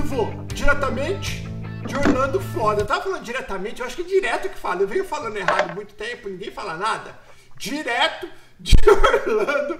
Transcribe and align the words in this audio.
vivo, 0.00 0.46
diretamente 0.54 1.46
de 1.86 1.94
Orlando, 1.94 2.40
Flórida. 2.40 2.86
Tava 2.86 3.02
falando 3.02 3.22
diretamente, 3.22 3.80
eu 3.80 3.86
acho 3.86 3.96
que 3.96 4.02
é 4.02 4.04
direto 4.04 4.48
que 4.48 4.58
fala. 4.58 4.80
Eu 4.80 4.88
venho 4.88 5.04
falando 5.04 5.36
errado 5.36 5.74
muito 5.74 5.94
tempo, 5.94 6.28
ninguém 6.28 6.50
fala 6.50 6.74
nada. 6.76 7.18
Direto 7.56 8.26
de 8.58 8.74
Orlando, 8.88 9.78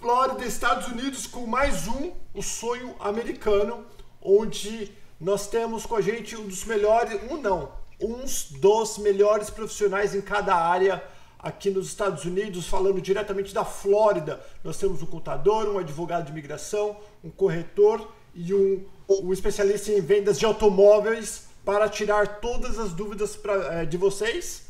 Flórida, 0.00 0.44
Estados 0.46 0.88
Unidos, 0.88 1.26
com 1.26 1.46
mais 1.46 1.86
um, 1.86 2.12
o 2.32 2.42
sonho 2.42 2.94
americano, 2.98 3.84
onde 4.22 4.90
nós 5.20 5.48
temos 5.48 5.84
com 5.84 5.96
a 5.96 6.00
gente 6.00 6.34
um 6.34 6.46
dos 6.46 6.64
melhores, 6.64 7.20
um 7.30 7.36
não, 7.36 7.72
uns 8.00 8.50
dos 8.50 8.96
melhores 8.96 9.50
profissionais 9.50 10.14
em 10.14 10.22
cada 10.22 10.54
área 10.54 11.02
aqui 11.38 11.70
nos 11.70 11.88
Estados 11.88 12.24
Unidos, 12.24 12.66
falando 12.66 13.02
diretamente 13.02 13.52
da 13.52 13.64
Flórida. 13.66 14.40
Nós 14.64 14.78
temos 14.78 15.02
um 15.02 15.06
contador, 15.06 15.68
um 15.68 15.78
advogado 15.78 16.24
de 16.24 16.32
imigração, 16.32 16.96
um 17.22 17.30
corretor 17.30 18.10
e 18.34 18.54
um, 18.54 18.84
um 19.08 19.32
especialista 19.32 19.90
em 19.90 20.00
vendas 20.00 20.38
de 20.38 20.44
automóveis 20.44 21.46
para 21.64 21.88
tirar 21.88 22.40
todas 22.40 22.78
as 22.78 22.92
dúvidas 22.92 23.36
pra, 23.36 23.80
é, 23.80 23.84
de 23.84 23.96
vocês. 23.96 24.66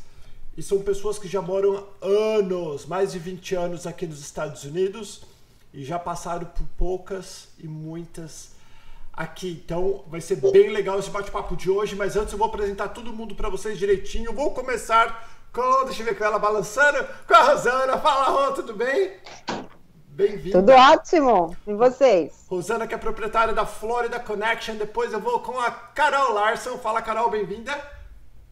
E 0.57 0.61
são 0.61 0.81
pessoas 0.81 1.17
que 1.17 1.27
já 1.27 1.41
moram 1.41 1.87
anos, 2.01 2.85
mais 2.85 3.11
de 3.11 3.19
20 3.19 3.55
anos 3.55 3.87
aqui 3.87 4.05
nos 4.05 4.19
Estados 4.19 4.63
Unidos 4.63 5.21
e 5.73 5.83
já 5.83 5.99
passaram 5.99 6.45
por 6.45 6.65
poucas 6.77 7.47
e 7.57 7.67
muitas 7.67 8.49
aqui. 9.13 9.61
Então 9.63 10.03
vai 10.07 10.21
ser 10.21 10.37
bem 10.37 10.69
legal 10.69 10.99
esse 10.99 11.09
bate-papo 11.09 11.55
de 11.55 11.69
hoje, 11.69 11.95
mas 11.95 12.15
antes 12.15 12.33
eu 12.33 12.39
vou 12.39 12.47
apresentar 12.47 12.89
todo 12.89 13.13
mundo 13.13 13.35
para 13.35 13.49
vocês 13.49 13.77
direitinho. 13.77 14.33
Vou 14.33 14.51
começar 14.51 15.29
com, 15.53 15.85
deixa 15.85 16.01
eu 16.01 16.05
ver 16.05 16.17
com 16.17 16.23
ela 16.23 16.39
balançando, 16.39 17.05
com 17.27 17.33
a 17.33 17.51
Rosana. 17.51 17.97
Fala, 17.97 18.47
Rô, 18.47 18.53
tudo 18.53 18.73
bem? 18.73 19.11
Bem-vindo. 20.19 20.59
Tudo 20.59 20.73
ótimo. 20.73 21.55
E 21.65 21.73
vocês? 21.73 22.45
Rosana, 22.49 22.85
que 22.85 22.93
é 22.93 22.97
proprietária 22.97 23.53
da 23.53 23.65
Florida 23.65 24.19
Connection. 24.19 24.75
Depois 24.75 25.13
eu 25.13 25.19
vou 25.21 25.39
com 25.39 25.57
a 25.57 25.71
Carol 25.71 26.33
Larson. 26.33 26.77
Fala, 26.77 27.01
Carol, 27.01 27.29
bem-vinda. 27.29 27.71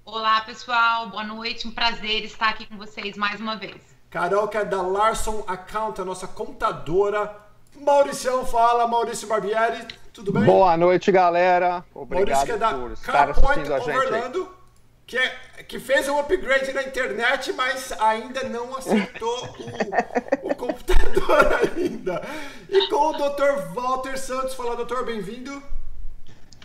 Olá, 0.06 0.40
pessoal. 0.40 1.10
Boa 1.10 1.26
noite. 1.26 1.68
Um 1.68 1.72
prazer 1.72 2.24
estar 2.24 2.52
aqui 2.52 2.66
com 2.68 2.78
vocês 2.78 3.18
mais 3.18 3.42
uma 3.42 3.58
vez. 3.58 3.82
Carol, 4.10 4.48
que 4.48 4.56
é 4.56 4.64
da 4.64 4.82
Larson 4.82 5.44
Account, 5.46 6.00
a 6.00 6.06
nossa 6.06 6.26
contadora. 6.26 7.36
Mauricião, 7.76 8.46
fala, 8.46 8.88
Maurício 8.88 9.28
Barbieri. 9.28 9.86
Tudo 10.14 10.32
bem? 10.32 10.46
Boa 10.46 10.78
noite, 10.78 11.12
galera. 11.12 11.84
Obrigado 11.94 12.30
Maurício, 12.30 12.46
que 12.46 12.52
é 12.54 12.58
da 12.58 12.74
por 12.76 12.92
estar 12.94 13.30
assistindo 13.30 13.74
a 13.74 13.80
gente. 13.80 13.98
Orlando 13.98 14.57
que, 15.08 15.18
é, 15.18 15.30
que 15.66 15.80
fez 15.80 16.10
um 16.10 16.20
upgrade 16.20 16.74
na 16.74 16.84
internet, 16.84 17.54
mas 17.54 17.94
ainda 17.94 18.44
não 18.44 18.76
acertou 18.76 19.56
o, 20.44 20.52
o 20.52 20.56
computador 20.56 21.48
ainda. 21.74 22.22
E 22.70 22.90
com 22.90 23.12
o 23.12 23.14
Dr. 23.14 23.74
Walter 23.74 24.20
Santos. 24.20 24.54
Fala, 24.54 24.76
doutor, 24.76 25.06
bem-vindo. 25.06 25.64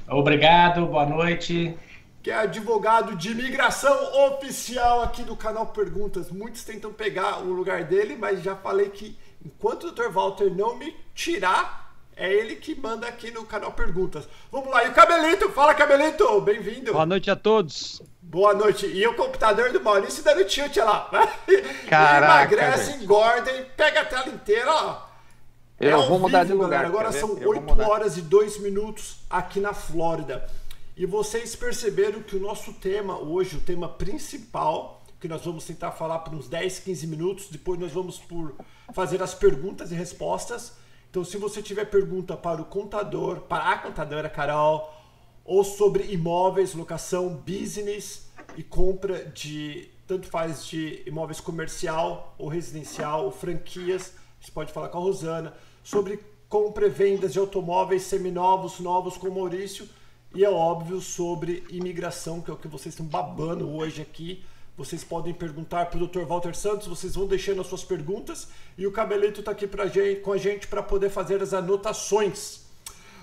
Obrigado, 0.09 0.85
boa 0.87 1.07
noite. 1.07 1.79
Que 2.21 2.33
é 2.33 2.35
advogado 2.35 3.17
de 3.17 3.31
imigração 3.31 3.97
oficial 4.27 5.03
aqui 5.03 5.23
do 5.23 5.37
canal 5.37 5.67
Perguntas. 5.67 6.29
Muitos 6.29 6.65
tentam 6.65 6.93
pegar 6.93 7.39
o 7.39 7.53
lugar 7.53 7.85
dele, 7.85 8.17
mas 8.17 8.43
já 8.43 8.57
falei 8.57 8.91
que 8.91 9.17
enquanto 9.45 9.85
o 9.85 9.93
Dr. 9.93 10.09
Walter 10.11 10.51
não 10.51 10.77
me 10.77 10.97
tirar, 11.15 11.82
é 12.17 12.33
ele 12.33 12.57
que 12.57 12.75
manda 12.75 13.07
aqui 13.07 13.31
no 13.31 13.45
canal 13.45 13.73
Perguntas. 13.73 14.29
Vamos 14.51 14.71
lá, 14.71 14.85
e 14.85 14.89
o 14.89 14.95
Cabelito, 14.95 15.49
fala 15.51 15.75
Cabelito, 15.75 16.41
bem-vindo. 16.41 16.93
Boa 16.93 17.07
noite 17.07 17.31
a 17.31 17.37
todos. 17.37 18.03
Boa 18.21 18.55
noite. 18.55 18.87
E 18.87 19.07
o 19.07 19.15
computador 19.15 19.73
do 19.73 19.81
Maurício 19.81 20.23
dando 20.23 20.45
tilt 20.45 20.77
lá. 20.77 21.11
Caraca, 21.89 22.55
Emagrece, 22.55 23.03
engorda 23.03 23.51
e 23.51 23.65
pega 23.65 24.01
a 24.01 24.05
tela 24.05 24.29
inteira, 24.29 24.71
ó. 24.71 25.03
Eu 25.81 26.01
é 26.01 26.07
vou 26.07 26.19
mudar 26.19 26.45
de 26.45 26.53
lugar. 26.53 26.85
Agora 26.85 27.11
são 27.11 27.31
8 27.35 27.81
horas 27.83 28.17
e 28.17 28.23
2 28.23 28.59
minutos 28.59 29.17
aqui 29.29 29.59
na 29.59 29.75
Flórida. 29.75 30.49
E 30.97 31.07
vocês 31.07 31.57
perceberam 31.57 32.23
que 32.23 32.37
o 32.37 32.41
nosso 32.41 32.73
tema 32.75 33.19
hoje, 33.19 33.57
o 33.57 33.61
tema 33.61 33.89
principal, 33.89 35.03
que 35.21 35.27
nós 35.27 35.45
vamos 35.45 35.65
tentar 35.65 35.91
falar 35.93 36.21
por 36.21 36.35
uns 36.35 36.49
10, 36.49 36.79
15 36.81 37.07
minutos, 37.07 37.49
depois 37.49 37.81
nós 37.81 37.93
vamos 37.93 38.19
por 38.19 38.55
fazer 38.93 39.23
as 39.23 39.35
perguntas 39.35 39.91
e 39.91 39.95
respostas. 39.95 40.75
Então, 41.13 41.23
se 41.23 41.37
você 41.37 41.61
tiver 41.61 41.85
pergunta 41.85 42.35
para 42.39 42.63
o 42.63 42.65
contador, 42.65 43.43
para 43.43 43.71
a 43.71 43.77
contadora 43.77 44.31
Carol, 44.31 44.91
ou 45.45 45.63
sobre 45.63 46.05
imóveis, 46.05 46.73
locação, 46.73 47.29
business 47.35 48.31
e 48.57 48.63
compra 48.63 49.27
de 49.27 49.91
tanto 50.07 50.27
faz 50.27 50.65
de 50.65 51.03
imóveis 51.05 51.39
comercial 51.39 52.35
ou 52.39 52.49
residencial, 52.49 53.27
ou 53.27 53.31
franquias. 53.31 54.15
Você 54.41 54.51
pode 54.51 54.73
falar 54.73 54.89
com 54.89 54.97
a 54.97 55.01
Rosana 55.03 55.53
sobre 55.85 56.19
compra 56.49 56.87
e 56.87 56.89
vendas 56.89 57.35
de 57.35 57.39
automóveis 57.39 58.05
seminovos, 58.05 58.81
novos 58.81 59.19
com 59.19 59.29
o 59.29 59.35
Maurício 59.35 59.87
e 60.35 60.43
é 60.43 60.49
óbvio 60.49 60.99
sobre 60.99 61.63
imigração, 61.69 62.41
que 62.41 62.51
é 62.51 62.55
o 62.55 62.57
que 62.57 62.69
vocês 62.69 62.95
estão 62.95 63.05
babando 63.05 63.71
hoje 63.71 64.01
aqui. 64.01 64.43
Vocês 64.77 65.05
podem 65.05 65.35
perguntar 65.35 65.87
para 65.87 66.03
o 66.03 66.07
Dr. 66.07 66.25
Walter 66.25 66.55
Santos, 66.55 66.87
vocês 66.87 67.15
vão 67.15 67.27
deixando 67.27 67.61
as 67.61 67.67
suas 67.67 67.85
perguntas 67.85 68.49
e 68.77 68.87
o 68.87 68.93
Cabeleto 68.93 69.41
está 69.41 69.53
aqui 69.53 69.67
pra 69.67 69.87
gente, 69.87 70.21
com 70.21 70.33
a 70.33 70.39
gente 70.39 70.67
para 70.67 70.83
poder 70.83 71.11
fazer 71.11 71.43
as 71.43 71.53
anotações. 71.53 72.63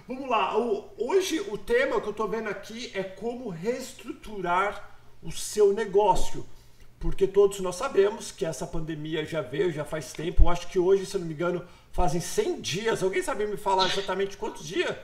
Vamos 0.07 0.29
lá, 0.29 0.55
hoje 0.97 1.39
o 1.39 1.57
tema 1.57 1.99
que 1.99 2.07
eu 2.07 2.11
estou 2.11 2.27
vendo 2.27 2.49
aqui 2.49 2.91
é 2.93 3.03
como 3.03 3.49
reestruturar 3.49 4.97
o 5.23 5.31
seu 5.31 5.73
negócio. 5.73 6.45
Porque 6.99 7.25
todos 7.25 7.59
nós 7.61 7.75
sabemos 7.75 8.31
que 8.31 8.45
essa 8.45 8.67
pandemia 8.67 9.25
já 9.25 9.41
veio, 9.41 9.71
já 9.71 9.85
faz 9.85 10.11
tempo. 10.11 10.43
Eu 10.43 10.49
acho 10.49 10.67
que 10.67 10.77
hoje, 10.77 11.05
se 11.05 11.15
eu 11.15 11.21
não 11.21 11.27
me 11.27 11.33
engano, 11.33 11.65
fazem 11.93 12.19
100 12.19 12.61
dias. 12.61 13.01
Alguém 13.01 13.23
sabe 13.23 13.47
me 13.47 13.55
falar 13.55 13.87
exatamente 13.87 14.35
quantos 14.35 14.67
dias? 14.67 14.95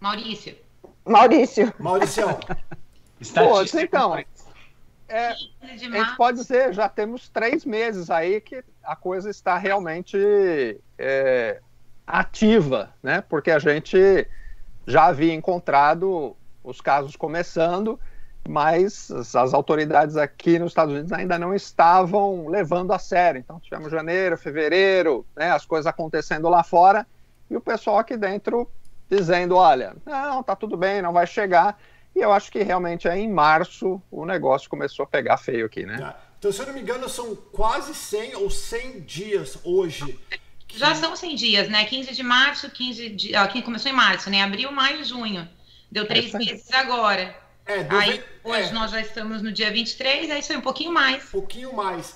Maurício. 0.00 0.56
Maurício. 1.04 1.72
Maurício. 1.78 2.24
Pô, 3.34 3.62
então, 3.62 4.24
é, 5.10 5.34
a 5.62 5.76
gente 5.76 6.16
pode 6.16 6.38
dizer, 6.38 6.72
já 6.72 6.88
temos 6.88 7.28
três 7.28 7.64
meses 7.64 8.10
aí 8.10 8.40
que 8.40 8.64
a 8.82 8.94
coisa 8.94 9.28
está 9.28 9.58
realmente 9.58 10.16
é, 10.96 11.60
ativa, 12.06 12.94
né? 13.02 13.20
Porque 13.20 13.50
a 13.50 13.58
gente 13.58 14.26
já 14.86 15.06
havia 15.06 15.34
encontrado 15.34 16.36
os 16.62 16.80
casos 16.80 17.16
começando, 17.16 17.98
mas 18.48 19.10
as 19.10 19.52
autoridades 19.52 20.16
aqui 20.16 20.58
nos 20.58 20.70
Estados 20.70 20.94
Unidos 20.94 21.12
ainda 21.12 21.38
não 21.38 21.54
estavam 21.54 22.46
levando 22.46 22.92
a 22.92 22.98
sério. 22.98 23.40
Então 23.40 23.58
tivemos 23.58 23.90
janeiro, 23.90 24.38
fevereiro, 24.38 25.26
né, 25.36 25.50
as 25.50 25.66
coisas 25.66 25.86
acontecendo 25.86 26.48
lá 26.48 26.62
fora 26.62 27.04
e 27.50 27.56
o 27.56 27.60
pessoal 27.60 27.98
aqui 27.98 28.16
dentro 28.16 28.70
dizendo, 29.08 29.56
olha, 29.56 29.96
não, 30.06 30.40
tá 30.40 30.54
tudo 30.54 30.76
bem, 30.76 31.02
não 31.02 31.12
vai 31.12 31.26
chegar. 31.26 31.76
E 32.14 32.20
eu 32.20 32.32
acho 32.32 32.50
que 32.50 32.62
realmente 32.62 33.08
é 33.08 33.16
em 33.16 33.30
março 33.30 34.00
o 34.10 34.24
negócio 34.26 34.68
começou 34.68 35.04
a 35.04 35.06
pegar 35.06 35.36
feio 35.36 35.66
aqui, 35.66 35.84
né? 35.84 35.98
Tá. 35.98 36.20
Então, 36.38 36.50
se 36.50 36.60
eu 36.60 36.66
não 36.66 36.72
me 36.72 36.80
engano, 36.80 37.08
são 37.08 37.36
quase 37.52 37.94
100 37.94 38.36
ou 38.36 38.50
100 38.50 39.00
dias 39.00 39.58
hoje 39.62 40.18
já 40.74 40.94
são 40.94 41.16
100 41.16 41.34
dias, 41.34 41.68
né? 41.68 41.84
15 41.84 42.14
de 42.14 42.22
março, 42.22 42.70
15 42.70 43.08
de. 43.10 43.32
Ó, 43.36 43.62
começou 43.62 43.90
em 43.90 43.94
março, 43.94 44.30
né? 44.30 44.42
Abril, 44.42 44.70
maio, 44.70 45.04
junho. 45.04 45.48
Deu 45.90 46.06
três 46.06 46.32
é 46.34 46.38
meses 46.38 46.70
agora. 46.72 47.36
É, 47.66 47.86
aí 47.90 48.22
hoje 48.44 48.68
é. 48.68 48.72
nós 48.72 48.90
já 48.90 49.00
estamos 49.00 49.42
no 49.42 49.52
dia 49.52 49.70
23, 49.70 50.30
aí 50.30 50.42
foi 50.42 50.56
um 50.56 50.60
pouquinho 50.60 50.92
mais. 50.92 51.24
Um 51.24 51.30
pouquinho 51.30 51.74
mais. 51.74 52.14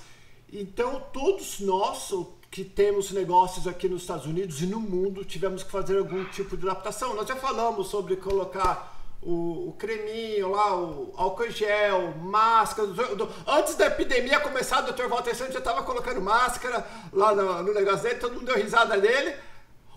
Então, 0.53 1.03
todos 1.12 1.60
nós 1.60 2.12
que 2.50 2.65
temos 2.65 3.10
negócios 3.10 3.66
aqui 3.66 3.88
nos 3.88 4.03
Estados 4.03 4.27
Unidos 4.27 4.62
e 4.62 4.66
no 4.66 4.78
mundo 4.78 5.24
tivemos 5.24 5.65
que 5.65 5.71
fazer 5.71 5.98
algum 5.98 6.24
tipo 6.27 6.57
de 6.57 6.69
adaptação. 6.69 7.15
Nós 7.15 7.27
já 7.27 7.34
falamos 7.34 7.89
sobre 7.89 8.15
colocar 8.16 8.94
o, 9.24 9.71
o, 9.71 9.76
creminho 9.78 10.50
lá, 10.50 10.76
o 10.76 11.12
álcool 11.16 11.50
gel, 11.50 12.15
máscara. 12.18 12.88
Do, 12.88 13.16
do, 13.16 13.30
antes 13.47 13.74
da 13.74 13.86
epidemia 13.86 14.38
começar, 14.41 14.84
o 14.84 14.92
Dr. 14.92 15.09
Walter 15.09 15.34
Santos 15.34 15.54
já 15.54 15.60
estava 15.60 15.82
colocando 15.82 16.21
máscara 16.21 16.86
lá 17.12 17.34
no, 17.34 17.62
no, 17.62 17.72
negócio 17.72 18.03
dele, 18.03 18.16
todo 18.16 18.34
mundo 18.34 18.47
deu 18.47 18.56
risada 18.56 18.98
dele. 18.98 19.34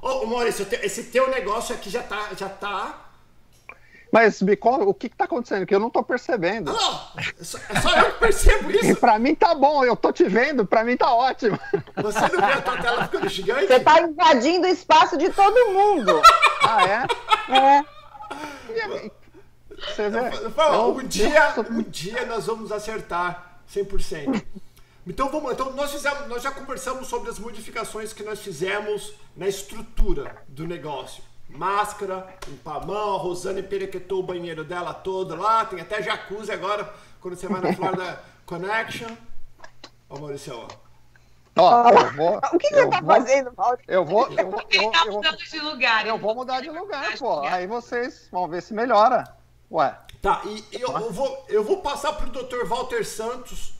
Ô, 0.01 0.25
Maurício, 0.25 0.65
esse 0.81 1.03
teu 1.05 1.29
negócio 1.29 1.75
aqui 1.75 1.89
já 1.89 2.03
tá. 2.03 2.29
Já 2.37 2.47
tá... 2.47 3.03
Mas 4.09 4.41
me 4.41 4.55
conta, 4.55 4.85
o 4.85 4.93
que, 4.93 5.07
está 5.07 5.25
acontecendo? 5.25 5.65
Que 5.65 5.75
eu 5.75 5.79
não 5.81 5.87
estou 5.87 6.01
percebendo. 6.01 6.71
Não, 6.71 6.79
só, 7.41 7.57
é 7.69 7.81
só 7.81 7.93
eu 7.99 8.13
que 8.13 8.19
percebo 8.19 8.71
isso. 8.71 8.95
para 8.95 9.19
mim 9.19 9.35
tá 9.35 9.53
bom, 9.53 9.83
eu 9.83 9.97
tô 9.97 10.13
te 10.13 10.23
vendo, 10.23 10.65
para 10.65 10.85
mim 10.85 10.95
tá 10.95 11.13
ótimo. 11.13 11.59
Você 11.97 12.19
não 12.21 12.47
vê 12.47 12.53
a 12.53 12.61
tua 12.61 12.81
tela 12.81 13.03
ficando 13.03 13.27
gigante? 13.27 13.67
Você 13.67 13.79
tá 13.81 14.01
invadindo 14.01 14.65
o 14.65 14.69
espaço 14.69 15.17
de 15.17 15.29
todo 15.29 15.73
mundo. 15.73 16.21
ah, 16.63 16.87
é? 16.87 17.05
É. 17.53 17.97
Você 19.77 20.09
vê? 20.09 20.49
Falo, 20.51 20.97
um, 20.97 21.07
dia, 21.07 21.53
um 21.69 21.83
dia 21.83 22.25
nós 22.25 22.47
vamos 22.47 22.71
acertar 22.71 23.59
100%. 23.73 24.43
Então 25.05 25.29
vamos, 25.29 25.53
então 25.53 25.71
nós 25.71 25.91
fizemos, 25.91 26.27
nós 26.27 26.43
já 26.43 26.51
conversamos 26.51 27.07
sobre 27.07 27.29
as 27.29 27.39
modificações 27.39 28.11
que 28.11 28.23
nós 28.23 28.39
fizemos 28.39 29.13
na 29.35 29.47
estrutura 29.47 30.43
do 30.47 30.67
negócio. 30.67 31.23
Máscara, 31.47 32.27
limpar 32.45 32.77
a 32.77 32.85
mão, 32.85 33.15
a 33.15 33.17
Rosane 33.19 33.63
perequetou 33.63 34.19
o 34.19 34.23
banheiro 34.23 34.65
dela 34.65 34.93
todo 34.93 35.33
lá, 35.35 35.63
tem 35.63 35.79
até 35.79 36.03
jacuzzi 36.03 36.51
agora 36.51 36.93
quando 37.21 37.37
você 37.37 37.47
vai 37.47 37.61
na 37.61 37.73
Florida 37.73 38.21
Connection. 38.45 39.07
Ó, 40.09 40.19
Maurício, 40.19 40.57
ó. 40.57 40.67
Ó, 41.59 41.89
eu 41.89 42.13
vou, 42.13 42.37
o 42.53 42.57
que 42.59 42.69
você 42.69 42.83
está 42.83 43.01
fazendo, 43.01 43.53
Mauro? 43.57 43.79
Eu 43.87 44.05
vou, 44.05 44.27
eu 44.29 44.51
vou, 44.51 44.61
eu, 44.69 44.91
eu, 45.05 45.11
vou, 45.11 45.21
de 45.21 45.59
lugar. 45.59 46.05
Eu 46.05 46.17
vou 46.17 46.35
mudar 46.35 46.61
de 46.61 46.69
lugar, 46.69 47.17
pô. 47.17 47.39
Aí 47.41 47.65
vocês 47.65 48.27
vão 48.31 48.47
ver 48.47 48.61
se 48.61 48.73
melhora. 48.73 49.36
Ué. 49.69 49.97
Tá, 50.21 50.41
e 50.45 50.63
eu, 50.71 50.89
eu 50.97 51.11
vou, 51.11 51.45
eu 51.49 51.63
vou 51.63 51.81
passar 51.81 52.13
para 52.13 52.27
o 52.27 52.31
Dr. 52.31 52.65
Walter 52.65 53.05
Santos, 53.05 53.73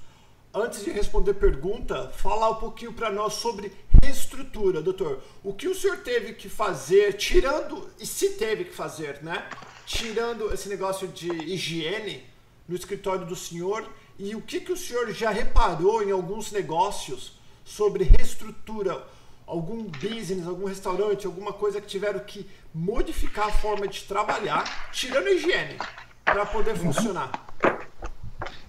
antes 0.54 0.84
de 0.84 0.92
responder 0.92 1.34
pergunta, 1.34 2.10
falar 2.10 2.52
um 2.52 2.56
pouquinho 2.56 2.94
para 2.94 3.10
nós 3.10 3.34
sobre 3.34 3.72
reestrutura, 4.02 4.82
doutor. 4.82 5.22
O 5.44 5.54
que 5.54 5.68
o 5.68 5.76
senhor 5.76 5.98
teve 5.98 6.34
que 6.34 6.50
fazer, 6.50 7.14
tirando, 7.14 7.90
e 8.00 8.06
se 8.06 8.32
teve 8.32 8.66
que 8.66 8.74
fazer, 8.74 9.24
né? 9.24 9.50
Tirando 9.86 10.54
esse 10.54 10.70
negócio 10.70 11.08
de 11.08 11.32
higiene 11.32 12.24
no 12.68 12.76
escritório 12.76 13.26
do 13.26 13.36
senhor, 13.36 13.88
e 14.20 14.36
o 14.36 14.42
que, 14.42 14.60
que 14.60 14.72
o 14.72 14.78
senhor 14.78 15.12
já 15.12 15.30
reparou 15.30 16.04
em 16.04 16.12
alguns 16.12 16.52
negócios 16.52 17.34
sobre 17.64 18.04
reestrutura? 18.04 19.08
Algum 19.48 19.84
business, 19.84 20.46
algum 20.46 20.66
restaurante, 20.66 21.26
alguma 21.26 21.54
coisa 21.54 21.80
que 21.80 21.88
tiveram 21.88 22.20
que 22.20 22.46
modificar 22.76 23.48
a 23.48 23.52
forma 23.52 23.88
de 23.88 24.04
trabalhar, 24.04 24.92
tirando 24.92 25.28
a 25.28 25.32
higiene, 25.32 25.78
para 26.26 26.46
poder 26.46 26.76
funcionar? 26.76 27.32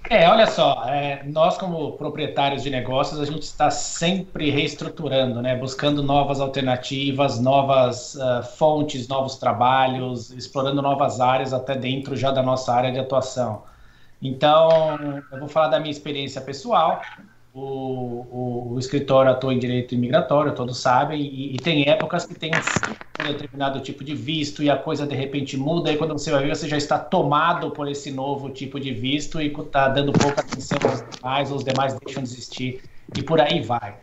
É, 0.09 0.27
olha 0.31 0.47
só, 0.47 0.85
é, 0.87 1.23
nós 1.25 1.59
como 1.59 1.93
proprietários 1.93 2.63
de 2.63 2.71
negócios, 2.71 3.21
a 3.21 3.27
gente 3.27 3.43
está 3.43 3.71
sempre 3.71 4.51
reestruturando, 4.51 5.43
né? 5.43 5.55
Buscando 5.55 6.03
novas 6.03 6.41
alternativas, 6.41 7.39
novas 7.39 8.15
uh, 8.15 8.43
fontes, 8.57 9.07
novos 9.07 9.37
trabalhos, 9.37 10.31
explorando 10.31 10.81
novas 10.81 11.21
áreas 11.21 11.53
até 11.53 11.75
dentro 11.75 12.17
já 12.17 12.31
da 12.31 12.43
nossa 12.43 12.73
área 12.73 12.91
de 12.91 12.99
atuação. 12.99 13.65
Então, 14.23 14.71
eu 15.31 15.41
vou 15.41 15.49
falar 15.49 15.69
da 15.69 15.79
minha 15.79 15.91
experiência 15.91 16.41
pessoal 16.41 17.03
o, 17.59 18.27
o, 18.31 18.75
o, 18.75 18.79
escritório 18.79 19.31
atua 19.31 19.53
em 19.53 19.59
direito 19.59 19.95
imigratório, 19.95 20.55
todos 20.55 20.79
sabem, 20.79 21.21
e, 21.21 21.55
e, 21.55 21.57
tem 21.57 21.89
épocas 21.89 22.25
que 22.25 22.35
tem 22.35 22.53
um 22.55 23.25
determinado 23.33 23.81
tipo 23.81 24.05
de 24.05 24.15
visto 24.15 24.63
e 24.63 24.71
a 24.71 24.77
coisa 24.77 25.07
de 25.07 25.15
repente 25.15 25.57
muda, 25.57 25.91
e 25.91 25.97
quando 25.97 26.13
você 26.13 26.31
vai 26.31 26.45
ver, 26.45 26.55
você 26.55 26.69
já 26.69 26.77
está 26.77 26.99
tomado 26.99 27.71
por 27.73 27.89
esse 27.89 28.13
novo 28.13 28.51
tipo 28.51 28.79
de 28.79 28.93
visto 28.93 29.41
e 29.41 29.49
está 29.49 29.89
dando 29.89 30.13
pouca 30.13 30.41
atenção 30.41 30.79
aos 30.89 31.05
demais, 31.11 31.51
os 31.51 31.65
demais 31.65 31.99
deixam 31.99 32.23
de 32.23 32.29
existir, 32.29 32.83
e 33.17 33.23
por 33.23 33.41
aí 33.41 33.61
vai. 33.61 33.97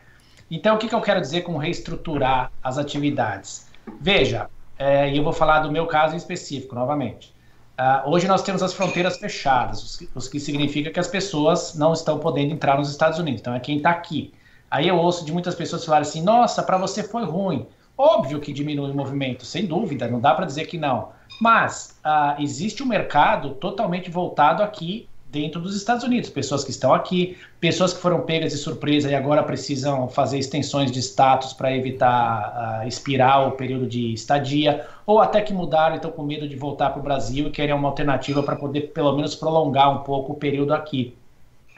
Então, 0.51 0.75
o 0.75 0.77
que, 0.77 0.87
que 0.87 0.95
eu 0.95 1.01
quero 1.01 1.21
dizer 1.21 1.41
com 1.41 1.57
reestruturar 1.57 2.51
as 2.61 2.77
atividades? 2.77 3.67
Veja, 4.01 4.49
é, 4.77 5.09
e 5.09 5.17
eu 5.17 5.23
vou 5.23 5.33
falar 5.33 5.59
do 5.59 5.71
meu 5.71 5.87
caso 5.87 6.13
em 6.13 6.17
específico, 6.17 6.75
novamente. 6.75 7.33
Uh, 7.77 8.09
hoje 8.09 8.25
nós 8.25 8.41
temos 8.41 8.63
as 8.63 8.73
fronteiras 8.73 9.17
fechadas, 9.17 9.99
o 10.15 10.29
que 10.29 10.39
significa 10.39 10.89
que 10.89 10.99
as 10.99 11.09
pessoas 11.09 11.75
não 11.75 11.91
estão 11.91 12.17
podendo 12.19 12.53
entrar 12.53 12.77
nos 12.77 12.89
Estados 12.89 13.19
Unidos. 13.19 13.41
Então 13.41 13.53
é 13.53 13.59
quem 13.59 13.77
está 13.77 13.89
aqui. 13.89 14.33
Aí 14.71 14.87
eu 14.87 14.97
ouço 14.97 15.25
de 15.25 15.33
muitas 15.33 15.55
pessoas 15.55 15.83
falarem 15.83 16.07
assim: 16.07 16.21
nossa, 16.21 16.63
para 16.63 16.77
você 16.77 17.03
foi 17.03 17.25
ruim. 17.25 17.67
Óbvio 17.97 18.39
que 18.39 18.53
diminui 18.53 18.91
o 18.91 18.95
movimento, 18.95 19.45
sem 19.45 19.65
dúvida, 19.65 20.07
não 20.07 20.19
dá 20.19 20.33
para 20.33 20.45
dizer 20.45 20.65
que 20.65 20.77
não. 20.77 21.09
Mas 21.39 21.99
uh, 22.05 22.41
existe 22.41 22.81
um 22.81 22.85
mercado 22.85 23.51
totalmente 23.55 24.09
voltado 24.09 24.63
aqui 24.63 25.07
dentro 25.35 25.59
dos 25.59 25.75
Estados 25.75 26.05
Unidos. 26.05 26.29
Pessoas 26.29 26.63
que 26.63 26.71
estão 26.71 26.93
aqui, 26.93 27.37
pessoas 27.59 27.93
que 27.93 27.99
foram 27.99 28.21
pegas 28.21 28.53
de 28.53 28.57
surpresa 28.57 29.11
e 29.11 29.13
agora 29.13 29.43
precisam 29.43 30.07
fazer 30.07 30.39
extensões 30.39 30.89
de 30.89 30.99
status 30.99 31.51
para 31.51 31.75
evitar 31.75 32.81
uh, 32.83 32.87
expirar 32.87 33.45
o 33.49 33.51
período 33.51 33.85
de 33.85 34.13
estadia, 34.13 34.87
ou 35.05 35.19
até 35.19 35.41
que 35.41 35.53
mudaram 35.53 35.95
e 35.95 35.97
estão 35.97 36.09
com 36.09 36.23
medo 36.23 36.47
de 36.47 36.55
voltar 36.55 36.91
para 36.91 37.01
o 37.01 37.03
Brasil 37.03 37.47
e 37.47 37.51
querem 37.51 37.75
uma 37.75 37.89
alternativa 37.89 38.41
para 38.41 38.55
poder 38.55 38.93
pelo 38.93 39.13
menos 39.13 39.35
prolongar 39.35 39.91
um 39.91 40.03
pouco 40.03 40.31
o 40.31 40.35
período 40.35 40.73
aqui. 40.73 41.13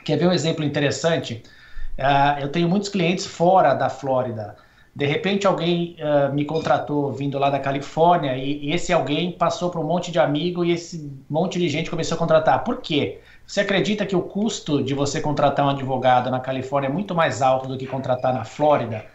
Quer 0.06 0.18
ver 0.18 0.28
um 0.28 0.32
exemplo 0.32 0.64
interessante? 0.64 1.42
Uh, 1.98 2.40
eu 2.42 2.50
tenho 2.50 2.70
muitos 2.70 2.90
clientes 2.90 3.26
fora 3.26 3.74
da 3.74 3.90
Flórida. 3.90 4.56
De 4.96 5.06
repente 5.06 5.46
alguém 5.46 5.96
uh, 6.00 6.34
me 6.34 6.44
contratou 6.44 7.12
vindo 7.12 7.38
lá 7.38 7.50
da 7.50 7.60
Califórnia 7.60 8.36
e, 8.36 8.66
e 8.66 8.74
esse 8.74 8.94
alguém 8.94 9.32
passou 9.32 9.70
para 9.70 9.80
um 9.80 9.84
monte 9.84 10.12
de 10.12 10.18
amigo 10.18 10.66
e 10.66 10.72
esse 10.72 11.12
monte 11.30 11.60
de 11.60 11.70
gente 11.70 11.90
começou 11.90 12.16
a 12.16 12.20
contratar. 12.20 12.64
Por 12.64 12.82
quê? 12.82 13.20
Você 13.48 13.62
acredita 13.62 14.06
que 14.06 14.14
o 14.14 14.22
custo 14.22 14.84
de 14.84 14.94
você 14.94 15.22
contratar 15.22 15.66
um 15.66 15.70
advogado 15.70 16.30
na 16.30 16.38
Califórnia 16.38 16.90
é 16.90 16.92
muito 16.92 17.16
mais 17.16 17.42
alto 17.42 17.70
do 17.70 17.78
que 17.78 17.88
contratar 17.88 18.34
na 18.34 18.44
Flórida? 18.44 19.06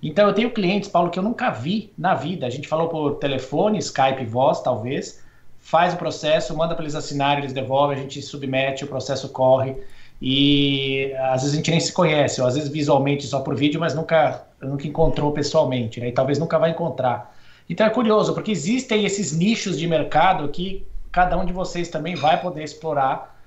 Então 0.00 0.28
eu 0.28 0.32
tenho 0.32 0.52
clientes, 0.52 0.88
Paulo, 0.88 1.10
que 1.10 1.18
eu 1.18 1.22
nunca 1.24 1.50
vi 1.50 1.92
na 1.98 2.14
vida. 2.14 2.46
A 2.46 2.50
gente 2.50 2.68
falou 2.68 2.88
por 2.88 3.16
telefone, 3.16 3.78
Skype, 3.78 4.24
voz, 4.26 4.60
talvez. 4.60 5.24
Faz 5.58 5.92
o 5.92 5.96
processo, 5.96 6.56
manda 6.56 6.76
para 6.76 6.84
eles 6.84 6.94
assinarem, 6.94 7.40
eles 7.40 7.52
devolvem, 7.52 7.98
a 7.98 8.00
gente 8.00 8.22
submete, 8.22 8.84
o 8.84 8.86
processo 8.86 9.28
corre. 9.30 9.76
E 10.22 11.12
às 11.18 11.42
vezes 11.42 11.54
a 11.54 11.56
gente 11.56 11.70
nem 11.72 11.80
se 11.80 11.92
conhece, 11.92 12.40
ou 12.40 12.46
às 12.46 12.54
vezes 12.54 12.70
visualmente 12.70 13.26
só 13.26 13.40
por 13.40 13.56
vídeo, 13.56 13.80
mas 13.80 13.92
nunca, 13.92 14.46
nunca 14.62 14.86
encontrou 14.86 15.32
pessoalmente, 15.32 15.98
né? 15.98 16.10
E 16.10 16.12
talvez 16.12 16.38
nunca 16.38 16.60
vai 16.60 16.70
encontrar. 16.70 17.36
Então 17.68 17.84
é 17.84 17.90
curioso, 17.90 18.34
porque 18.34 18.52
existem 18.52 19.04
esses 19.04 19.36
nichos 19.36 19.76
de 19.76 19.88
mercado 19.88 20.48
que 20.48 20.86
cada 21.10 21.36
um 21.36 21.44
de 21.44 21.52
vocês 21.52 21.88
também 21.88 22.14
vai 22.14 22.40
poder 22.40 22.62
explorar 22.62 23.39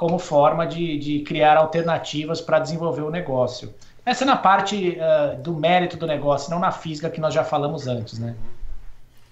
como 0.00 0.18
forma 0.18 0.66
de, 0.66 0.96
de 0.96 1.20
criar 1.20 1.58
alternativas 1.58 2.40
para 2.40 2.58
desenvolver 2.58 3.02
o 3.02 3.10
negócio. 3.10 3.74
Essa 4.02 4.24
é 4.24 4.26
na 4.26 4.34
parte 4.34 4.96
uh, 4.96 5.38
do 5.42 5.52
mérito 5.52 5.94
do 5.98 6.06
negócio, 6.06 6.50
não 6.50 6.58
na 6.58 6.72
física 6.72 7.10
que 7.10 7.20
nós 7.20 7.34
já 7.34 7.44
falamos 7.44 7.86
antes, 7.86 8.18
né? 8.18 8.34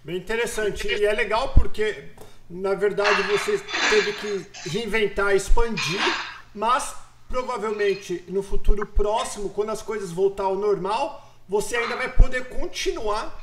Bem 0.04 0.18
interessante. 0.18 0.86
E 0.86 1.06
é 1.06 1.12
legal 1.14 1.54
porque, 1.54 2.10
na 2.50 2.74
verdade, 2.74 3.22
você 3.22 3.58
teve 3.88 4.12
que 4.12 4.68
reinventar, 4.68 5.34
expandir, 5.34 6.02
mas 6.54 6.94
provavelmente 7.30 8.22
no 8.28 8.42
futuro 8.42 8.84
próximo, 8.84 9.48
quando 9.48 9.70
as 9.70 9.80
coisas 9.80 10.12
voltar 10.12 10.44
ao 10.44 10.54
normal, 10.54 11.32
você 11.48 11.76
ainda 11.76 11.96
vai 11.96 12.12
poder 12.12 12.46
continuar 12.50 13.40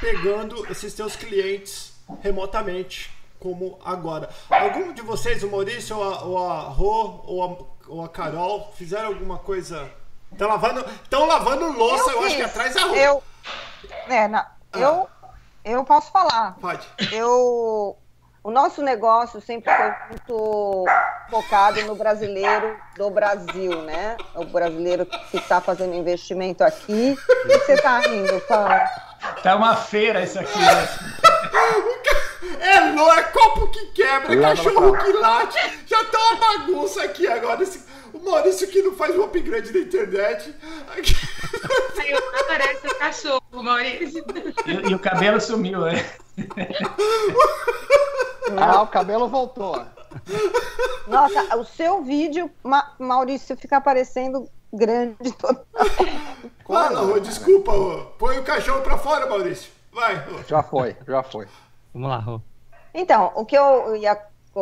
pegando 0.00 0.64
esses 0.70 0.92
seus 0.92 1.16
clientes 1.16 1.94
remotamente 2.22 3.10
como 3.44 3.78
agora. 3.84 4.30
Algum 4.48 4.94
de 4.94 5.02
vocês, 5.02 5.42
o 5.42 5.50
Maurício, 5.50 5.94
ou 5.98 6.02
a, 6.02 6.22
ou 6.24 6.50
a 6.50 6.60
Rô, 6.60 7.20
ou 7.26 7.44
a, 7.44 7.92
ou 7.92 8.02
a 8.02 8.08
Carol, 8.08 8.72
fizeram 8.74 9.08
alguma 9.08 9.36
coisa? 9.36 9.90
Estão 10.32 10.48
lavando, 10.48 10.80
estão 11.02 11.26
lavando 11.26 11.70
louça, 11.72 12.10
eu, 12.10 12.20
eu 12.20 12.24
acho 12.24 12.36
que 12.36 12.42
atrás 12.42 12.74
da 12.74 12.84
Rô. 12.86 12.94
Eu, 12.94 13.22
é, 14.08 14.26
na, 14.28 14.50
ah. 14.72 14.78
eu, 14.78 15.08
eu 15.62 15.84
posso 15.84 16.10
falar. 16.10 16.56
Pode. 16.58 16.88
Eu, 17.12 17.98
o 18.42 18.50
nosso 18.50 18.82
negócio 18.82 19.42
sempre 19.42 19.70
foi 19.70 19.92
muito 20.08 20.84
focado 21.28 21.82
no 21.82 21.94
brasileiro 21.94 22.78
do 22.96 23.10
Brasil, 23.10 23.82
né? 23.82 24.16
O 24.34 24.46
brasileiro 24.46 25.04
que 25.04 25.36
está 25.36 25.60
fazendo 25.60 25.94
investimento 25.94 26.64
aqui. 26.64 27.12
O 27.12 27.48
que 27.48 27.58
você 27.58 27.72
está 27.74 27.98
rindo, 27.98 28.40
Paulo? 28.48 28.74
Tá 29.42 29.54
uma 29.54 29.76
feira 29.76 30.22
isso 30.22 30.40
aqui. 30.40 30.58
Né? 30.58 30.88
É, 32.60 32.92
não, 32.92 33.12
é 33.12 33.22
copo 33.24 33.68
que 33.68 33.86
quebra, 33.86 34.34
Lá 34.34 34.48
cachorro 34.48 34.96
que 34.98 35.12
late. 35.12 35.58
Já 35.86 36.04
tá 36.04 36.18
uma 36.18 36.36
bagunça 36.36 37.02
aqui 37.02 37.26
agora. 37.26 37.62
Esse, 37.62 37.84
o 38.12 38.18
Maurício 38.18 38.68
que 38.68 38.82
não 38.82 38.94
faz 38.94 39.16
um 39.16 39.24
upgrade 39.24 39.72
na 39.72 39.80
internet. 39.80 40.54
Aí 40.88 42.12
aparece 42.40 42.86
o 42.86 42.98
cachorro, 42.98 43.42
Maurício. 43.52 44.24
E, 44.66 44.90
e, 44.90 44.94
o 44.94 44.98
cabelo 44.98 45.40
sumiu, 45.40 45.80
né? 45.80 46.04
Ah, 48.56 48.82
o 48.82 48.86
cabelo 48.86 49.28
voltou. 49.28 49.84
Nossa, 51.06 51.56
o 51.56 51.64
seu 51.64 52.02
vídeo, 52.02 52.50
Ma 52.62 52.92
Maurício, 52.98 53.56
fica 53.56 53.78
aparecendo 53.78 54.48
grande 54.72 55.32
total. 55.32 55.64
Fala, 56.66 57.20
desculpa, 57.20 57.72
põe 58.18 58.38
o 58.38 58.44
cachorro 58.44 58.82
pra 58.82 58.98
fora, 58.98 59.28
Maurício. 59.28 59.72
Vai. 59.92 60.24
Já 60.48 60.62
foi, 60.62 60.96
já 61.06 61.22
foi. 61.22 61.46
Vamos 61.94 62.08
lá, 62.08 62.18
Rô. 62.18 62.40
Então, 62.92 63.32
o 63.36 63.46
que 63.46 63.56
eu 63.56 63.96
ia 63.96 64.20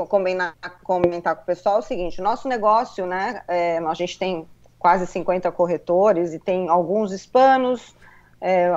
comentar, 0.08 0.54
comentar 0.84 1.34
com 1.34 1.42
o 1.42 1.46
pessoal 1.46 1.76
é 1.76 1.78
o 1.78 1.82
seguinte: 1.82 2.20
nosso 2.20 2.46
negócio, 2.46 3.06
né? 3.06 3.42
É, 3.48 3.78
a 3.78 3.94
gente 3.94 4.18
tem 4.18 4.46
quase 4.78 5.06
50 5.06 5.50
corretores 5.50 6.34
e 6.34 6.38
tem 6.38 6.68
alguns 6.68 7.10
hispanos, 7.10 7.96
é, 8.40 8.70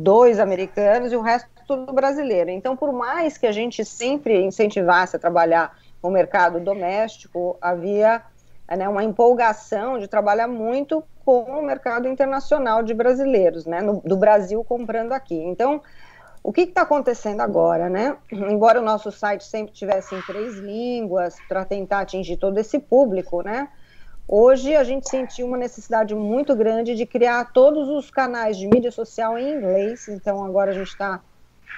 dois 0.00 0.38
americanos 0.38 1.12
e 1.12 1.16
o 1.16 1.22
resto 1.22 1.48
tudo 1.66 1.92
brasileiro. 1.92 2.50
Então, 2.50 2.76
por 2.76 2.92
mais 2.92 3.38
que 3.38 3.46
a 3.46 3.52
gente 3.52 3.84
sempre 3.84 4.44
incentivasse 4.44 5.16
a 5.16 5.18
trabalhar 5.18 5.76
no 6.02 6.10
mercado 6.10 6.60
doméstico, 6.60 7.56
havia 7.60 8.22
né, 8.68 8.88
uma 8.88 9.02
empolgação 9.02 9.98
de 9.98 10.08
trabalhar 10.08 10.46
muito 10.46 11.02
com 11.24 11.42
o 11.42 11.62
mercado 11.62 12.06
internacional 12.06 12.82
de 12.82 12.92
brasileiros, 12.92 13.64
né, 13.64 13.80
no, 13.80 14.00
do 14.04 14.16
Brasil 14.16 14.62
comprando 14.62 15.12
aqui. 15.12 15.36
Então, 15.36 15.80
o 16.44 16.52
que 16.52 16.60
está 16.60 16.82
acontecendo 16.82 17.40
agora, 17.40 17.88
né? 17.88 18.18
Embora 18.30 18.78
o 18.78 18.84
nosso 18.84 19.10
site 19.10 19.42
sempre 19.44 19.72
tivesse 19.72 20.14
em 20.14 20.20
três 20.20 20.56
línguas 20.56 21.36
para 21.48 21.64
tentar 21.64 22.00
atingir 22.00 22.36
todo 22.36 22.58
esse 22.58 22.78
público, 22.78 23.40
né? 23.40 23.66
Hoje 24.28 24.76
a 24.76 24.84
gente 24.84 25.08
sentiu 25.08 25.46
uma 25.46 25.56
necessidade 25.56 26.14
muito 26.14 26.54
grande 26.54 26.94
de 26.94 27.06
criar 27.06 27.50
todos 27.50 27.88
os 27.88 28.10
canais 28.10 28.58
de 28.58 28.68
mídia 28.68 28.90
social 28.90 29.38
em 29.38 29.54
inglês. 29.54 30.06
Então 30.06 30.44
agora 30.44 30.70
a 30.70 30.74
gente 30.74 30.88
está 30.88 31.22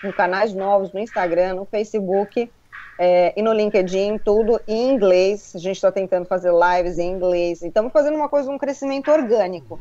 com 0.02 0.12
canais 0.12 0.52
novos 0.52 0.92
no 0.92 0.99
Instagram, 0.99 1.54
no 1.54 1.64
Facebook 1.64 2.50
é, 2.99 3.32
e 3.37 3.42
no 3.42 3.52
LinkedIn, 3.52 4.18
tudo 4.18 4.61
em 4.66 4.90
inglês. 4.90 5.52
A 5.54 5.58
gente 5.58 5.76
está 5.76 5.92
tentando 5.92 6.26
fazer 6.26 6.50
lives 6.52 6.99
em 6.99 7.12
inglês. 7.12 7.62
Estamos 7.62 7.92
fazendo 7.92 8.16
uma 8.16 8.28
coisa, 8.28 8.50
um 8.50 8.58
crescimento 8.58 9.12
orgânico. 9.12 9.78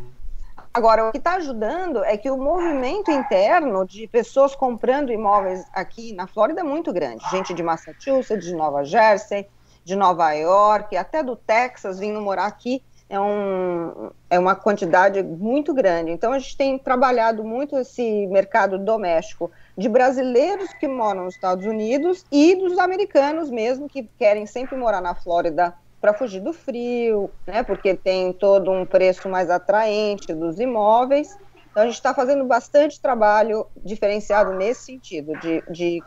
Agora, 0.76 1.08
o 1.08 1.12
que 1.14 1.20
está 1.20 1.36
ajudando 1.36 2.04
é 2.04 2.18
que 2.18 2.30
o 2.30 2.36
movimento 2.36 3.10
interno 3.10 3.88
de 3.88 4.10
pessoas 4.10 4.54
comprando 4.54 5.10
imóveis 5.10 5.66
aqui 5.72 6.12
na 6.12 6.28
Flórida 6.28 6.60
é 6.60 6.64
muito 6.66 6.92
grande. 6.92 7.24
Gente 7.32 7.54
de 7.54 7.64
Massachusetts, 7.64 8.46
de 8.46 8.54
Nova 8.54 8.84
Jersey, 8.84 9.48
de 9.86 9.96
Nova 9.96 10.34
York, 10.34 10.98
até 10.98 11.24
do 11.24 11.38
Texas 11.38 11.98
vindo 11.98 12.20
morar 12.20 12.48
aqui. 12.48 12.84
É, 13.10 13.18
um, 13.18 14.12
é 14.30 14.38
uma 14.38 14.54
quantidade 14.54 15.24
muito 15.24 15.74
grande. 15.74 16.12
Então, 16.12 16.34
a 16.34 16.40
gente 16.40 16.58
tem 16.58 16.78
trabalhado 16.78 17.42
muito 17.42 17.78
esse 17.78 18.28
mercado 18.28 18.78
doméstico 18.78 19.50
de 19.78 19.88
brasileiros 19.88 20.74
que 20.74 20.90
moram 20.90 21.24
nos 21.24 21.36
Estados 21.36 21.66
Unidos 21.66 22.26
e 22.30 22.54
dos 22.54 22.78
americanos 22.80 23.50
mesmo, 23.50 23.88
que 23.88 24.04
querem 24.20 24.46
sempre 24.46 24.76
morar 24.76 25.00
na 25.00 25.16
Flórida 25.16 25.74
para 26.06 26.14
fugir 26.14 26.40
do 26.40 26.54
frio, 26.54 27.32
né? 27.48 27.64
Porque 27.64 27.96
tem 27.96 28.32
todo 28.32 28.72
um 28.72 28.86
preço 28.86 29.28
mais 29.28 29.50
atraente 29.50 30.32
dos 30.36 30.60
imóveis. 30.60 31.36
Então 31.72 31.82
a 31.82 31.86
gente 31.88 31.96
está 31.96 32.14
fazendo 32.14 32.46
bastante 32.46 33.02
trabalho 33.02 33.66
diferenciado 33.84 34.54
nesse 34.54 34.84
sentido, 34.84 35.34
de, 35.40 35.64
de 35.68 36.04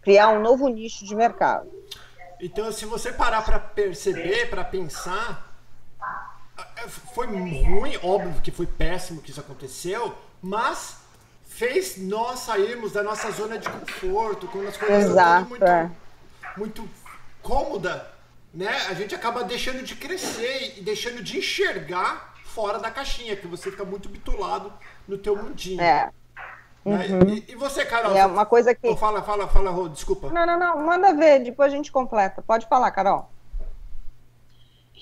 criar 0.00 0.30
um 0.30 0.40
novo 0.40 0.66
nicho 0.68 1.04
de 1.04 1.14
mercado. 1.14 1.68
Então, 2.40 2.72
se 2.72 2.86
você 2.86 3.12
parar 3.12 3.44
para 3.44 3.58
perceber, 3.58 4.48
para 4.48 4.64
pensar, 4.64 5.52
é, 6.78 6.88
foi 6.88 7.26
ruim, 7.26 7.98
óbvio 8.02 8.40
que 8.40 8.50
foi 8.50 8.64
péssimo 8.64 9.20
que 9.20 9.30
isso 9.30 9.40
aconteceu, 9.40 10.14
mas 10.40 10.96
fez 11.44 11.98
nós 11.98 12.38
sairmos 12.38 12.92
da 12.92 13.02
nossa 13.02 13.30
zona 13.32 13.58
de 13.58 13.68
conforto, 13.68 14.48
quando 14.48 14.68
as 14.68 14.76
coisas 14.78 15.10
Exato, 15.10 15.50
muito, 15.50 15.64
é. 15.64 15.90
muito 16.56 16.88
cômoda 17.42 18.17
né, 18.52 18.68
a 18.88 18.94
gente 18.94 19.14
acaba 19.14 19.44
deixando 19.44 19.82
de 19.82 19.94
crescer 19.94 20.78
e 20.78 20.82
deixando 20.82 21.22
de 21.22 21.38
enxergar 21.38 22.34
fora 22.44 22.78
da 22.78 22.90
caixinha, 22.90 23.36
que 23.36 23.46
você 23.46 23.70
fica 23.70 23.84
muito 23.84 24.08
bitulado 24.08 24.72
no 25.06 25.18
teu 25.18 25.36
mundinho. 25.36 25.80
É. 25.80 26.10
Né? 26.84 27.06
Uhum. 27.06 27.28
E, 27.34 27.44
e, 27.48 27.54
você, 27.54 27.84
Carol? 27.84 28.16
É 28.16 28.24
uma 28.24 28.46
coisa 28.46 28.74
que. 28.74 28.88
Oh, 28.88 28.96
fala, 28.96 29.22
fala, 29.22 29.46
fala, 29.46 29.70
Rô, 29.70 29.88
desculpa. 29.88 30.30
Não, 30.30 30.46
não, 30.46 30.58
não, 30.58 30.86
manda 30.86 31.14
ver, 31.14 31.40
depois 31.40 31.72
a 31.72 31.76
gente 31.76 31.92
completa. 31.92 32.42
Pode 32.42 32.66
falar, 32.66 32.90
Carol. 32.90 33.30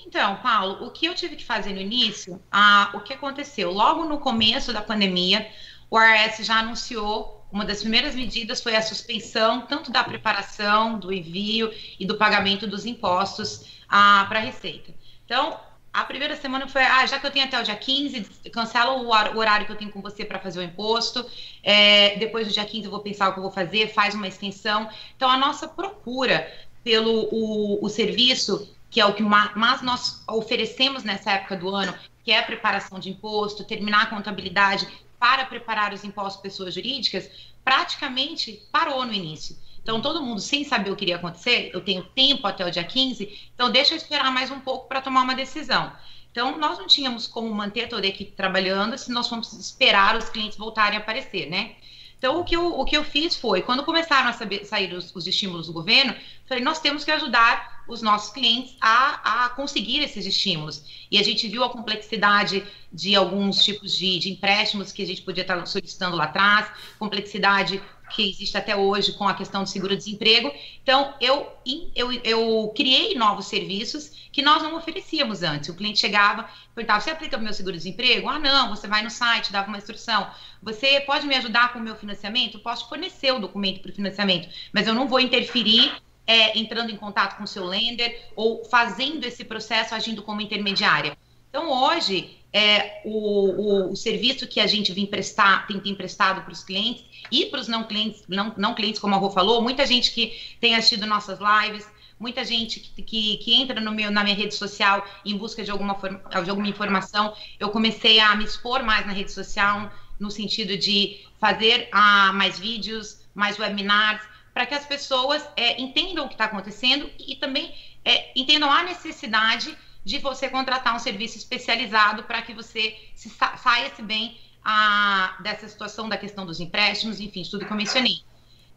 Então, 0.05 0.37
Paulo, 0.37 0.85
o 0.85 0.91
que 0.91 1.05
eu 1.05 1.15
tive 1.15 1.35
que 1.35 1.45
fazer 1.45 1.73
no 1.73 1.79
início, 1.79 2.39
ah, 2.51 2.91
o 2.93 2.99
que 2.99 3.13
aconteceu? 3.13 3.71
Logo 3.71 4.05
no 4.05 4.19
começo 4.19 4.71
da 4.71 4.81
pandemia, 4.81 5.49
o 5.89 5.97
ARS 5.97 6.37
já 6.45 6.59
anunciou 6.59 7.36
uma 7.51 7.65
das 7.65 7.79
primeiras 7.81 8.13
medidas 8.13 8.61
foi 8.61 8.75
a 8.75 8.81
suspensão 8.81 9.61
tanto 9.61 9.91
da 9.91 10.03
preparação, 10.03 10.99
do 10.99 11.13
envio 11.13 11.73
e 11.99 12.05
do 12.05 12.15
pagamento 12.15 12.67
dos 12.67 12.85
impostos 12.85 13.65
ah, 13.87 14.25
para 14.27 14.39
a 14.39 14.41
Receita. 14.41 14.93
Então, 15.25 15.59
a 15.93 16.03
primeira 16.03 16.35
semana 16.35 16.67
foi, 16.67 16.83
ah, 16.83 17.05
já 17.05 17.19
que 17.19 17.25
eu 17.25 17.31
tenho 17.31 17.45
até 17.45 17.59
o 17.59 17.63
dia 17.63 17.75
15, 17.75 18.21
cancela 18.51 18.93
o 18.93 19.37
horário 19.37 19.65
que 19.65 19.71
eu 19.71 19.75
tenho 19.75 19.91
com 19.91 20.01
você 20.01 20.23
para 20.23 20.39
fazer 20.39 20.59
o 20.59 20.63
imposto. 20.63 21.25
É, 21.63 22.17
depois 22.17 22.47
do 22.47 22.53
dia 22.53 22.65
15 22.65 22.85
eu 22.85 22.91
vou 22.91 22.99
pensar 22.99 23.29
o 23.29 23.33
que 23.33 23.39
eu 23.39 23.43
vou 23.43 23.51
fazer, 23.51 23.93
faz 23.93 24.13
uma 24.13 24.27
extensão. 24.27 24.89
Então, 25.15 25.29
a 25.29 25.37
nossa 25.37 25.67
procura 25.67 26.51
pelo 26.83 27.27
o, 27.31 27.83
o 27.83 27.89
serviço, 27.89 28.69
que 28.89 29.01
é 29.01 29.05
o 29.05 29.13
que 29.13 29.23
mais 29.23 29.81
nós 29.81 30.23
oferecemos 30.27 31.03
nessa 31.03 31.31
época 31.31 31.55
do 31.57 31.69
ano, 31.69 31.93
que 32.23 32.31
é 32.31 32.39
a 32.39 32.43
preparação 32.43 32.99
de 32.99 33.09
imposto, 33.09 33.63
terminar 33.63 34.03
a 34.03 34.05
contabilidade, 34.05 34.87
para 35.19 35.45
preparar 35.45 35.93
os 35.93 36.03
impostos 36.03 36.41
pessoas 36.41 36.73
jurídicas 36.73 37.29
praticamente 37.63 38.61
parou 38.71 39.05
no 39.05 39.13
início. 39.13 39.57
Então, 39.81 40.01
todo 40.01 40.21
mundo 40.21 40.41
sem 40.41 40.65
saber 40.65 40.91
o 40.91 40.97
que 40.97 41.05
iria 41.05 41.15
acontecer, 41.15 41.71
eu 41.73 41.79
tenho 41.79 42.03
tempo 42.03 42.45
até 42.45 42.65
o 42.65 42.69
dia 42.69 42.83
15, 42.83 43.49
então 43.53 43.71
deixa 43.71 43.93
eu 43.93 43.97
esperar 43.97 44.29
mais 44.31 44.51
um 44.51 44.59
pouco 44.59 44.87
para 44.87 44.99
tomar 44.99 45.21
uma 45.21 45.33
decisão. 45.33 45.93
Então, 46.29 46.57
nós 46.57 46.77
não 46.77 46.87
tínhamos 46.87 47.25
como 47.25 47.49
manter 47.53 47.87
toda 47.87 48.05
a 48.05 48.09
equipe 48.09 48.33
trabalhando 48.33 48.97
se 48.97 49.09
nós 49.11 49.29
fôssemos 49.29 49.65
esperar 49.65 50.17
os 50.17 50.27
clientes 50.27 50.57
voltarem 50.57 50.97
a 50.97 51.01
aparecer, 51.01 51.49
né? 51.49 51.76
Então, 52.17 52.39
o 52.39 52.43
que 52.43 52.55
eu, 52.55 52.79
o 52.79 52.83
que 52.83 52.97
eu 52.97 53.03
fiz 53.03 53.35
foi, 53.35 53.61
quando 53.61 53.83
começaram 53.83 54.27
a 54.29 54.33
saber, 54.33 54.65
sair 54.65 54.93
os, 54.93 55.15
os 55.15 55.27
estímulos 55.27 55.67
do 55.67 55.73
governo, 55.73 56.15
falei, 56.47 56.63
nós 56.63 56.79
temos 56.79 57.03
que 57.03 57.11
ajudar 57.11 57.83
os 57.87 58.01
nossos 58.01 58.31
clientes 58.33 58.75
a, 58.81 59.45
a 59.45 59.49
conseguir 59.49 59.99
esses 59.99 60.25
estímulos. 60.25 60.83
E 61.09 61.17
a 61.17 61.23
gente 61.23 61.47
viu 61.47 61.63
a 61.63 61.69
complexidade 61.69 62.65
de 62.91 63.15
alguns 63.15 63.63
tipos 63.63 63.95
de, 63.95 64.19
de 64.19 64.31
empréstimos 64.31 64.91
que 64.91 65.03
a 65.03 65.05
gente 65.05 65.21
podia 65.21 65.41
estar 65.41 65.65
solicitando 65.65 66.17
lá 66.17 66.25
atrás, 66.25 66.69
complexidade 66.97 67.81
que 68.09 68.29
existe 68.29 68.57
até 68.57 68.75
hoje 68.75 69.13
com 69.13 69.27
a 69.27 69.33
questão 69.33 69.63
do 69.63 69.69
seguro-desemprego. 69.69 70.53
Então, 70.81 71.13
eu, 71.19 71.51
eu, 71.95 72.11
eu 72.11 72.73
criei 72.75 73.15
novos 73.15 73.47
serviços 73.47 74.29
que 74.31 74.41
nós 74.41 74.61
não 74.63 74.75
oferecíamos 74.75 75.43
antes. 75.43 75.69
O 75.69 75.75
cliente 75.75 75.99
chegava, 75.99 76.47
perguntava: 76.73 77.01
você 77.01 77.09
aplica 77.09 77.37
o 77.37 77.41
meu 77.41 77.53
seguro-desemprego? 77.53 78.29
Ah, 78.29 78.39
não, 78.39 78.69
você 78.69 78.87
vai 78.87 79.03
no 79.03 79.09
site, 79.09 79.51
dava 79.51 79.67
uma 79.67 79.77
instrução. 79.77 80.29
Você 80.61 81.01
pode 81.01 81.27
me 81.27 81.35
ajudar 81.35 81.73
com 81.73 81.79
o 81.79 81.81
meu 81.81 81.95
financiamento? 81.95 82.57
Eu 82.57 82.61
posso 82.61 82.87
fornecer 82.87 83.31
o 83.31 83.39
documento 83.39 83.81
para 83.81 83.91
o 83.91 83.95
financiamento, 83.95 84.47
mas 84.73 84.87
eu 84.87 84.93
não 84.93 85.07
vou 85.07 85.19
interferir 85.19 85.91
é, 86.25 86.57
entrando 86.57 86.91
em 86.91 86.97
contato 86.97 87.37
com 87.37 87.43
o 87.43 87.47
seu 87.47 87.65
lender 87.65 88.29
ou 88.35 88.65
fazendo 88.65 89.23
esse 89.25 89.43
processo 89.45 89.95
agindo 89.95 90.21
como 90.21 90.41
intermediária. 90.41 91.17
Então, 91.49 91.71
hoje, 91.71 92.37
é, 92.57 93.01
o, 93.05 93.11
o, 93.11 93.91
o, 93.91 93.95
serviço 93.95 94.47
que 94.47 94.59
a 94.59 94.65
gente 94.65 94.91
vem 94.91 95.05
prestar, 95.05 95.67
tem, 95.67 95.79
tem 95.79 95.93
prestado 95.93 96.41
para 96.41 96.51
os 96.51 96.63
clientes 96.63 97.05
e 97.31 97.45
para 97.45 97.59
os 97.59 97.67
não 97.67 97.83
clientes, 97.83 98.23
não, 98.27 98.51
não 98.57 98.73
clientes, 98.73 98.99
como 98.99 99.13
a 99.13 99.17
Rô 99.19 99.29
falou, 99.29 99.61
muita 99.61 99.85
gente 99.85 100.11
que 100.11 100.33
tem 100.59 100.73
assistido 100.73 101.05
nossas 101.05 101.37
lives, 101.39 101.87
muita 102.19 102.43
gente 102.43 102.79
que, 102.79 103.03
que, 103.03 103.37
que, 103.37 103.53
entra 103.53 103.79
no 103.79 103.91
meu, 103.91 104.09
na 104.09 104.23
minha 104.23 104.35
rede 104.35 104.55
social 104.55 105.05
em 105.23 105.37
busca 105.37 105.63
de 105.63 105.69
alguma, 105.69 105.95
de 106.43 106.49
alguma 106.49 106.67
informação. 106.67 107.35
Eu 107.59 107.69
comecei 107.69 108.19
a 108.19 108.35
me 108.35 108.43
expor 108.43 108.81
mais 108.81 109.05
na 109.05 109.13
rede 109.13 109.31
social, 109.31 109.91
no 110.19 110.31
sentido 110.31 110.75
de 110.75 111.19
fazer 111.39 111.89
ah, 111.91 112.31
mais 112.33 112.57
vídeos, 112.57 113.19
mais 113.35 113.59
webinars, 113.59 114.23
para 114.51 114.65
que 114.65 114.73
as 114.73 114.85
pessoas 114.87 115.47
é, 115.55 115.79
entendam 115.79 116.25
o 116.25 116.27
que 116.27 116.33
está 116.33 116.45
acontecendo 116.45 117.07
e, 117.19 117.33
e 117.33 117.35
também 117.35 117.71
é, 118.03 118.31
entendam 118.35 118.71
a 118.71 118.81
necessidade 118.81 119.77
de 120.07 120.19
você 120.19 120.47
contratar 120.47 120.95
um 120.95 120.99
serviço 120.99 121.37
especializado 121.37 122.23
para 122.23 122.41
que 122.41 122.53
você 122.53 122.95
se 123.13 123.29
sa 123.29 123.57
saia-se 123.57 124.01
bem 124.01 124.37
a, 124.63 125.35
dessa 125.41 125.67
situação 125.67 126.07
da 126.07 126.17
questão 126.17 126.45
dos 126.45 126.61
empréstimos, 126.61 127.19
enfim, 127.19 127.43
tudo 127.43 127.65
que 127.65 127.73
eu 127.73 127.75
mencionei. 127.75 128.21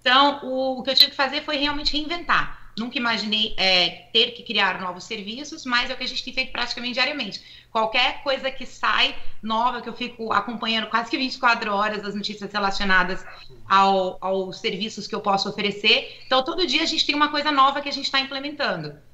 Então, 0.00 0.40
o, 0.42 0.80
o, 0.80 0.82
que 0.82 0.90
eu 0.90 0.94
tive 0.96 1.10
que 1.10 1.16
fazer 1.16 1.42
foi 1.42 1.56
realmente 1.56 1.92
reinventar. 1.92 2.72
Nunca 2.76 2.98
imaginei 2.98 3.54
é, 3.56 4.08
ter 4.12 4.32
que 4.32 4.42
criar 4.42 4.80
novos 4.80 5.04
serviços, 5.04 5.64
mas 5.64 5.88
é 5.88 5.94
o 5.94 5.96
que 5.96 6.02
a 6.02 6.08
gente 6.08 6.24
tem 6.24 6.34
feito 6.34 6.50
praticamente 6.50 6.94
diariamente. 6.94 7.40
Qualquer 7.70 8.24
coisa 8.24 8.50
que 8.50 8.66
sai 8.66 9.14
nova, 9.40 9.80
que 9.80 9.88
eu 9.88 9.92
fico 9.92 10.32
acompanhando 10.32 10.88
quase 10.88 11.08
que 11.08 11.16
24 11.16 11.72
horas 11.72 12.04
as 12.04 12.14
notícias 12.16 12.52
relacionadas 12.52 13.24
ao, 13.68 14.18
aos 14.20 14.58
serviços 14.58 15.06
que 15.06 15.14
eu 15.14 15.20
posso 15.20 15.48
oferecer. 15.48 16.22
Então, 16.26 16.42
todo 16.42 16.66
dia 16.66 16.82
a 16.82 16.86
gente 16.86 17.06
tem 17.06 17.14
uma 17.14 17.28
coisa 17.28 17.52
nova 17.52 17.80
que 17.80 17.88
a 17.88 17.92
gente 17.92 18.06
está 18.06 18.18
implementando. 18.18 19.09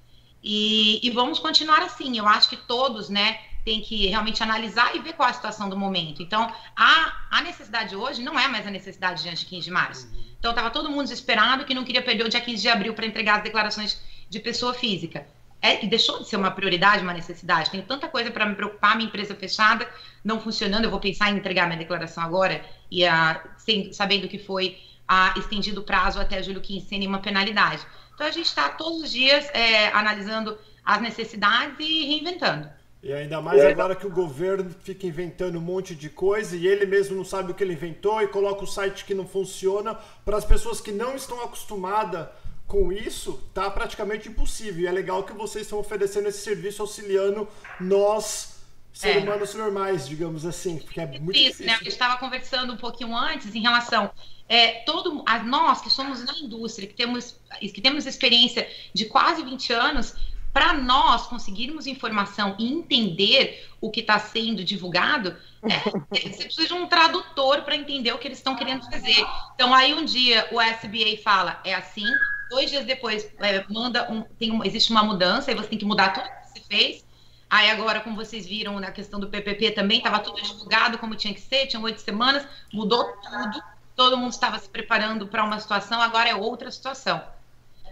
E, 0.48 1.00
e, 1.02 1.10
vamos 1.10 1.40
continuar 1.40 1.82
assim. 1.82 2.16
Eu 2.16 2.28
acho 2.28 2.48
que 2.48 2.56
todos, 2.56 3.08
né, 3.08 3.40
tem 3.64 3.80
que 3.80 4.06
realmente 4.06 4.40
analisar 4.40 4.94
e 4.94 5.00
ver 5.00 5.14
qual 5.14 5.28
é 5.28 5.32
a 5.32 5.34
situação 5.34 5.68
do 5.68 5.76
momento. 5.76 6.22
Então, 6.22 6.48
a, 6.76 7.12
a 7.32 7.42
necessidade 7.42 7.96
hoje 7.96 8.22
não 8.22 8.38
é 8.38 8.46
mais 8.46 8.64
a 8.64 8.70
necessidade 8.70 9.24
de 9.24 9.28
antes 9.28 9.40
de 9.40 9.46
15 9.46 9.64
de 9.64 9.70
março. 9.72 10.08
Então, 10.38 10.52
estava 10.52 10.70
todo 10.70 10.88
mundo 10.88 11.02
desesperado 11.02 11.64
que 11.64 11.74
não 11.74 11.82
queria 11.82 12.00
perder 12.00 12.24
o 12.24 12.28
dia 12.28 12.40
15 12.40 12.62
de 12.62 12.68
abril 12.68 12.94
para 12.94 13.04
entregar 13.04 13.38
as 13.38 13.42
declarações 13.42 14.00
de 14.30 14.38
pessoa 14.38 14.72
física. 14.72 15.26
É, 15.60 15.84
e 15.84 15.88
deixou 15.88 16.20
de 16.20 16.28
ser 16.28 16.36
uma 16.36 16.52
prioridade, 16.52 17.02
uma 17.02 17.12
necessidade. 17.12 17.68
Tenho 17.68 17.82
tanta 17.82 18.06
coisa 18.06 18.30
para 18.30 18.46
me 18.46 18.54
preocupar, 18.54 18.94
minha 18.94 19.08
empresa 19.08 19.34
fechada, 19.34 19.88
não 20.22 20.38
funcionando, 20.38 20.84
eu 20.84 20.90
vou 20.90 21.00
pensar 21.00 21.32
em 21.32 21.38
entregar 21.38 21.66
minha 21.66 21.78
declaração 21.78 22.22
agora, 22.22 22.64
e 22.88 23.04
a, 23.04 23.42
sem, 23.56 23.92
sabendo 23.92 24.28
que 24.28 24.38
foi 24.38 24.78
a, 25.08 25.34
estendido 25.36 25.80
o 25.80 25.84
prazo 25.84 26.20
até 26.20 26.40
julho 26.40 26.60
15 26.60 26.86
sem 26.86 27.00
nenhuma 27.00 27.18
penalidade. 27.18 27.84
Então 28.16 28.26
a 28.26 28.30
gente 28.30 28.46
está 28.46 28.70
todos 28.70 29.02
os 29.02 29.12
dias 29.12 29.46
é, 29.52 29.88
analisando 29.88 30.58
as 30.82 31.02
necessidades 31.02 31.76
e 31.78 32.06
reinventando. 32.06 32.66
E 33.02 33.12
ainda 33.12 33.42
mais 33.42 33.62
agora 33.62 33.94
que 33.94 34.06
o 34.06 34.10
governo 34.10 34.74
fica 34.82 35.06
inventando 35.06 35.58
um 35.58 35.60
monte 35.60 35.94
de 35.94 36.08
coisa 36.08 36.56
e 36.56 36.66
ele 36.66 36.86
mesmo 36.86 37.14
não 37.14 37.24
sabe 37.24 37.52
o 37.52 37.54
que 37.54 37.62
ele 37.62 37.74
inventou 37.74 38.22
e 38.22 38.26
coloca 38.26 38.64
o 38.64 38.66
site 38.66 39.04
que 39.04 39.14
não 39.14 39.28
funciona. 39.28 39.94
Para 40.24 40.38
as 40.38 40.46
pessoas 40.46 40.80
que 40.80 40.90
não 40.90 41.14
estão 41.14 41.42
acostumadas 41.42 42.26
com 42.66 42.90
isso, 42.90 43.40
tá 43.52 43.70
praticamente 43.70 44.30
impossível. 44.30 44.84
E 44.84 44.86
é 44.86 44.92
legal 44.92 45.22
que 45.22 45.34
vocês 45.34 45.66
estão 45.66 45.78
oferecendo 45.78 46.26
esse 46.26 46.38
serviço 46.38 46.80
auxiliando 46.80 47.46
nós, 47.78 48.60
seres 48.94 49.18
é. 49.18 49.20
humanos 49.20 49.54
normais, 49.54 50.08
digamos 50.08 50.46
assim, 50.46 50.78
porque 50.78 51.00
é 51.00 51.06
muito 51.06 51.32
isso, 51.32 51.58
difícil. 51.58 51.66
Né? 51.66 51.78
Eu 51.82 51.88
estava 51.88 52.16
conversando 52.16 52.72
um 52.72 52.78
pouquinho 52.78 53.14
antes 53.14 53.54
em 53.54 53.60
relação 53.60 54.10
é, 54.48 54.82
todo, 54.84 55.22
a 55.26 55.42
nós 55.42 55.80
que 55.80 55.90
somos 55.90 56.24
na 56.24 56.34
indústria, 56.38 56.86
que 56.86 56.94
temos, 56.94 57.38
que 57.60 57.80
temos 57.80 58.06
experiência 58.06 58.68
de 58.94 59.06
quase 59.06 59.42
20 59.42 59.72
anos, 59.72 60.14
para 60.52 60.72
nós 60.72 61.26
conseguirmos 61.26 61.86
informação 61.86 62.56
e 62.58 62.72
entender 62.72 63.68
o 63.78 63.90
que 63.90 64.00
está 64.00 64.18
sendo 64.18 64.64
divulgado, 64.64 65.36
é, 65.62 65.68
você 66.30 66.44
precisa 66.44 66.66
de 66.66 66.72
um 66.72 66.86
tradutor 66.86 67.62
para 67.62 67.76
entender 67.76 68.12
o 68.12 68.18
que 68.18 68.26
eles 68.26 68.38
estão 68.38 68.56
querendo 68.56 68.82
fazer. 68.84 69.26
Então, 69.54 69.74
aí 69.74 69.92
um 69.92 70.04
dia 70.04 70.48
o 70.50 70.58
SBA 70.58 71.22
fala, 71.22 71.60
é 71.62 71.74
assim, 71.74 72.06
dois 72.48 72.70
dias 72.70 72.86
depois 72.86 73.30
é, 73.38 73.64
manda 73.68 74.10
um, 74.10 74.22
tem 74.22 74.58
existe 74.64 74.90
uma 74.90 75.02
mudança, 75.02 75.50
aí 75.50 75.54
você 75.54 75.68
tem 75.68 75.78
que 75.78 75.84
mudar 75.84 76.14
tudo 76.14 76.24
que 76.24 76.58
você 76.58 76.60
fez. 76.66 77.06
Aí 77.50 77.70
agora, 77.70 78.00
como 78.00 78.16
vocês 78.16 78.46
viram 78.46 78.80
na 78.80 78.90
questão 78.90 79.20
do 79.20 79.28
PPP 79.28 79.72
também, 79.72 79.98
estava 79.98 80.18
tudo 80.18 80.40
divulgado 80.42 80.98
como 80.98 81.14
tinha 81.14 81.34
que 81.34 81.40
ser, 81.40 81.66
tinham 81.66 81.82
oito 81.84 82.00
semanas, 82.00 82.46
mudou 82.72 83.04
tudo, 83.04 83.62
todo 83.96 84.16
mundo 84.16 84.30
estava 84.30 84.58
se 84.58 84.68
preparando 84.68 85.26
para 85.26 85.42
uma 85.42 85.58
situação, 85.58 86.00
agora 86.00 86.28
é 86.28 86.34
outra 86.34 86.70
situação. 86.70 87.20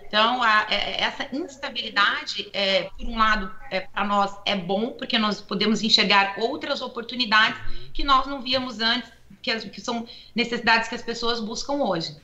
Então, 0.07 0.43
a, 0.43 0.67
é, 0.71 1.03
essa 1.03 1.27
instabilidade, 1.35 2.49
é, 2.53 2.85
por 2.85 3.07
um 3.07 3.19
lado, 3.19 3.51
é, 3.71 3.81
para 3.81 4.05
nós 4.05 4.37
é 4.45 4.55
bom, 4.55 4.91
porque 4.93 5.19
nós 5.19 5.41
podemos 5.41 5.83
enxergar 5.83 6.37
outras 6.39 6.83
oportunidades 6.83 7.59
que 7.93 8.05
nós 8.05 8.27
não 8.27 8.41
víamos 8.41 8.81
antes, 8.81 9.11
que, 9.43 9.51
as, 9.51 9.65
que 9.65 9.81
são 9.81 10.07
necessidades 10.35 10.89
que 10.89 10.95
as 10.95 11.03
pessoas 11.03 11.41
buscam 11.41 11.75
hoje. 11.75 12.17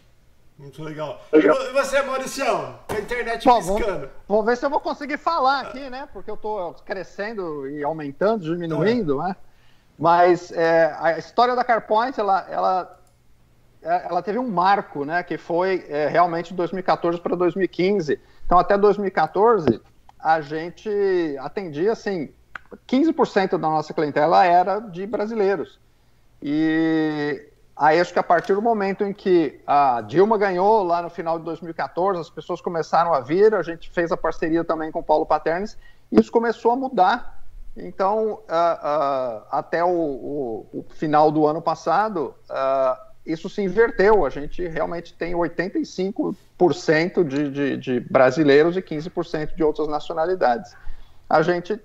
Muito 0.57 0.83
legal. 0.85 1.21
E 1.33 1.73
você, 1.73 2.03
Mauricião? 2.03 2.79
A 2.87 2.99
internet 2.99 3.45
Bom, 3.47 3.57
piscando. 3.57 3.83
Vamos, 3.83 4.11
vamos, 4.29 4.45
ver 4.45 4.57
se 4.59 4.67
eu 4.67 4.71
vou 4.71 4.79
conseguir 4.79 5.17
falar 5.17 5.61
aqui, 5.61 5.89
né? 5.89 6.07
Porque 6.13 6.31
eu 6.31 6.35
estou 6.35 6.75
crescendo 6.85 7.67
e 7.67 7.83
aumentando, 7.83 8.45
diminuindo, 8.45 9.23
é. 9.23 9.29
né? 9.29 9.37
Mas 9.99 10.53
é, 10.53 10.95
a 11.01 11.19
história 11.19 11.57
da 11.57 11.65
CarPoint, 11.65 12.19
ela, 12.21 12.47
ela, 12.51 12.83
é, 12.83 13.00
ela 13.83 14.23
teve 14.23 14.39
um 14.39 14.49
marco, 14.49 15.05
né? 15.05 15.23
Que 15.23 15.39
foi 15.39 15.87
é, 15.89 16.09
realmente 16.09 16.49
de 16.49 16.55
2014 16.55 17.21
para 17.21 17.37
2015. 17.37 18.21
Então, 18.45 18.59
até 18.59 18.77
2014, 18.77 19.81
a 20.19 20.41
gente 20.41 20.91
atendia, 21.41 21.93
assim, 21.93 22.31
15% 22.89 23.51
da 23.51 23.59
nossa 23.59 23.95
clientela 23.95 24.45
era 24.45 24.81
de 24.81 25.07
brasileiros. 25.07 25.79
E 26.43 27.51
Aí 27.81 27.99
acho 27.99 28.13
que 28.13 28.19
a 28.19 28.23
partir 28.23 28.55
do 28.55 28.61
momento 28.61 29.05
em 29.05 29.13
que 29.15 29.59
a 29.67 30.03
Dilma 30.03 30.37
ganhou, 30.37 30.83
lá 30.83 31.01
no 31.01 31.09
final 31.09 31.39
de 31.39 31.47
2014, 31.47 32.21
as 32.21 32.29
pessoas 32.29 32.61
começaram 32.61 33.15
a 33.15 33.21
vir, 33.21 33.55
a 33.55 33.63
gente 33.63 33.89
fez 33.89 34.13
a 34.13 34.19
parceria 34.19 34.63
também 34.63 34.93
com 34.93 34.99
o 34.99 35.03
Paulo 35.03 35.25
Paternes, 35.25 35.79
e 36.13 36.21
isso 36.21 36.31
começou 36.31 36.73
a 36.73 36.77
mudar. 36.77 37.43
Então, 37.75 38.35
uh, 38.35 38.37
uh, 38.37 39.47
até 39.51 39.83
o, 39.83 39.89
o, 39.89 40.67
o, 40.75 40.85
final 40.91 41.33
do 41.33 41.47
ano 41.47 41.63
passado, 41.63 42.35
uh, 42.51 43.10
isso 43.25 43.49
se 43.49 43.63
inverteu. 43.63 44.25
A 44.25 44.31
gente 44.31 44.67
realmente 44.67 45.15
tem 45.15 45.35
85% 45.35 47.25
de, 47.25 47.51
de, 47.51 47.77
de, 47.77 48.01
brasileiros 48.01 48.77
e 48.77 48.83
15% 48.83 49.55
de 49.55 49.63
outras 49.63 49.89
nacionalidades. 49.89 50.75
A 51.29 51.43
gente, 51.43 51.81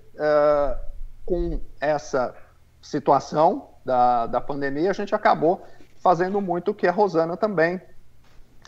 com 1.24 1.60
essa 1.80 2.34
situação 2.82 3.70
da, 3.84 4.26
da 4.26 4.40
pandemia, 4.40 4.90
a 4.90 4.94
gente 4.94 5.14
acabou 5.14 5.64
fazendo 5.98 6.40
muito 6.40 6.70
o 6.70 6.74
que 6.74 6.86
a 6.86 6.92
Rosana 6.92 7.36
também 7.36 7.80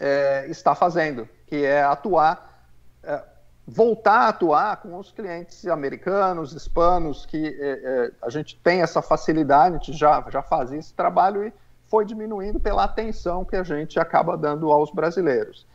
é, 0.01 0.47
está 0.49 0.75
fazendo, 0.75 1.29
que 1.47 1.65
é 1.65 1.83
atuar, 1.83 2.65
é, 3.03 3.23
voltar 3.67 4.21
a 4.21 4.29
atuar 4.29 4.77
com 4.79 4.97
os 4.97 5.13
clientes 5.13 5.67
americanos, 5.67 6.53
hispanos, 6.53 7.27
que 7.27 7.57
é, 7.61 8.13
a 8.23 8.31
gente 8.31 8.57
tem 8.57 8.83
essa 8.83 9.03
facilidade, 9.03 9.75
a 9.75 9.79
gente 9.79 9.93
já, 9.93 10.25
já 10.31 10.43
fazia 10.43 10.79
esse 10.79 10.95
trabalho 10.95 11.45
e 11.45 11.53
foi 11.89 12.05
diminuindo 12.05 12.61
pela 12.61 12.85
atenção 12.85 13.45
que 13.45 13.57
a 13.57 13.63
gente 13.63 13.99
acaba 13.99 14.37
dando 14.37 14.71
aos 14.71 14.91
brasileiros. 14.91 15.67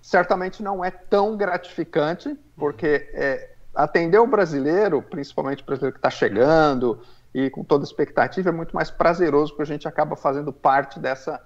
Certamente 0.00 0.62
não 0.62 0.84
é 0.84 0.90
tão 0.90 1.36
gratificante, 1.36 2.36
porque 2.56 3.10
é, 3.14 3.50
atender 3.74 4.18
o 4.18 4.26
brasileiro, 4.26 5.02
principalmente 5.02 5.62
o 5.62 5.66
brasileiro 5.66 5.94
que 5.94 5.98
está 5.98 6.10
chegando, 6.10 7.00
e 7.34 7.48
com 7.48 7.64
toda 7.64 7.84
expectativa, 7.84 8.50
é 8.50 8.52
muito 8.52 8.74
mais 8.74 8.90
prazeroso 8.90 9.52
porque 9.52 9.62
a 9.62 9.66
gente 9.66 9.88
acaba 9.88 10.16
fazendo 10.16 10.52
parte 10.52 11.00
dessa, 11.00 11.40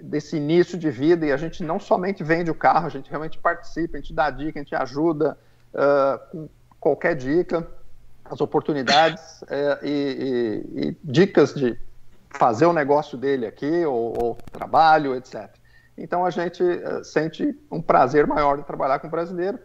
desse 0.00 0.36
início 0.36 0.78
de 0.78 0.90
vida 0.90 1.26
e 1.26 1.32
a 1.32 1.36
gente 1.36 1.64
não 1.64 1.80
somente 1.80 2.22
vende 2.22 2.50
o 2.50 2.54
carro, 2.54 2.86
a 2.86 2.90
gente 2.90 3.10
realmente 3.10 3.38
participa, 3.38 3.96
a 3.96 4.00
gente 4.00 4.14
dá 4.14 4.30
dica, 4.30 4.60
a 4.60 4.62
gente 4.62 4.74
ajuda 4.74 5.36
uh, 5.74 6.30
com 6.30 6.48
qualquer 6.78 7.16
dica, 7.16 7.66
as 8.24 8.40
oportunidades 8.40 9.42
uh, 9.42 9.84
e, 9.84 10.64
e, 10.74 10.88
e, 10.88 10.96
dicas 11.02 11.54
de 11.54 11.76
fazer 12.34 12.66
o 12.66 12.72
negócio 12.72 13.16
dele 13.18 13.46
aqui 13.46 13.84
ou, 13.84 14.14
ou 14.22 14.38
trabalho, 14.50 15.14
etc. 15.14 15.48
Então 15.96 16.24
a 16.24 16.30
gente 16.30 16.62
uh, 16.62 17.04
sente 17.04 17.56
um 17.70 17.80
prazer 17.80 18.26
maior 18.26 18.56
de 18.56 18.64
trabalhar 18.64 18.98
com 18.98 19.06
o 19.06 19.10
brasileiro 19.10 19.58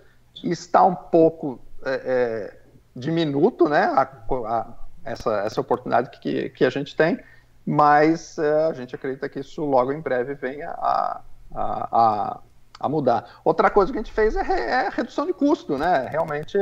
está 0.44 0.84
um 0.84 0.96
pouco 0.96 1.60
é, 1.84 2.56
diminuto, 2.96 3.68
né? 3.70 3.86
A, 3.86 4.02
a, 4.02 4.68
essa, 5.04 5.42
essa 5.42 5.62
oportunidade 5.62 6.10
que, 6.20 6.50
que 6.50 6.66
a 6.66 6.70
gente 6.70 6.96
tem, 6.96 7.20
mas 7.66 8.38
uh, 8.38 8.70
a 8.70 8.74
gente 8.74 8.94
acredita 8.94 9.30
que 9.30 9.40
isso 9.40 9.64
logo 9.64 9.92
em 9.94 10.02
breve 10.02 10.34
venha 10.34 10.70
a, 10.72 11.22
a, 11.56 12.40
a, 12.80 12.90
mudar. 12.90 13.40
Outra 13.44 13.70
coisa 13.70 13.92
que 13.92 13.98
a 13.98 14.02
gente 14.02 14.12
fez 14.12 14.36
é, 14.36 14.42
é 14.42 14.90
redução 14.90 15.26
de 15.26 15.34
custo, 15.34 15.78
né? 15.78 16.08
Realmente, 16.10 16.58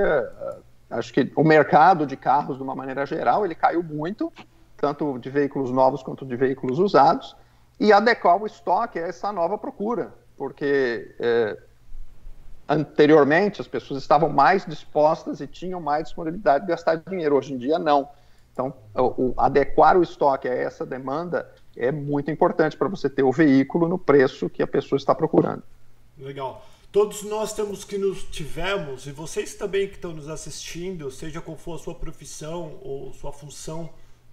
acho 0.90 1.12
que 1.12 1.32
o 1.36 1.44
mercado 1.44 2.06
de 2.06 2.16
carros, 2.16 2.58
de 2.58 2.64
uma 2.64 2.76
maneira 2.76 3.06
geral, 3.06 3.44
ele 3.44 3.56
caiu 3.56 3.82
muito, 3.82 4.32
tanto 4.78 5.18
de 5.20 5.30
veículos 5.30 5.72
novos 5.72 6.04
quanto 6.04 6.26
de 6.26 6.36
veículos 6.36 6.80
usados, 6.80 7.36
e 7.80 7.92
adequar 7.92 8.42
o 8.42 8.46
estoque 8.46 9.00
a 9.00 9.08
essa 9.08 9.32
nova 9.32 9.58
procura, 9.58 10.14
porque 10.38 11.16
eh, 11.20 11.58
anteriormente 12.68 13.62
as 13.62 13.68
pessoas 13.68 14.02
estavam 14.02 14.30
mais 14.30 14.66
dispostas 14.66 15.42
e 15.42 15.48
tinham 15.48 15.80
mais 15.82 16.06
disponibilidade 16.06 16.66
de 16.66 16.72
gastar 16.72 16.96
dinheiro. 16.96 17.36
Hoje 17.36 17.54
em 17.54 17.58
dia, 17.58 17.78
não. 17.78 18.08
Então, 18.54 18.74
o, 18.96 19.02
o, 19.02 19.34
adequar 19.38 19.98
o 19.98 20.04
estoque 20.04 20.48
a 20.48 20.54
essa 20.54 20.86
demanda 20.86 21.52
é 21.76 21.92
muito 21.92 22.32
importante 22.32 22.78
para 22.78 22.88
você 22.88 23.10
ter 23.10 23.24
o 23.24 23.32
veículo 23.32 23.88
no 23.88 23.98
preço 23.98 24.50
que 24.50 24.64
a 24.64 24.68
pessoa 24.68 24.98
está 24.98 25.14
procurando. 25.14 25.64
Legal. 26.18 26.66
Todos 26.92 27.24
nós 27.24 27.52
temos 27.52 27.84
que 27.84 27.98
nos 27.98 28.24
tivemos, 28.24 29.06
e 29.06 29.12
vocês 29.12 29.54
também 29.56 29.90
que 29.90 29.96
estão 29.96 30.14
nos 30.14 30.30
assistindo, 30.30 31.12
seja 31.12 31.42
qual 31.42 31.58
for 31.58 31.76
a 31.76 31.78
sua 31.78 31.94
profissão 31.94 32.80
ou 32.82 33.12
sua 33.12 33.34
função 33.34 33.90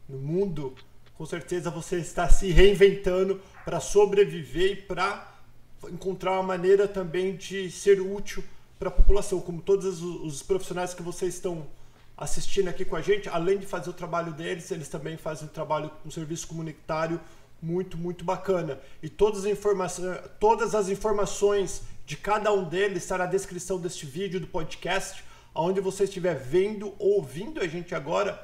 no 0.08 0.18
mundo, 0.18 0.74
com 1.14 1.26
certeza 1.26 1.70
você 1.70 1.98
está 1.98 2.28
se 2.28 2.50
reinventando 2.50 3.40
para 3.64 3.80
sobreviver 3.80 4.72
e 4.72 4.76
para 4.76 5.32
encontrar 5.90 6.32
uma 6.32 6.42
maneira 6.42 6.86
também 6.86 7.36
de 7.36 7.70
ser 7.70 8.00
útil 8.00 8.42
para 8.78 8.88
a 8.88 8.92
população, 8.92 9.40
como 9.40 9.62
todos 9.62 10.02
os 10.02 10.42
profissionais 10.42 10.92
que 10.94 11.02
vocês 11.02 11.34
estão 11.34 11.66
assistindo 12.16 12.68
aqui 12.68 12.84
com 12.84 12.96
a 12.96 13.00
gente, 13.00 13.28
além 13.28 13.58
de 13.58 13.66
fazer 13.66 13.90
o 13.90 13.92
trabalho 13.92 14.32
deles, 14.32 14.70
eles 14.70 14.88
também 14.88 15.16
fazem 15.16 15.46
um 15.46 15.50
trabalho, 15.50 15.90
um 16.04 16.10
serviço 16.10 16.46
comunitário 16.46 17.20
muito, 17.60 17.96
muito 17.96 18.24
bacana. 18.24 18.80
E 19.02 19.08
todas 19.08 19.40
as, 19.40 19.46
informações, 19.46 20.18
todas 20.38 20.74
as 20.74 20.88
informações 20.88 21.82
de 22.04 22.16
cada 22.16 22.52
um 22.52 22.68
deles 22.68 23.04
está 23.04 23.18
na 23.18 23.26
descrição 23.26 23.78
deste 23.78 24.04
vídeo, 24.04 24.40
do 24.40 24.46
podcast, 24.46 25.24
aonde 25.54 25.80
você 25.80 26.04
estiver 26.04 26.34
vendo 26.34 26.94
ou 26.98 27.16
ouvindo 27.16 27.60
a 27.60 27.68
gente 27.68 27.94
agora, 27.94 28.42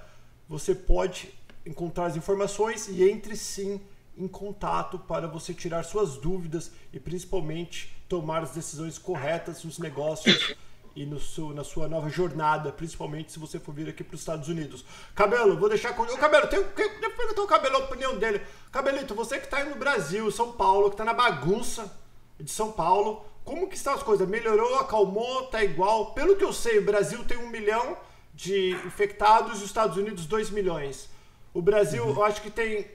você 0.48 0.74
pode 0.74 1.34
encontrar 1.68 2.06
as 2.06 2.16
informações 2.16 2.88
e 2.88 3.08
entre 3.08 3.36
sim 3.36 3.80
em 4.16 4.26
contato 4.26 4.98
para 4.98 5.28
você 5.28 5.54
tirar 5.54 5.84
suas 5.84 6.16
dúvidas 6.16 6.72
e 6.92 6.98
principalmente 6.98 7.96
tomar 8.08 8.42
as 8.42 8.50
decisões 8.50 8.98
corretas 8.98 9.62
nos 9.62 9.78
negócios 9.78 10.56
e 10.96 11.06
no 11.06 11.20
seu, 11.20 11.50
na 11.50 11.62
sua 11.62 11.86
nova 11.86 12.08
jornada, 12.08 12.72
principalmente 12.72 13.30
se 13.30 13.38
você 13.38 13.60
for 13.60 13.72
vir 13.72 13.88
aqui 13.88 14.02
para 14.02 14.14
os 14.14 14.20
Estados 14.20 14.48
Unidos. 14.48 14.84
Cabelo, 15.14 15.56
vou 15.56 15.68
deixar 15.68 15.94
com. 15.94 16.02
o 16.02 16.18
Cabelo, 16.18 16.48
tem, 16.48 16.60
tem, 16.64 16.88
perguntar 17.10 17.42
o 17.42 17.46
Cabelo 17.46 17.76
a 17.76 17.80
opinião 17.80 18.18
dele. 18.18 18.40
Cabelito, 18.72 19.14
você 19.14 19.38
que 19.38 19.44
está 19.44 19.58
aí 19.58 19.68
no 19.68 19.76
Brasil, 19.76 20.28
São 20.32 20.52
Paulo, 20.52 20.88
que 20.88 20.94
está 20.94 21.04
na 21.04 21.14
bagunça 21.14 21.96
de 22.40 22.50
São 22.50 22.72
Paulo, 22.72 23.24
como 23.44 23.68
que 23.68 23.76
estão 23.76 23.94
as 23.94 24.02
coisas? 24.02 24.28
Melhorou, 24.28 24.76
acalmou, 24.80 25.46
tá 25.46 25.62
igual? 25.62 26.12
Pelo 26.14 26.34
que 26.34 26.44
eu 26.44 26.52
sei, 26.52 26.78
o 26.78 26.84
Brasil 26.84 27.24
tem 27.24 27.38
um 27.38 27.48
milhão 27.48 27.96
de 28.34 28.70
infectados 28.86 29.52
e 29.52 29.54
os 29.56 29.62
Estados 29.62 29.96
Unidos 29.96 30.26
dois 30.26 30.50
milhões. 30.50 31.08
O 31.52 31.62
Brasil, 31.62 32.04
uhum. 32.04 32.10
eu 32.10 32.24
acho 32.24 32.42
que 32.42 32.50
tem 32.50 32.86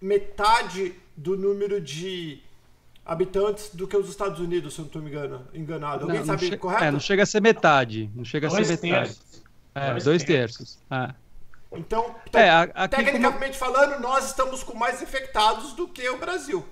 metade 0.00 0.94
do 1.16 1.36
número 1.36 1.80
de 1.80 2.42
habitantes 3.04 3.74
do 3.74 3.86
que 3.86 3.96
os 3.96 4.08
Estados 4.08 4.38
Unidos, 4.40 4.74
se 4.74 4.80
eu 4.80 4.84
não 4.84 4.86
estou 4.86 5.02
me 5.02 5.10
engano, 5.10 5.46
enganado. 5.52 6.04
Alguém 6.04 6.20
não, 6.20 6.26
sabe, 6.26 6.50
não 6.50 6.58
correto? 6.58 6.84
É, 6.84 6.90
não 6.90 7.00
chega 7.00 7.22
a 7.22 7.26
ser 7.26 7.40
metade. 7.40 8.10
Não 8.14 8.24
chega 8.24 8.48
dois 8.48 8.70
a 8.70 8.76
ser 8.76 8.86
metade. 8.86 9.08
Terços. 9.08 9.42
É, 9.74 9.90
dois, 9.90 10.04
dois 10.04 10.24
terços. 10.24 10.78
terços. 10.88 11.14
Então, 11.72 12.14
é, 12.32 12.50
aqui, 12.50 12.96
tecnicamente 12.96 13.58
como... 13.58 13.72
falando, 13.72 14.00
nós 14.00 14.26
estamos 14.26 14.62
com 14.64 14.76
mais 14.76 15.00
infectados 15.00 15.72
do 15.74 15.86
que 15.86 16.08
o 16.08 16.18
Brasil. 16.18 16.66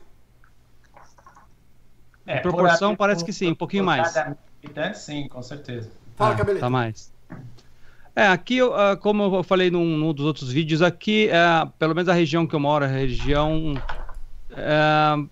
É, 2.27 2.39
em 2.39 2.43
proporção, 2.43 2.91
por, 2.91 2.99
parece 2.99 3.25
que 3.25 3.33
sim, 3.33 3.53
um 3.53 3.55
pouquinho 3.55 3.85
mais. 3.85 4.17
Habitantes, 4.17 5.03
sim, 5.03 5.29
com 5.29 5.43
certeza. 5.43 5.91
Fala, 6.17 6.37
ah, 6.41 6.59
Tá 6.59 6.69
mais. 6.69 7.13
É, 8.19 8.27
aqui, 8.27 8.61
uh, 8.61 8.97
como 9.01 9.37
eu 9.37 9.45
falei 9.45 9.71
num, 9.71 9.97
num, 9.97 10.13
dos 10.13 10.27
outros 10.27 10.51
vídeos, 10.51 10.83
aqui, 10.83 11.29
uh, 11.29 11.71
pelo 11.79 11.95
menos 11.95 12.09
a 12.09 12.13
região 12.13 12.49
que 12.49 12.53
eu 12.53 12.59
moro, 12.59 12.85
a 12.85 12.89
região 12.89 13.81
uh, 14.51 15.31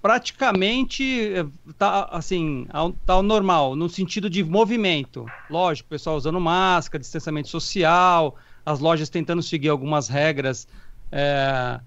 praticamente 0.00 1.32
tá 1.76 2.04
assim, 2.12 2.64
tá 3.04 3.14
ao 3.14 3.24
normal, 3.24 3.74
no 3.74 3.88
sentido 3.88 4.30
de 4.30 4.44
movimento. 4.44 5.26
Lógico, 5.50 5.88
o 5.88 5.90
pessoal 5.90 6.14
usando 6.16 6.40
máscara, 6.40 7.00
distanciamento 7.00 7.48
social, 7.48 8.36
as 8.64 8.78
lojas 8.78 9.10
tentando 9.10 9.42
seguir 9.42 9.70
algumas 9.70 10.06
regras 10.06 10.68
é, 11.10 11.80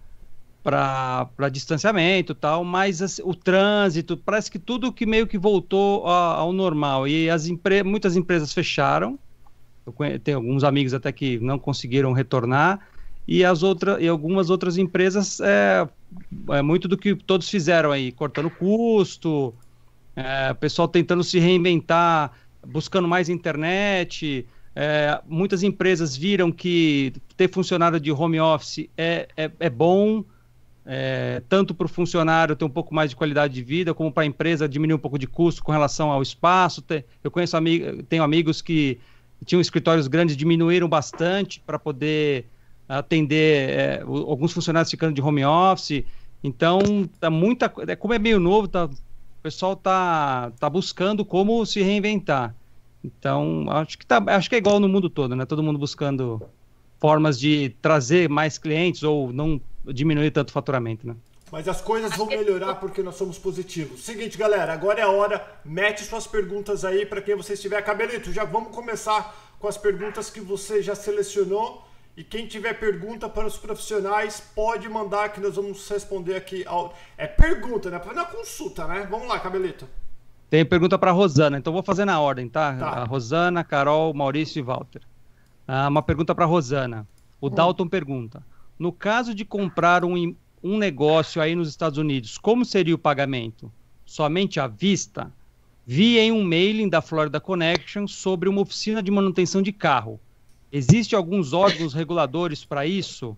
para 0.61 1.49
distanciamento 1.49 2.35
tal, 2.35 2.65
mas 2.65 3.01
assim, 3.01 3.21
o 3.23 3.33
trânsito, 3.33 4.17
parece 4.17 4.51
que 4.51 4.59
tudo 4.59 4.91
que 4.91 5.05
meio 5.05 5.25
que 5.25 5.37
voltou 5.37 6.05
a, 6.05 6.35
ao 6.35 6.51
normal. 6.51 7.07
E 7.07 7.29
as 7.29 7.47
empre 7.47 7.83
muitas 7.83 8.17
empresas 8.17 8.51
fecharam, 8.51 9.17
Eu 9.99 10.19
tenho 10.19 10.37
alguns 10.37 10.63
amigos 10.63 10.93
até 10.93 11.11
que 11.11 11.39
não 11.39 11.59
conseguiram 11.59 12.11
retornar 12.13 12.79
e 13.31 13.45
as 13.45 13.61
outras 13.61 14.01
e 14.01 14.07
algumas 14.07 14.49
outras 14.49 14.77
empresas 14.79 15.39
é, 15.39 15.87
é 16.49 16.61
muito 16.63 16.87
do 16.87 16.97
que 16.97 17.13
todos 17.13 17.47
fizeram 17.47 17.91
aí, 17.91 18.11
cortando 18.11 18.49
custo, 18.49 19.53
é, 20.15 20.51
pessoal 20.55 20.87
tentando 20.87 21.23
se 21.23 21.37
reinventar, 21.37 22.31
buscando 22.65 23.07
mais 23.07 23.29
internet. 23.29 24.47
É, 24.75 25.21
muitas 25.27 25.61
empresas 25.61 26.17
viram 26.17 26.51
que 26.51 27.13
ter 27.37 27.49
funcionário 27.51 27.99
de 27.99 28.11
home 28.11 28.39
office 28.39 28.89
é, 28.97 29.27
é, 29.37 29.51
é 29.59 29.69
bom, 29.69 30.23
é, 30.83 31.43
tanto 31.47 31.75
para 31.75 31.85
o 31.85 31.87
funcionário 31.87 32.55
ter 32.55 32.65
um 32.65 32.69
pouco 32.69 32.95
mais 32.95 33.11
de 33.11 33.15
qualidade 33.15 33.53
de 33.53 33.61
vida, 33.61 33.93
como 33.93 34.11
para 34.11 34.23
a 34.23 34.25
empresa 34.25 34.67
diminuir 34.67 34.95
um 34.95 34.99
pouco 34.99 35.19
de 35.19 35.27
custo 35.27 35.63
com 35.63 35.71
relação 35.71 36.09
ao 36.09 36.23
espaço. 36.23 36.83
Eu 37.23 37.29
conheço 37.29 37.55
amigos, 37.55 38.03
tenho 38.09 38.23
amigos 38.23 38.59
que 38.59 38.99
tinham 39.45 39.61
escritórios 39.61 40.07
grandes, 40.07 40.35
diminuíram 40.35 40.87
bastante 40.87 41.59
para 41.59 41.79
poder 41.79 42.45
atender 42.87 43.69
é, 43.69 44.01
alguns 44.01 44.51
funcionários 44.51 44.89
ficando 44.89 45.13
de 45.13 45.21
home 45.21 45.45
office. 45.45 46.03
Então, 46.43 46.79
tá 47.19 47.29
muita, 47.29 47.71
é, 47.87 47.95
como 47.95 48.13
é 48.13 48.19
meio 48.19 48.39
novo, 48.39 48.67
tá, 48.67 48.85
o 48.85 49.41
pessoal 49.41 49.75
tá, 49.75 50.51
tá 50.59 50.69
buscando 50.69 51.23
como 51.23 51.65
se 51.65 51.81
reinventar. 51.81 52.55
Então, 53.03 53.65
acho 53.69 53.97
que, 53.97 54.05
tá, 54.05 54.21
acho 54.27 54.49
que 54.49 54.55
é 54.55 54.57
igual 54.57 54.79
no 54.79 54.89
mundo 54.89 55.09
todo, 55.09 55.35
né? 55.35 55.45
Todo 55.45 55.63
mundo 55.63 55.79
buscando 55.79 56.41
formas 56.99 57.39
de 57.39 57.69
trazer 57.81 58.27
mais 58.29 58.57
clientes 58.57 59.03
ou 59.03 59.31
não 59.31 59.61
diminuir 59.85 60.31
tanto 60.31 60.49
o 60.49 60.53
faturamento, 60.53 61.07
né? 61.07 61.15
Mas 61.51 61.67
as 61.67 61.81
coisas 61.81 62.15
vão 62.15 62.27
melhorar 62.27 62.75
porque 62.75 63.01
nós 63.01 63.15
somos 63.15 63.37
positivos. 63.37 64.03
Seguinte, 64.03 64.37
galera, 64.37 64.71
agora 64.71 64.99
é 64.99 65.03
a 65.03 65.09
hora. 65.09 65.45
Mete 65.65 66.03
suas 66.03 66.27
perguntas 66.27 66.85
aí 66.85 67.05
para 67.05 67.21
quem 67.21 67.35
você 67.35 67.53
estiver. 67.53 67.81
Cabelito, 67.81 68.31
já 68.31 68.43
vamos 68.43 68.73
começar 68.75 69.35
com 69.59 69.67
as 69.67 69.77
perguntas 69.77 70.29
que 70.29 70.39
você 70.39 70.81
já 70.81 70.93
selecionou. 70.93 71.85
E 72.15 72.23
quem 72.23 72.47
tiver 72.47 72.73
pergunta 72.73 73.29
para 73.29 73.47
os 73.47 73.57
profissionais, 73.57 74.41
pode 74.53 74.89
mandar 74.89 75.29
que 75.29 75.39
nós 75.39 75.55
vamos 75.55 75.87
responder 75.89 76.35
aqui. 76.35 76.63
Ao... 76.67 76.93
É 77.17 77.25
pergunta, 77.25 77.89
né? 77.89 77.99
Não 78.13 78.21
é 78.21 78.25
consulta, 78.25 78.85
né? 78.85 79.07
Vamos 79.09 79.27
lá, 79.27 79.39
Cabelito. 79.39 79.87
Tem 80.49 80.65
pergunta 80.65 80.97
para 80.97 81.11
Rosana, 81.11 81.57
então 81.57 81.71
vou 81.71 81.83
fazer 81.83 82.05
na 82.05 82.19
ordem, 82.19 82.49
tá? 82.49 82.75
tá. 82.75 82.87
A 82.87 83.03
Rosana, 83.05 83.63
Carol, 83.63 84.13
Maurício 84.13 84.59
e 84.59 84.63
Walter. 84.63 85.01
Ah, 85.67 85.87
uma 85.87 86.01
pergunta 86.01 86.33
para 86.33 86.45
Rosana. 86.45 87.07
O 87.39 87.47
hum. 87.47 87.49
Dalton 87.51 87.87
pergunta: 87.87 88.43
no 88.77 88.91
caso 88.91 89.33
de 89.33 89.45
comprar 89.45 90.03
um, 90.03 90.35
um 90.63 90.77
negócio 90.77 91.41
aí 91.41 91.55
nos 91.55 91.69
Estados 91.69 91.97
Unidos, 91.97 92.37
como 92.37 92.65
seria 92.65 92.95
o 92.95 92.99
pagamento? 92.99 93.71
Somente 94.05 94.59
à 94.59 94.67
vista? 94.67 95.31
Vi 95.85 96.19
em 96.19 96.31
um 96.31 96.43
mailing 96.43 96.89
da 96.89 97.01
Florida 97.01 97.39
Connection 97.39 98.07
sobre 98.07 98.47
uma 98.47 98.61
oficina 98.61 99.01
de 99.01 99.09
manutenção 99.09 99.61
de 99.61 99.71
carro. 99.71 100.19
Existe 100.71 101.15
alguns 101.15 101.53
órgãos 101.53 101.93
reguladores 101.93 102.63
para 102.63 102.85
isso? 102.85 103.35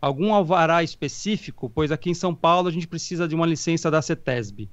Algum 0.00 0.34
alvará 0.34 0.82
específico? 0.82 1.70
Pois 1.74 1.90
aqui 1.90 2.10
em 2.10 2.14
São 2.14 2.34
Paulo 2.34 2.68
a 2.68 2.72
gente 2.72 2.86
precisa 2.86 3.26
de 3.26 3.34
uma 3.34 3.46
licença 3.46 3.90
da 3.90 4.02
CETESB. 4.02 4.68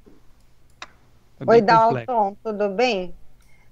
É 1.40 1.50
Oi, 1.50 1.62
Dalton, 1.62 2.36
tudo 2.44 2.70
bem? 2.70 3.14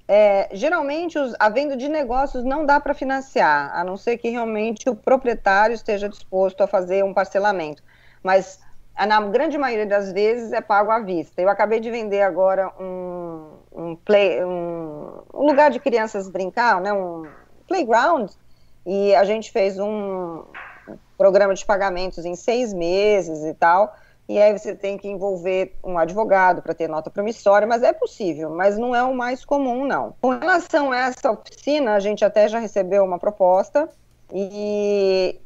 É, 0.08 0.48
geralmente, 0.54 1.20
os, 1.20 1.36
a 1.38 1.50
venda 1.50 1.76
de 1.76 1.90
negócios 1.90 2.44
não 2.44 2.66
dá 2.66 2.80
para 2.80 2.94
financiar, 2.94 3.76
a 3.76 3.84
não 3.84 3.98
ser 3.98 4.18
que 4.18 4.30
realmente 4.30 4.90
o 4.90 4.96
proprietário 4.96 5.74
esteja 5.74 6.08
disposto 6.08 6.62
a 6.62 6.68
fazer 6.68 7.04
um 7.04 7.14
parcelamento. 7.14 7.84
Mas, 8.24 8.60
na 8.98 9.22
grande 9.22 9.58
maioria 9.58 9.86
das 9.86 10.14
vezes, 10.14 10.54
é 10.54 10.62
pago 10.62 10.92
à 10.92 11.00
vista. 11.00 11.42
Eu 11.42 11.50
acabei 11.50 11.82
de 11.82 11.92
vender 11.92 12.22
agora 12.22 12.72
um, 12.80 13.50
um, 13.74 13.96
play, 13.98 14.44
um, 14.46 15.24
um 15.34 15.46
lugar 15.46 15.70
de 15.72 15.80
crianças 15.80 16.30
brincar, 16.30 16.80
né, 16.80 16.94
um 16.94 17.28
playground, 17.68 18.32
e 18.86 19.14
a 19.14 19.26
gente 19.26 19.52
fez 19.52 19.78
um 19.78 20.46
programa 21.18 21.54
de 21.54 21.66
pagamentos 21.66 22.24
em 22.24 22.36
seis 22.36 22.74
meses 22.74 23.44
e 23.44 23.54
tal 23.54 23.94
e 24.30 24.42
aí 24.42 24.58
você 24.58 24.76
tem 24.76 24.98
que 24.98 25.08
envolver 25.08 25.78
um 25.82 25.98
advogado 25.98 26.62
para 26.62 26.74
ter 26.74 26.90
nota 26.90 27.10
promissória, 27.10 27.66
mas 27.66 27.82
é 27.82 27.94
possível, 27.94 28.50
mas 28.50 28.78
não 28.78 28.94
é 28.94 29.02
o 29.02 29.16
mais 29.16 29.46
comum, 29.46 29.86
não. 29.86 30.16
Com 30.22 30.38
relação 30.38 30.92
a 30.92 30.98
essa 30.98 31.32
oficina, 31.32 31.94
a 31.94 32.00
gente 32.00 32.26
até 32.26 32.48
já 32.50 32.60
recebeu 32.60 33.06
uma 33.06 33.18
proposta 33.18 33.90
e 34.34 35.40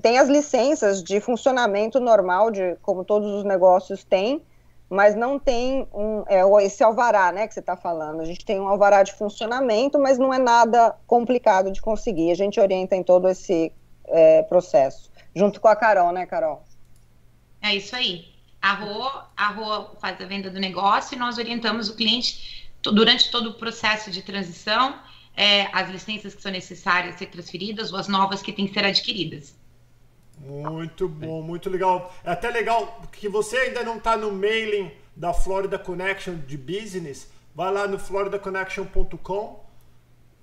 tem 0.00 0.18
as 0.18 0.28
licenças 0.28 1.02
de 1.02 1.20
funcionamento 1.20 2.00
normal, 2.00 2.50
de 2.50 2.74
como 2.80 3.04
todos 3.04 3.30
os 3.30 3.44
negócios 3.44 4.02
têm, 4.02 4.42
mas 4.88 5.14
não 5.14 5.38
tem 5.38 5.86
um, 5.92 6.24
é, 6.26 6.42
esse 6.64 6.82
alvará, 6.82 7.32
né, 7.32 7.46
que 7.46 7.52
você 7.52 7.60
está 7.60 7.76
falando. 7.76 8.20
A 8.20 8.24
gente 8.24 8.46
tem 8.46 8.60
um 8.60 8.68
alvará 8.68 9.02
de 9.02 9.12
funcionamento, 9.12 9.98
mas 9.98 10.18
não 10.18 10.32
é 10.32 10.38
nada 10.38 10.94
complicado 11.06 11.70
de 11.70 11.82
conseguir. 11.82 12.30
A 12.30 12.34
gente 12.34 12.58
orienta 12.58 12.96
em 12.96 13.02
todo 13.02 13.28
esse 13.28 13.72
é, 14.06 14.42
processo, 14.42 15.10
junto 15.34 15.60
com 15.60 15.68
a 15.68 15.76
Carol, 15.76 16.12
né, 16.12 16.24
Carol? 16.24 16.62
É 17.64 17.74
isso 17.74 17.96
aí. 17.96 18.26
A 18.60 18.74
Rô, 18.74 19.10
a 19.34 19.88
faz 19.98 20.20
a 20.20 20.26
venda 20.26 20.50
do 20.50 20.60
negócio 20.60 21.14
e 21.14 21.18
nós 21.18 21.38
orientamos 21.38 21.88
o 21.88 21.96
cliente 21.96 22.68
durante 22.82 23.30
todo 23.30 23.48
o 23.48 23.54
processo 23.54 24.10
de 24.10 24.20
transição, 24.20 24.98
é, 25.34 25.68
as 25.72 25.88
licenças 25.88 26.34
que 26.34 26.42
são 26.42 26.52
necessárias 26.52 27.16
ser 27.16 27.26
transferidas 27.26 27.90
ou 27.90 27.98
as 27.98 28.06
novas 28.06 28.42
que 28.42 28.52
têm 28.52 28.66
que 28.66 28.74
ser 28.74 28.84
adquiridas. 28.84 29.56
Muito 30.38 31.08
bom, 31.08 31.40
muito 31.40 31.70
legal. 31.70 32.14
É 32.22 32.32
até 32.32 32.50
legal 32.50 33.00
que 33.10 33.30
você 33.30 33.56
ainda 33.56 33.82
não 33.82 33.96
está 33.96 34.14
no 34.14 34.30
mailing 34.30 34.90
da 35.16 35.32
Florida 35.32 35.78
Connection 35.78 36.36
de 36.46 36.58
business. 36.58 37.30
Vai 37.54 37.72
lá 37.72 37.88
no 37.88 37.98
floridaconnection.com 37.98 39.64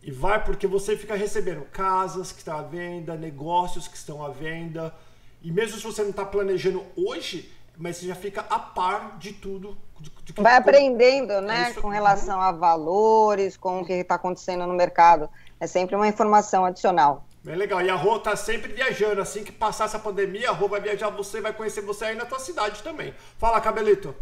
e 0.01 0.09
vai 0.09 0.43
porque 0.43 0.65
você 0.65 0.97
fica 0.97 1.15
recebendo 1.15 1.65
casas 1.65 2.31
que 2.31 2.39
estão 2.39 2.57
à 2.57 2.63
venda, 2.63 3.15
negócios 3.15 3.87
que 3.87 3.95
estão 3.95 4.25
à 4.25 4.29
venda 4.29 4.91
e 5.41 5.51
mesmo 5.51 5.77
se 5.77 5.83
você 5.83 6.01
não 6.03 6.11
está 6.11 6.25
planejando 6.25 6.83
hoje, 6.95 7.51
mas 7.77 7.97
você 7.97 8.07
já 8.07 8.15
fica 8.15 8.45
a 8.49 8.59
par 8.59 9.17
de 9.17 9.33
tudo. 9.33 9.77
De, 9.99 10.11
de 10.23 10.33
Vai 10.33 10.55
aprendendo, 10.55 11.33
é 11.33 11.41
né? 11.41 11.73
com 11.73 11.89
relação 11.89 12.39
a 12.39 12.51
valores, 12.51 13.57
com 13.57 13.81
o 13.81 13.85
que 13.85 13.93
está 13.93 14.15
acontecendo 14.15 14.67
no 14.67 14.73
mercado. 14.73 15.29
É 15.59 15.67
sempre 15.67 15.95
uma 15.95 16.07
informação 16.07 16.65
adicional. 16.65 17.25
Bem 17.43 17.55
legal. 17.55 17.81
E 17.81 17.89
a 17.89 17.95
Rô 17.95 18.19
tá 18.19 18.35
sempre 18.35 18.71
viajando. 18.71 19.21
Assim 19.21 19.43
que 19.43 19.51
passar 19.51 19.85
essa 19.85 19.97
pandemia, 19.97 20.49
a 20.49 20.53
Rô 20.53 20.67
vai 20.67 20.79
viajar 20.79 21.09
você, 21.09 21.41
vai 21.41 21.53
conhecer 21.53 21.81
você 21.81 22.05
aí 22.05 22.15
na 22.15 22.25
tua 22.25 22.39
cidade 22.39 22.83
também. 22.83 23.13
Fala, 23.37 23.59
Cabelito. 23.59 24.15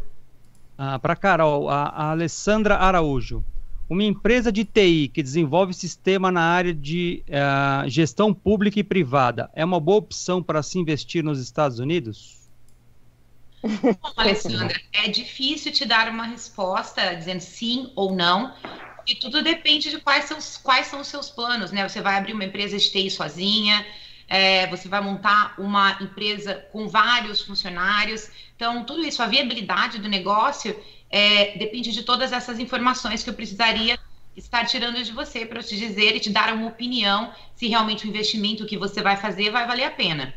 Ah, 0.77 0.97
Para 0.97 1.15
Carol, 1.17 1.69
a, 1.69 1.89
a 1.89 2.12
Alessandra 2.12 2.77
Araújo. 2.77 3.43
Uma 3.89 4.04
empresa 4.04 4.52
de 4.52 4.63
TI 4.63 5.10
que 5.12 5.23
desenvolve 5.23 5.73
sistema 5.73 6.32
na 6.32 6.43
área 6.43 6.73
de 6.73 7.23
uh, 7.28 7.89
gestão 7.89 8.32
pública 8.32 8.80
e 8.80 8.84
privada 8.84 9.49
é 9.56 9.65
uma 9.65 9.80
boa 9.80 9.97
opção 9.97 10.43
para 10.43 10.62
se 10.62 10.78
investir 10.78 11.23
nos 11.23 11.41
Estados 11.41 11.80
Unidos? 11.80 12.38
Bom, 13.63 14.13
Alessandra, 14.15 14.80
é 14.93 15.10
difícil 15.10 15.71
te 15.71 15.86
dar 15.86 16.08
uma 16.08 16.25
resposta 16.25 17.15
dizendo 17.15 17.41
sim 17.41 17.91
ou 17.95 18.13
não, 18.13 18.54
e 19.08 19.15
tudo 19.15 19.41
depende 19.41 19.89
de 19.89 19.97
quais 19.97 20.25
são, 20.25 20.38
quais 20.62 20.86
são 20.86 21.02
os 21.02 21.08
seus 21.08 21.30
planos, 21.30 21.71
né? 21.71 21.88
Você 21.88 21.99
vai 21.99 22.15
abrir 22.15 22.34
uma 22.34 22.45
empresa 22.45 22.78
de 22.78 22.91
TI 22.91 23.10
sozinha, 23.10 23.84
é, 24.28 24.67
você 24.67 24.88
vai 24.88 25.02
montar 25.02 25.56
uma 25.58 25.97
empresa 25.99 26.54
com 26.71 26.88
vários 26.88 27.41
funcionários. 27.41 28.30
Então, 28.60 28.84
tudo 28.84 29.08
isso, 29.08 29.24
a 29.24 29.26
viabilidade 29.26 30.00
do 30.00 30.10
negócio 30.10 30.78
é, 31.10 31.58
depende 31.58 31.93
de 31.93 32.04
todas 32.04 32.34
essas 32.34 32.60
informações 32.60 33.24
que 33.24 33.30
eu 33.30 33.34
precisaria 33.34 33.98
estar 34.36 34.65
tirando 34.65 35.02
de 35.02 35.13
você 35.13 35.45
para 35.45 35.63
te 35.63 35.78
dizer 35.78 36.13
e 36.13 36.19
te 36.19 36.30
dar 36.30 36.54
uma 36.54 36.67
opinião 36.67 37.34
se 37.56 37.67
realmente 37.67 38.06
o 38.06 38.10
investimento 38.10 38.65
que 38.65 38.78
você 38.78 39.02
vai 39.02 39.15
fazer 39.15 39.50
vai 39.50 39.65
valer 39.65 39.86
a 39.86 39.91
pena. 39.91 40.34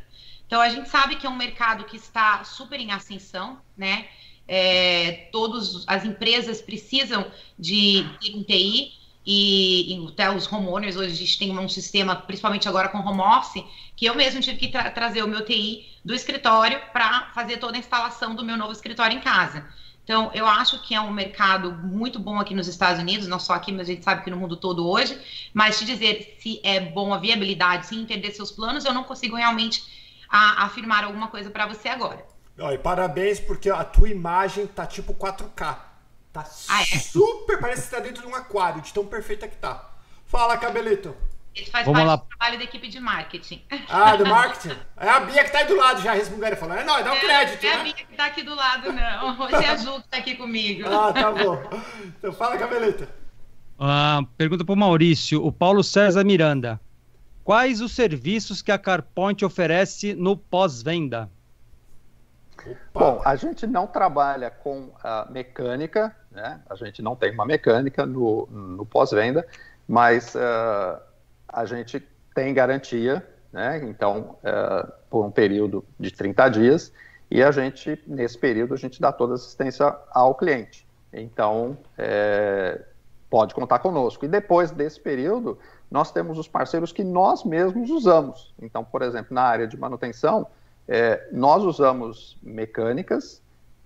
Então 0.46 0.60
a 0.60 0.68
gente 0.68 0.88
sabe 0.88 1.16
que 1.16 1.26
é 1.26 1.28
um 1.28 1.34
mercado 1.34 1.82
que 1.82 1.96
está 1.96 2.44
super 2.44 2.78
em 2.78 2.92
ascensão, 2.92 3.60
né? 3.76 4.06
É, 4.46 5.28
todas 5.32 5.82
as 5.88 6.04
empresas 6.04 6.62
precisam 6.62 7.28
de 7.58 8.06
ter 8.20 8.36
um 8.36 8.44
TI 8.44 8.92
e, 9.24 10.04
até 10.08 10.30
os 10.34 10.50
homeowners 10.50 10.96
hoje 10.96 11.12
a 11.12 11.16
gente 11.16 11.38
tem 11.38 11.56
um 11.56 11.68
sistema, 11.68 12.16
principalmente 12.16 12.68
agora 12.68 12.88
com 12.88 12.98
home 12.98 13.20
office, 13.20 13.64
que 13.96 14.06
eu 14.06 14.14
mesmo 14.14 14.40
tive 14.40 14.58
que 14.58 14.68
tra 14.68 14.90
trazer 14.90 15.22
o 15.22 15.28
meu 15.28 15.44
TI 15.44 15.86
do 16.04 16.14
escritório 16.14 16.80
para 16.92 17.30
fazer 17.34 17.58
toda 17.58 17.76
a 17.76 17.78
instalação 17.78 18.34
do 18.34 18.44
meu 18.44 18.56
novo 18.56 18.72
escritório 18.72 19.16
em 19.16 19.20
casa. 19.20 19.64
Então, 20.04 20.32
eu 20.34 20.46
acho 20.46 20.82
que 20.82 20.94
é 20.94 21.00
um 21.00 21.12
mercado 21.12 21.72
muito 21.72 22.18
bom 22.18 22.40
aqui 22.40 22.54
nos 22.54 22.66
Estados 22.66 23.00
Unidos, 23.00 23.28
não 23.28 23.38
só 23.38 23.52
aqui, 23.52 23.70
mas 23.70 23.88
a 23.88 23.92
gente 23.92 24.02
sabe 24.02 24.24
que 24.24 24.30
no 24.30 24.36
mundo 24.36 24.56
todo 24.56 24.88
hoje. 24.88 25.16
Mas 25.54 25.78
te 25.78 25.84
dizer 25.84 26.36
se 26.40 26.60
é 26.64 26.80
bom 26.80 27.14
a 27.14 27.18
viabilidade, 27.18 27.86
se 27.86 27.94
entender 27.94 28.32
seus 28.32 28.50
planos, 28.50 28.84
eu 28.84 28.92
não 28.92 29.04
consigo 29.04 29.36
realmente 29.36 29.84
a, 30.28 30.64
afirmar 30.64 31.04
alguma 31.04 31.28
coisa 31.28 31.50
para 31.50 31.66
você 31.66 31.88
agora. 31.88 32.26
e 32.72 32.78
parabéns, 32.78 33.38
porque 33.38 33.70
a 33.70 33.84
tua 33.84 34.08
imagem 34.08 34.66
tá 34.66 34.84
tipo 34.86 35.14
4K. 35.14 35.91
Tá 36.32 36.46
ah, 36.68 36.82
é? 36.82 36.98
super, 36.98 37.60
parece 37.60 37.82
que 37.82 37.90
tá 37.90 38.00
dentro 38.00 38.22
de 38.22 38.28
um 38.28 38.34
aquário, 38.34 38.80
de 38.80 38.92
tão 38.92 39.04
perfeita 39.04 39.46
que 39.46 39.56
tá. 39.56 39.90
Fala, 40.24 40.56
Cabelito. 40.56 41.14
Ele 41.54 41.66
faz 41.66 41.84
Vamos 41.84 42.00
parte 42.00 42.08
lá. 42.08 42.16
do 42.16 42.24
trabalho 42.24 42.58
da 42.58 42.64
equipe 42.64 42.88
de 42.88 42.98
marketing. 42.98 43.62
Ah, 43.90 44.16
do 44.16 44.24
marketing? 44.24 44.74
É 44.96 45.08
a 45.10 45.20
Bia 45.20 45.44
que 45.44 45.52
tá 45.52 45.58
aí 45.58 45.66
do 45.66 45.76
lado 45.76 46.00
já, 46.00 46.14
respondendo, 46.14 46.56
falando, 46.56 46.78
é 46.78 46.84
nóis, 46.84 47.04
dá 47.04 47.12
um 47.12 47.16
é, 47.16 47.20
crédito. 47.20 47.66
É 47.66 47.68
né? 47.68 47.74
a 47.74 47.82
Bia 47.82 47.92
que 47.92 48.16
tá 48.16 48.26
aqui 48.26 48.42
do 48.42 48.54
lado, 48.54 48.90
não. 48.90 49.40
Hoje 49.44 49.54
é 49.56 49.68
a 49.68 49.76
Ju 49.76 50.00
que 50.00 50.08
tá 50.08 50.16
aqui 50.16 50.34
comigo. 50.34 50.88
Ah, 50.88 51.12
tá 51.12 51.30
bom. 51.30 51.62
Então 52.06 52.32
fala, 52.32 52.56
Cabeleta. 52.56 53.06
Uh, 53.78 54.24
pergunta 54.38 54.64
para 54.64 54.72
o 54.72 54.76
Maurício, 54.76 55.44
o 55.44 55.52
Paulo 55.52 55.84
César 55.84 56.24
Miranda. 56.24 56.80
Quais 57.44 57.82
os 57.82 57.92
serviços 57.92 58.62
que 58.62 58.72
a 58.72 58.78
CarPoint 58.78 59.44
oferece 59.44 60.14
no 60.14 60.36
pós-venda? 60.36 61.28
Bom, 62.94 63.20
a 63.24 63.34
gente 63.34 63.66
não 63.66 63.86
trabalha 63.86 64.50
com 64.50 64.92
a 65.02 65.26
mecânica, 65.28 66.14
né? 66.32 66.60
A 66.68 66.74
gente 66.74 67.02
não 67.02 67.14
tem 67.14 67.32
uma 67.32 67.46
mecânica 67.46 68.06
no, 68.06 68.46
no 68.46 68.86
pós-venda, 68.86 69.46
mas 69.86 70.34
uh, 70.34 71.00
a 71.48 71.64
gente 71.64 72.00
tem 72.34 72.54
garantia, 72.54 73.26
né? 73.52 73.80
Então, 73.84 74.38
uh, 74.42 74.92
por 75.10 75.24
um 75.24 75.30
período 75.30 75.84
de 76.00 76.10
30 76.10 76.48
dias, 76.48 76.92
e 77.30 77.42
a 77.42 77.50
gente, 77.50 78.02
nesse 78.06 78.38
período, 78.38 78.74
a 78.74 78.76
gente 78.76 79.00
dá 79.00 79.10
toda 79.10 79.34
assistência 79.34 79.96
ao 80.10 80.34
cliente. 80.34 80.86
Então, 81.12 81.78
é, 81.96 82.80
pode 83.30 83.54
contar 83.54 83.78
conosco. 83.78 84.24
E 84.26 84.28
depois 84.28 84.70
desse 84.70 85.00
período, 85.00 85.58
nós 85.90 86.12
temos 86.12 86.38
os 86.38 86.46
parceiros 86.46 86.92
que 86.92 87.02
nós 87.02 87.44
mesmos 87.44 87.88
usamos. 87.88 88.54
Então, 88.60 88.84
por 88.84 89.00
exemplo, 89.00 89.34
na 89.34 89.42
área 89.42 89.66
de 89.66 89.78
manutenção, 89.78 90.46
é, 90.86 91.26
nós 91.32 91.62
usamos 91.62 92.38
mecânicas 92.42 93.41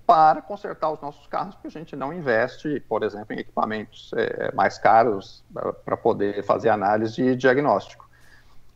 para 0.07 0.41
consertar 0.41 0.91
os 0.91 1.01
nossos 1.01 1.27
carros, 1.27 1.55
porque 1.55 1.67
a 1.67 1.71
gente 1.71 1.97
não 1.97 2.13
investe, 2.13 2.81
por 2.89 3.03
exemplo, 3.03 3.35
em 3.35 3.41
equipamentos 3.41 4.13
é, 4.17 4.53
mais 4.55 4.79
caros 4.79 5.45
para 5.85 5.97
poder 5.97 6.45
fazer 6.45 6.69
análise 6.69 7.15
de 7.17 7.35
diagnóstico. 7.35 8.09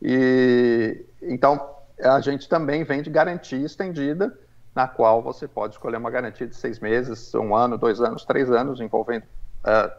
E 0.01 1.05
então 1.21 1.75
a 2.03 2.19
gente 2.19 2.49
também 2.49 2.83
vende 2.83 3.09
garantia 3.09 3.65
estendida, 3.65 4.37
na 4.73 4.87
qual 4.87 5.21
você 5.21 5.47
pode 5.47 5.75
escolher 5.75 5.97
uma 5.97 6.09
garantia 6.09 6.47
de 6.47 6.55
seis 6.55 6.79
meses, 6.79 7.33
um 7.35 7.55
ano, 7.55 7.77
dois 7.77 8.01
anos, 8.01 8.25
três 8.25 8.49
anos, 8.49 8.79
envolvendo 8.81 9.23
uh, 9.23 9.91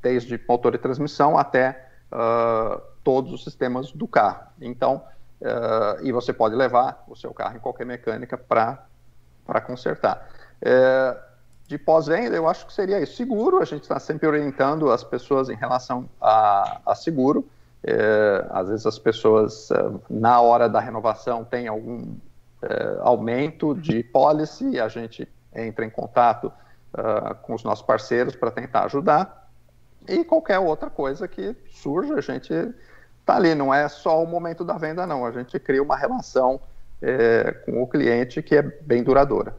desde 0.00 0.40
motor 0.48 0.74
e 0.74 0.78
transmissão 0.78 1.36
até 1.36 1.88
uh, 2.12 2.80
todos 3.04 3.32
os 3.32 3.44
sistemas 3.44 3.92
do 3.92 4.06
carro. 4.06 4.46
Então, 4.60 5.04
uh, 5.40 6.04
e 6.04 6.12
você 6.12 6.32
pode 6.32 6.54
levar 6.54 7.04
o 7.08 7.16
seu 7.16 7.34
carro 7.34 7.56
em 7.56 7.60
qualquer 7.60 7.84
mecânica 7.84 8.38
para 8.38 9.60
consertar. 9.66 10.28
Uh, 10.62 11.30
de 11.66 11.78
pós-venda, 11.78 12.34
eu 12.34 12.48
acho 12.48 12.66
que 12.66 12.72
seria 12.72 13.00
isso. 13.00 13.14
Seguro, 13.16 13.60
a 13.60 13.64
gente 13.64 13.82
está 13.82 13.98
sempre 14.00 14.26
orientando 14.26 14.90
as 14.90 15.04
pessoas 15.04 15.48
em 15.48 15.54
relação 15.54 16.08
a, 16.20 16.80
a 16.84 16.94
seguro. 16.94 17.48
É, 17.82 18.44
às 18.50 18.68
vezes 18.68 18.84
as 18.84 18.98
pessoas, 18.98 19.68
na 20.10 20.40
hora 20.40 20.68
da 20.68 20.80
renovação, 20.80 21.44
têm 21.44 21.68
algum 21.68 22.16
aumento 23.02 23.74
de 23.74 24.02
policy, 24.02 24.78
a 24.78 24.88
gente 24.88 25.26
entra 25.54 25.84
em 25.84 25.90
contato 25.90 26.52
com 27.42 27.54
os 27.54 27.64
nossos 27.64 27.84
parceiros 27.84 28.34
para 28.34 28.50
tentar 28.50 28.84
ajudar. 28.84 29.48
E 30.08 30.24
qualquer 30.24 30.58
outra 30.58 30.90
coisa 30.90 31.28
que 31.28 31.56
surja, 31.70 32.14
a 32.14 32.20
gente 32.20 32.52
está 33.20 33.36
ali. 33.36 33.54
Não 33.54 33.72
é 33.72 33.88
só 33.88 34.22
o 34.22 34.26
momento 34.26 34.64
da 34.64 34.74
venda, 34.74 35.06
não. 35.06 35.24
A 35.24 35.30
gente 35.30 35.58
cria 35.58 35.82
uma 35.82 35.96
relação 35.96 36.60
é, 37.00 37.52
com 37.64 37.82
o 37.82 37.86
cliente 37.86 38.42
que 38.42 38.56
é 38.56 38.62
bem 38.62 39.02
duradoura. 39.02 39.56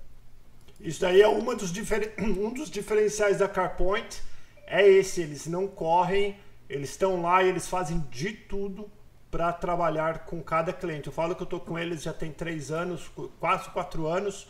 Isso 0.84 1.02
daí 1.02 1.22
é 1.22 1.28
uma 1.28 1.56
dos 1.56 1.72
um 2.20 2.54
dos 2.54 2.70
diferenciais 2.70 3.40
da 3.40 3.48
CarPoint. 3.48 4.22
É 4.66 4.88
esse, 4.88 5.22
eles 5.22 5.48
não 5.48 5.68
correm, 5.68 6.38
eles 6.70 6.92
estão 6.92 7.22
lá 7.22 7.44
e 7.44 7.50
eles 7.50 7.68
fazem 7.68 8.00
de 8.10 8.32
tudo 8.32 8.90
para 9.30 9.52
trabalhar 9.54 10.26
com 10.26 10.42
cada 10.42 10.74
cliente. 10.74 11.08
Eu 11.08 11.14
falo 11.14 11.36
que 11.36 11.42
eu 11.42 11.46
estou 11.46 11.60
com 11.60 11.78
eles 11.78 12.04
já 12.04 12.14
tem 12.14 12.32
três 12.32 12.72
anos, 12.72 13.10
quase 13.40 13.70
quatro 13.70 14.08
anos 14.08 14.48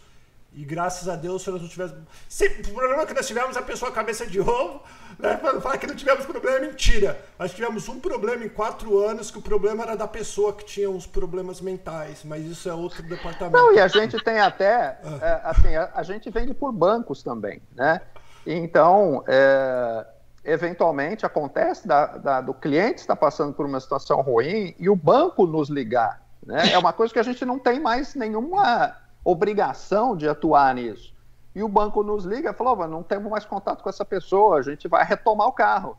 e 0.54 0.66
graças 0.66 1.08
a 1.08 1.16
Deus, 1.16 1.44
se 1.44 1.50
nós 1.50 1.62
não 1.62 1.70
tivéssemos. 1.70 2.04
Sempre, 2.28 2.72
o 2.72 2.74
problema 2.74 3.06
que 3.06 3.14
nós 3.14 3.26
tivemos, 3.26 3.56
a 3.56 3.62
pessoa 3.62 3.90
cabeça 3.90 4.26
de 4.26 4.42
ovo, 4.42 4.82
né? 5.18 5.38
Falar 5.62 5.78
que 5.78 5.88
não 5.88 5.96
tivemos 5.96 6.26
problema 6.26 6.58
é 6.58 6.60
mentira. 6.62 7.18
Nós 7.40 7.54
tivemos 7.54 7.88
um 7.88 8.02
problema 8.02 8.44
em 8.44 8.50
quatro 8.50 9.00
anos, 9.00 9.32
que 9.32 9.38
o 9.38 9.42
problema 9.42 9.84
era 9.84 9.96
da 9.96 10.08
pessoa 10.08 10.52
que 10.52 10.66
tinha 10.66 10.90
uns 10.90 11.08
problemas 11.08 11.62
mentais, 11.62 12.24
mas 12.26 12.46
isso 12.46 12.68
é 12.68 12.74
outro 12.74 13.02
departamento. 13.04 13.56
Não, 13.56 13.74
e 13.74 13.80
a 13.80 13.88
gente 13.88 14.22
tem 14.24 14.40
até. 14.40 15.00
Ah. 15.04 15.20
é, 15.22 15.42
assim, 15.46 15.76
a, 15.76 15.90
a, 15.96 16.04
gente 16.04 16.30
vende 16.30 16.54
por 16.54 16.74
bancos 16.74 17.24
também, 17.24 17.62
né? 17.74 18.02
Então, 18.46 19.24
é, 19.28 20.06
eventualmente 20.44 21.26
acontece 21.26 21.88
da, 21.88 22.18
da, 22.18 22.42
do 22.42 22.54
cliente 22.54 23.00
estar 23.00 23.16
passando 23.16 23.54
por 23.54 23.66
uma 23.66 23.80
situação 23.80 24.20
ruim 24.20 24.76
e 24.78 24.90
o 24.90 24.96
banco 24.98 25.46
nos 25.46 25.70
ligar. 25.70 26.22
Né? 26.46 26.72
É 26.74 26.78
uma 26.78 26.92
coisa 26.92 27.14
que 27.14 27.20
a 27.20 27.24
gente 27.24 27.46
não 27.46 27.60
tem 27.60 27.80
mais 27.80 28.16
nenhuma 28.16 28.96
obrigação 29.24 30.16
de 30.16 30.28
atuar 30.28 30.74
nisso. 30.76 31.14
E 31.54 31.62
o 31.62 31.68
banco 31.68 32.04
nos 32.04 32.24
liga 32.26 32.52
e 32.52 32.54
falou: 32.54 32.88
não 32.88 33.04
temos 33.04 33.30
mais 33.30 33.46
contato 33.46 33.84
com 33.84 33.90
essa 33.90 34.06
pessoa, 34.06 34.60
a 34.60 34.62
gente 34.62 34.88
vai 34.88 35.04
retomar 35.04 35.48
o 35.48 35.52
carro. 35.52 35.98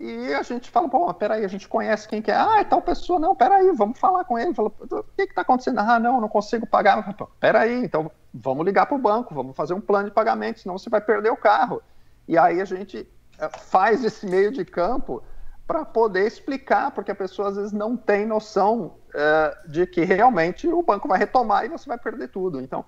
E 0.00 0.32
a 0.32 0.42
gente 0.42 0.70
fala, 0.70 0.88
pô, 0.88 1.12
peraí, 1.12 1.44
a 1.44 1.48
gente 1.48 1.68
conhece 1.68 2.08
quem 2.08 2.22
que 2.22 2.30
é. 2.30 2.34
Ah, 2.34 2.60
é 2.60 2.64
tal 2.64 2.80
pessoa, 2.80 3.18
não, 3.18 3.36
peraí, 3.36 3.70
vamos 3.72 3.98
falar 3.98 4.24
com 4.24 4.38
ele. 4.38 4.54
Fala, 4.54 4.70
o 4.70 5.04
que 5.14 5.24
está 5.24 5.42
acontecendo? 5.42 5.78
Ah, 5.78 5.98
não, 5.98 6.22
não 6.22 6.28
consigo 6.28 6.66
pagar. 6.66 7.02
Falo, 7.04 7.30
peraí, 7.38 7.84
então 7.84 8.10
vamos 8.32 8.64
ligar 8.64 8.86
para 8.86 8.96
o 8.96 9.00
banco, 9.00 9.34
vamos 9.34 9.54
fazer 9.54 9.74
um 9.74 9.80
plano 9.80 10.08
de 10.08 10.14
pagamento, 10.14 10.60
senão 10.60 10.78
você 10.78 10.88
vai 10.88 11.02
perder 11.02 11.30
o 11.30 11.36
carro. 11.36 11.82
E 12.26 12.38
aí 12.38 12.62
a 12.62 12.64
gente 12.64 13.06
eh, 13.38 13.48
faz 13.58 14.02
esse 14.02 14.24
meio 14.26 14.50
de 14.50 14.64
campo 14.64 15.22
para 15.70 15.84
poder 15.84 16.26
explicar, 16.26 16.90
porque 16.90 17.12
a 17.12 17.14
pessoa 17.14 17.48
às 17.48 17.54
vezes 17.54 17.70
não 17.70 17.96
tem 17.96 18.26
noção 18.26 18.96
é, 19.14 19.56
de 19.68 19.86
que 19.86 20.02
realmente 20.02 20.66
o 20.66 20.82
banco 20.82 21.06
vai 21.06 21.16
retomar 21.16 21.64
e 21.64 21.68
você 21.68 21.88
vai 21.88 21.96
perder 21.96 22.26
tudo. 22.26 22.60
Então, 22.60 22.84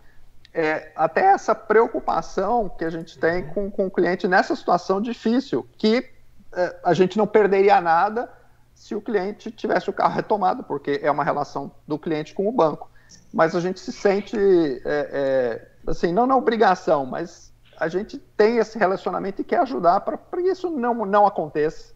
é, 0.52 0.90
até 0.96 1.26
essa 1.26 1.54
preocupação 1.54 2.68
que 2.68 2.84
a 2.84 2.90
gente 2.90 3.16
tem 3.20 3.46
com, 3.46 3.70
com 3.70 3.86
o 3.86 3.90
cliente 3.90 4.26
nessa 4.26 4.56
situação 4.56 5.00
difícil, 5.00 5.64
que 5.78 6.10
é, 6.52 6.76
a 6.82 6.92
gente 6.92 7.16
não 7.16 7.24
perderia 7.24 7.80
nada 7.80 8.28
se 8.74 8.96
o 8.96 9.00
cliente 9.00 9.52
tivesse 9.52 9.88
o 9.88 9.92
carro 9.92 10.16
retomado, 10.16 10.64
porque 10.64 10.98
é 11.04 11.10
uma 11.10 11.22
relação 11.22 11.70
do 11.86 11.96
cliente 11.96 12.34
com 12.34 12.48
o 12.48 12.52
banco. 12.52 12.90
Mas 13.32 13.54
a 13.54 13.60
gente 13.60 13.78
se 13.78 13.92
sente, 13.92 14.36
é, 14.84 15.68
assim, 15.86 16.12
não 16.12 16.26
na 16.26 16.34
obrigação, 16.36 17.06
mas 17.06 17.52
a 17.78 17.86
gente 17.86 18.18
tem 18.36 18.56
esse 18.56 18.76
relacionamento 18.76 19.40
e 19.40 19.44
quer 19.44 19.60
ajudar 19.60 20.00
para 20.00 20.18
que 20.18 20.48
isso 20.48 20.68
não, 20.68 21.06
não 21.06 21.24
aconteça. 21.28 21.92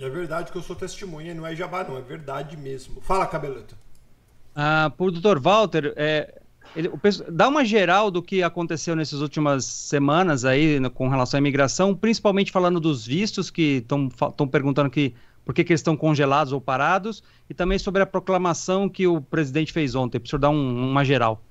É 0.00 0.08
verdade 0.08 0.52
que 0.52 0.58
eu 0.58 0.62
sou 0.62 0.76
testemunha, 0.76 1.34
não 1.34 1.46
é 1.46 1.54
jabá, 1.54 1.84
não, 1.84 1.98
é 1.98 2.00
verdade 2.00 2.56
mesmo. 2.56 3.00
Fala, 3.00 3.26
Cabeleta. 3.26 3.76
Ah, 4.54 4.92
por 4.96 5.10
Dr. 5.10 5.38
Walter, 5.38 5.92
é, 5.96 6.40
ele, 6.76 6.88
o, 6.88 7.00
dá 7.30 7.48
uma 7.48 7.64
geral 7.64 8.10
do 8.10 8.22
que 8.22 8.42
aconteceu 8.42 8.94
nessas 8.94 9.20
últimas 9.20 9.64
semanas 9.64 10.44
aí 10.44 10.78
no, 10.78 10.90
com 10.90 11.08
relação 11.08 11.38
à 11.38 11.40
imigração, 11.40 11.94
principalmente 11.94 12.52
falando 12.52 12.78
dos 12.78 13.06
vistos 13.06 13.50
que 13.50 13.84
estão 13.88 14.48
perguntando 14.48 14.90
que 14.90 15.14
por 15.44 15.54
que, 15.54 15.64
que 15.64 15.72
eles 15.72 15.80
estão 15.80 15.96
congelados 15.96 16.52
ou 16.52 16.60
parados, 16.60 17.22
e 17.48 17.54
também 17.54 17.78
sobre 17.78 18.02
a 18.02 18.06
proclamação 18.06 18.86
que 18.86 19.06
o 19.06 19.18
presidente 19.18 19.72
fez 19.72 19.94
ontem. 19.94 20.20
Preciso 20.20 20.38
dar 20.38 20.50
um, 20.50 20.90
uma 20.90 21.02
geral. 21.02 21.42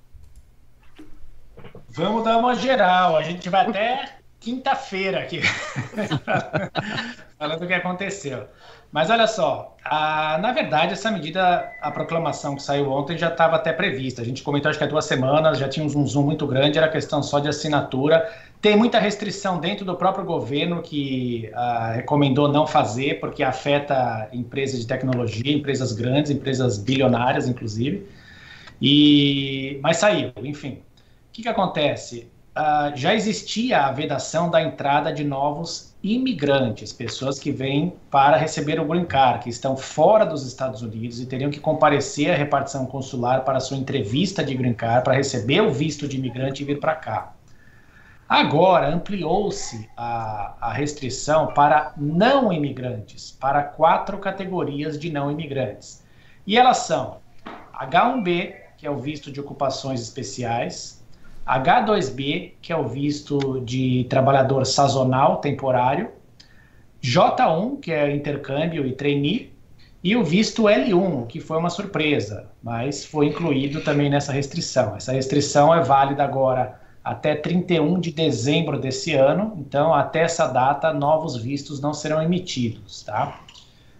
Vamos 1.89 2.23
dar 2.23 2.37
uma 2.37 2.53
geral. 2.53 3.17
A 3.17 3.23
gente 3.23 3.49
vai 3.49 3.65
até 3.65 4.16
quinta-feira 4.39 5.19
aqui. 5.19 5.41
falando 7.37 7.63
o 7.63 7.67
que 7.67 7.73
aconteceu. 7.73 8.47
Mas 8.91 9.09
olha 9.09 9.27
só, 9.27 9.75
a, 9.83 10.37
na 10.41 10.53
verdade, 10.53 10.93
essa 10.93 11.11
medida, 11.11 11.71
a 11.81 11.91
proclamação 11.91 12.55
que 12.55 12.63
saiu 12.63 12.89
ontem 12.89 13.17
já 13.17 13.27
estava 13.27 13.57
até 13.57 13.71
prevista. 13.73 14.21
A 14.21 14.25
gente 14.25 14.41
comentou 14.41 14.69
acho 14.69 14.79
que 14.79 14.85
há 14.85 14.87
duas 14.87 15.05
semanas, 15.05 15.59
já 15.59 15.67
tinha 15.67 15.85
um 15.85 16.07
zoom 16.07 16.23
muito 16.23 16.47
grande, 16.47 16.77
era 16.77 16.87
questão 16.87 17.21
só 17.21 17.39
de 17.39 17.49
assinatura. 17.49 18.27
Tem 18.61 18.75
muita 18.75 18.97
restrição 18.97 19.59
dentro 19.59 19.85
do 19.85 19.95
próprio 19.95 20.25
governo 20.25 20.81
que 20.81 21.51
uh, 21.53 21.95
recomendou 21.95 22.47
não 22.47 22.65
fazer, 22.65 23.19
porque 23.19 23.43
afeta 23.43 24.29
empresas 24.31 24.79
de 24.79 24.87
tecnologia, 24.87 25.53
empresas 25.53 25.91
grandes, 25.91 26.31
empresas 26.31 26.77
bilionárias, 26.77 27.47
inclusive. 27.47 28.07
E 28.81 29.79
mas 29.83 29.97
saiu, 29.97 30.31
enfim. 30.37 30.81
O 31.29 31.33
que, 31.33 31.43
que 31.43 31.49
acontece? 31.49 32.31
Uh, 32.57 32.95
já 32.95 33.13
existia 33.13 33.81
a 33.81 33.91
vedação 33.91 34.49
da 34.49 34.59
entrada 34.59 35.13
de 35.13 35.23
novos 35.23 35.95
imigrantes, 36.01 36.91
pessoas 36.91 37.37
que 37.37 37.51
vêm 37.51 37.93
para 38.09 38.35
receber 38.35 38.79
o 38.79 38.85
green 38.85 39.05
card, 39.05 39.43
que 39.43 39.49
estão 39.51 39.77
fora 39.77 40.25
dos 40.25 40.43
Estados 40.43 40.81
Unidos 40.81 41.19
e 41.21 41.27
teriam 41.27 41.51
que 41.51 41.59
comparecer 41.59 42.31
à 42.31 42.35
repartição 42.35 42.87
consular 42.87 43.45
para 43.45 43.59
sua 43.59 43.77
entrevista 43.77 44.43
de 44.43 44.55
green 44.55 44.73
card, 44.73 45.03
para 45.03 45.13
receber 45.13 45.61
o 45.61 45.71
visto 45.71 46.07
de 46.07 46.17
imigrante 46.17 46.63
e 46.63 46.65
vir 46.65 46.79
para 46.79 46.95
cá. 46.95 47.33
Agora 48.27 48.91
ampliou-se 48.91 49.87
a, 49.95 50.55
a 50.59 50.73
restrição 50.73 51.53
para 51.53 51.93
não 51.95 52.51
imigrantes, 52.51 53.37
para 53.39 53.61
quatro 53.61 54.17
categorias 54.17 54.97
de 54.97 55.11
não 55.11 55.29
imigrantes. 55.29 56.03
E 56.47 56.57
elas 56.57 56.77
são 56.77 57.19
H1B, 57.71 58.55
que 58.77 58.87
é 58.87 58.89
o 58.89 58.97
visto 58.97 59.31
de 59.31 59.39
ocupações 59.39 60.01
especiais, 60.01 60.96
H2B, 61.47 62.53
que 62.61 62.73
é 62.73 62.75
o 62.75 62.87
visto 62.87 63.61
de 63.61 64.05
trabalhador 64.09 64.65
sazonal 64.65 65.37
temporário, 65.37 66.09
J1, 67.01 67.79
que 67.79 67.91
é 67.91 68.13
intercâmbio 68.13 68.85
e 68.85 68.91
trainee, 68.91 69.53
e 70.03 70.15
o 70.15 70.23
visto 70.23 70.63
L1, 70.63 71.27
que 71.27 71.39
foi 71.39 71.57
uma 71.57 71.69
surpresa, 71.69 72.49
mas 72.61 73.05
foi 73.05 73.27
incluído 73.27 73.81
também 73.81 74.09
nessa 74.09 74.31
restrição. 74.31 74.95
Essa 74.95 75.13
restrição 75.13 75.73
é 75.73 75.81
válida 75.81 76.23
agora 76.23 76.79
até 77.03 77.35
31 77.35 77.99
de 77.99 78.11
dezembro 78.11 78.79
desse 78.79 79.13
ano. 79.13 79.53
Então, 79.57 79.93
até 79.93 80.23
essa 80.23 80.47
data, 80.47 80.93
novos 80.93 81.37
vistos 81.37 81.79
não 81.79 81.93
serão 81.93 82.21
emitidos, 82.21 83.03
tá? 83.03 83.39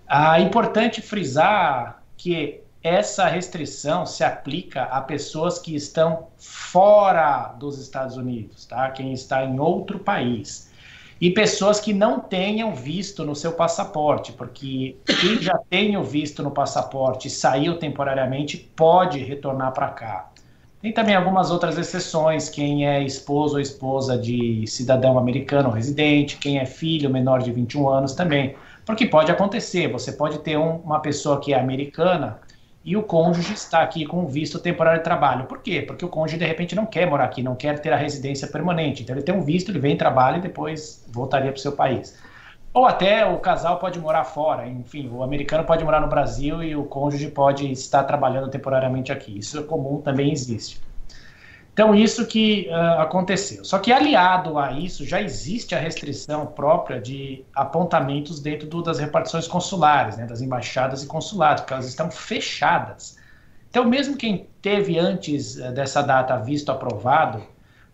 É 0.10 0.42
importante 0.42 1.02
frisar 1.02 2.04
que 2.16 2.62
essa 2.88 3.28
restrição 3.28 4.06
se 4.06 4.24
aplica 4.24 4.84
a 4.84 5.02
pessoas 5.02 5.60
que 5.60 5.76
estão 5.76 6.28
fora 6.38 7.54
dos 7.60 7.78
Estados 7.80 8.18
Unidos, 8.18 8.66
tá? 8.66 8.90
Quem 8.92 9.14
está 9.14 9.44
em 9.44 9.60
outro 9.60 10.00
país. 10.00 10.72
E 11.20 11.32
pessoas 11.32 11.80
que 11.80 11.94
não 11.94 12.20
tenham 12.20 12.76
visto 12.76 13.26
no 13.26 13.36
seu 13.36 13.52
passaporte, 13.52 14.32
porque 14.32 14.96
quem 15.20 15.42
já 15.42 15.58
tem 15.70 15.98
o 15.98 16.04
visto 16.04 16.44
no 16.44 16.52
passaporte 16.52 17.28
e 17.28 17.32
saiu 17.32 17.78
temporariamente 17.80 18.58
pode 18.58 19.20
retornar 19.20 19.74
para 19.74 19.90
cá. 19.90 20.30
Tem 20.80 20.94
também 20.94 21.16
algumas 21.16 21.50
outras 21.50 21.76
exceções, 21.78 22.50
quem 22.50 22.88
é 22.88 23.02
esposo 23.04 23.56
ou 23.56 23.60
esposa 23.60 24.16
de 24.16 24.66
cidadão 24.68 25.18
americano 25.18 25.72
residente, 25.72 26.38
quem 26.38 26.60
é 26.60 26.66
filho 26.66 27.10
menor 27.10 27.42
de 27.42 27.52
21 27.52 27.90
anos 27.90 28.14
também. 28.14 28.56
Porque 28.86 29.08
pode 29.08 29.32
acontecer, 29.32 29.92
você 29.92 30.12
pode 30.12 30.38
ter 30.40 30.56
um, 30.56 30.78
uma 30.78 31.00
pessoa 31.00 31.42
que 31.42 31.52
é 31.52 31.60
americana 31.60 32.40
e 32.88 32.96
o 32.96 33.04
cônjuge 33.04 33.52
está 33.52 33.82
aqui 33.82 34.06
com 34.06 34.26
visto 34.26 34.60
temporário 34.60 35.02
de 35.02 35.04
trabalho. 35.04 35.46
Por 35.46 35.62
quê? 35.62 35.82
Porque 35.82 36.06
o 36.06 36.08
cônjuge 36.08 36.38
de 36.38 36.46
repente 36.46 36.74
não 36.74 36.86
quer 36.86 37.06
morar 37.06 37.26
aqui, 37.26 37.44
não 37.44 37.54
quer 37.54 37.80
ter 37.82 37.92
a 37.92 37.98
residência 37.98 38.48
permanente. 38.48 39.04
Então 39.04 39.14
ele 39.14 39.26
tem 39.26 39.36
um 39.36 39.42
visto, 39.42 39.70
ele 39.70 39.80
vem, 39.80 39.98
trabalha 39.98 40.38
e 40.38 40.42
depois 40.42 41.06
voltaria 41.12 41.52
para 41.52 41.60
o 41.60 41.62
seu 41.62 41.74
país. 41.74 42.18
Ou 42.74 42.86
até 42.86 43.26
o 43.26 43.40
casal 43.40 43.78
pode 43.78 44.00
morar 44.00 44.24
fora, 44.24 44.66
enfim, 44.66 45.10
o 45.10 45.22
americano 45.22 45.66
pode 45.66 45.84
morar 45.84 46.00
no 46.00 46.08
Brasil 46.08 46.64
e 46.64 46.78
o 46.78 46.86
cônjuge 46.86 47.28
pode 47.30 47.70
estar 47.70 48.06
trabalhando 48.06 48.50
temporariamente 48.50 49.12
aqui. 49.12 49.38
Isso 49.38 49.60
é 49.60 49.64
comum, 49.64 50.00
também 50.00 50.32
existe. 50.32 50.80
Então, 51.78 51.94
isso 51.94 52.26
que 52.26 52.68
uh, 52.72 53.02
aconteceu. 53.02 53.64
Só 53.64 53.78
que, 53.78 53.92
aliado 53.92 54.58
a 54.58 54.72
isso, 54.72 55.06
já 55.06 55.22
existe 55.22 55.76
a 55.76 55.80
restrição 55.80 56.48
própria 56.48 57.00
de 57.00 57.46
apontamentos 57.54 58.40
dentro 58.40 58.68
do, 58.68 58.82
das 58.82 58.98
repartições 58.98 59.48
consulares, 59.48 60.18
né, 60.18 60.26
das 60.26 60.42
embaixadas 60.42 61.04
e 61.04 61.06
consulados, 61.06 61.62
porque 61.62 61.74
elas 61.76 61.86
estão 61.86 62.10
fechadas. 62.10 63.16
Então, 63.70 63.86
mesmo 63.86 64.18
quem 64.18 64.48
teve 64.60 64.98
antes 64.98 65.56
uh, 65.58 65.72
dessa 65.72 66.02
data 66.02 66.36
visto 66.38 66.72
aprovado, 66.72 67.44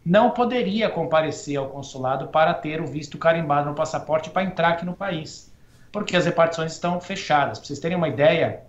não 0.05 0.31
poderia 0.31 0.89
comparecer 0.89 1.57
ao 1.57 1.67
consulado 1.67 2.29
para 2.29 2.53
ter 2.53 2.79
o 2.79 2.87
visto 2.87 3.17
carimbado 3.17 3.69
no 3.69 3.75
passaporte 3.75 4.29
para 4.29 4.45
entrar 4.45 4.69
aqui 4.69 4.85
no 4.85 4.93
país, 4.93 5.51
porque 5.91 6.15
as 6.15 6.25
repartições 6.25 6.71
estão 6.71 7.01
fechadas. 7.01 7.59
Para 7.59 7.67
vocês 7.67 7.79
terem 7.79 7.97
uma 7.97 8.07
ideia, 8.07 8.61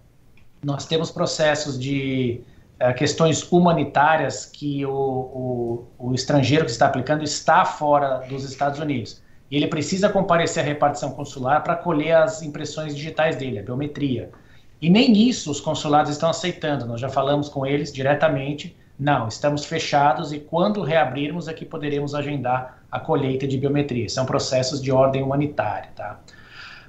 nós 0.60 0.86
temos 0.86 1.12
processos 1.12 1.78
de 1.78 2.42
questões 2.96 3.50
humanitárias 3.50 4.46
que 4.46 4.84
o, 4.84 4.90
o, 4.90 5.86
o, 5.98 6.14
estrangeiro 6.14 6.64
que 6.64 6.70
está 6.70 6.86
aplicando 6.86 7.22
está 7.22 7.64
fora 7.64 8.18
dos 8.28 8.44
Estados 8.44 8.80
Unidos. 8.80 9.22
E 9.50 9.56
ele 9.56 9.68
precisa 9.68 10.08
comparecer 10.08 10.62
à 10.62 10.66
repartição 10.66 11.12
consular 11.12 11.62
para 11.62 11.76
colher 11.76 12.16
as 12.16 12.42
impressões 12.42 12.94
digitais 12.94 13.36
dele, 13.36 13.60
a 13.60 13.62
biometria. 13.62 14.30
E 14.82 14.90
nem 14.90 15.12
isso 15.28 15.50
os 15.50 15.60
consulados 15.60 16.10
estão 16.10 16.28
aceitando. 16.28 16.84
Nós 16.86 17.00
já 17.00 17.08
falamos 17.08 17.48
com 17.48 17.64
eles 17.64 17.92
diretamente. 17.92 18.76
Não, 18.98 19.28
estamos 19.28 19.64
fechados 19.64 20.32
e 20.32 20.38
quando 20.38 20.82
reabrirmos 20.82 21.48
é 21.48 21.52
que 21.52 21.64
poderemos 21.64 22.14
agendar 22.14 22.82
a 22.90 22.98
colheita 22.98 23.46
de 23.46 23.56
biometria. 23.56 24.08
São 24.08 24.26
processos 24.26 24.82
de 24.82 24.90
ordem 24.90 25.22
humanitária, 25.22 25.90
tá? 25.94 26.20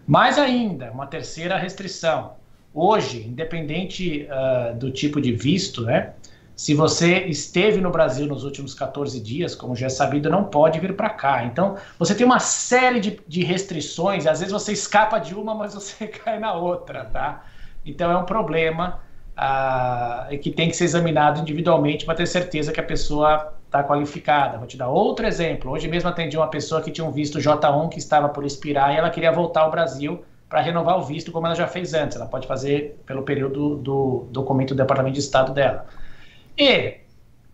Mais 0.07 0.37
ainda, 0.37 0.91
uma 0.91 1.07
terceira 1.07 1.57
restrição 1.57 2.33
hoje, 2.75 3.25
independente 3.25 4.27
uh, 4.29 4.75
do 4.75 4.91
tipo 4.91 5.21
de 5.21 5.31
visto, 5.31 5.83
né? 5.83 6.13
Se 6.55 6.73
você 6.73 7.19
esteve 7.25 7.81
no 7.81 7.89
Brasil 7.89 8.27
nos 8.27 8.43
últimos 8.43 8.73
14 8.73 9.19
dias, 9.19 9.55
como 9.55 9.75
já 9.75 9.87
é 9.87 9.89
sabido, 9.89 10.29
não 10.29 10.45
pode 10.45 10.79
vir 10.79 10.95
para 10.95 11.09
cá. 11.09 11.43
Então, 11.43 11.75
você 11.97 12.13
tem 12.13 12.25
uma 12.25 12.39
série 12.39 12.99
de, 12.99 13.19
de 13.27 13.43
restrições, 13.43 14.25
às 14.25 14.39
vezes 14.39 14.53
você 14.53 14.71
escapa 14.71 15.19
de 15.19 15.33
uma, 15.35 15.53
mas 15.55 15.73
você 15.73 16.07
cai 16.07 16.39
na 16.39 16.53
outra, 16.53 17.05
tá? 17.05 17.45
Então, 17.85 18.11
é 18.11 18.17
um 18.17 18.23
problema 18.23 18.99
uh, 19.35 20.37
que 20.39 20.49
tem 20.49 20.69
que 20.69 20.75
ser 20.75 20.85
examinado 20.85 21.41
individualmente 21.41 22.05
para 22.05 22.15
ter 22.15 22.25
certeza 22.25 22.71
que 22.71 22.79
a 22.79 22.83
pessoa 22.83 23.53
está 23.65 23.83
qualificada. 23.83 24.57
Vou 24.57 24.67
te 24.67 24.77
dar 24.77 24.87
outro 24.87 25.25
exemplo. 25.25 25.71
Hoje 25.71 25.87
mesmo 25.87 26.09
atendi 26.09 26.37
uma 26.37 26.47
pessoa 26.47 26.81
que 26.81 26.89
tinha 26.89 27.05
um 27.05 27.11
visto 27.11 27.37
J1 27.37 27.89
que 27.89 27.99
estava 27.99 28.29
por 28.29 28.45
expirar 28.45 28.93
e 28.93 28.97
ela 28.97 29.09
queria 29.09 29.31
voltar 29.31 29.61
ao 29.61 29.71
Brasil 29.71 30.23
para 30.55 30.61
renovar 30.61 30.97
o 30.97 31.01
visto, 31.01 31.33
como 31.33 31.47
ela 31.47 31.53
já 31.53 31.67
fez 31.67 31.93
antes. 31.93 32.15
Ela 32.15 32.27
pode 32.27 32.47
fazer 32.47 32.97
pelo 33.05 33.23
período 33.23 33.75
do 33.75 34.25
documento 34.31 34.69
do 34.69 34.77
Departamento 34.77 35.15
de 35.15 35.19
Estado 35.19 35.51
dela. 35.51 35.85
E 36.57 36.99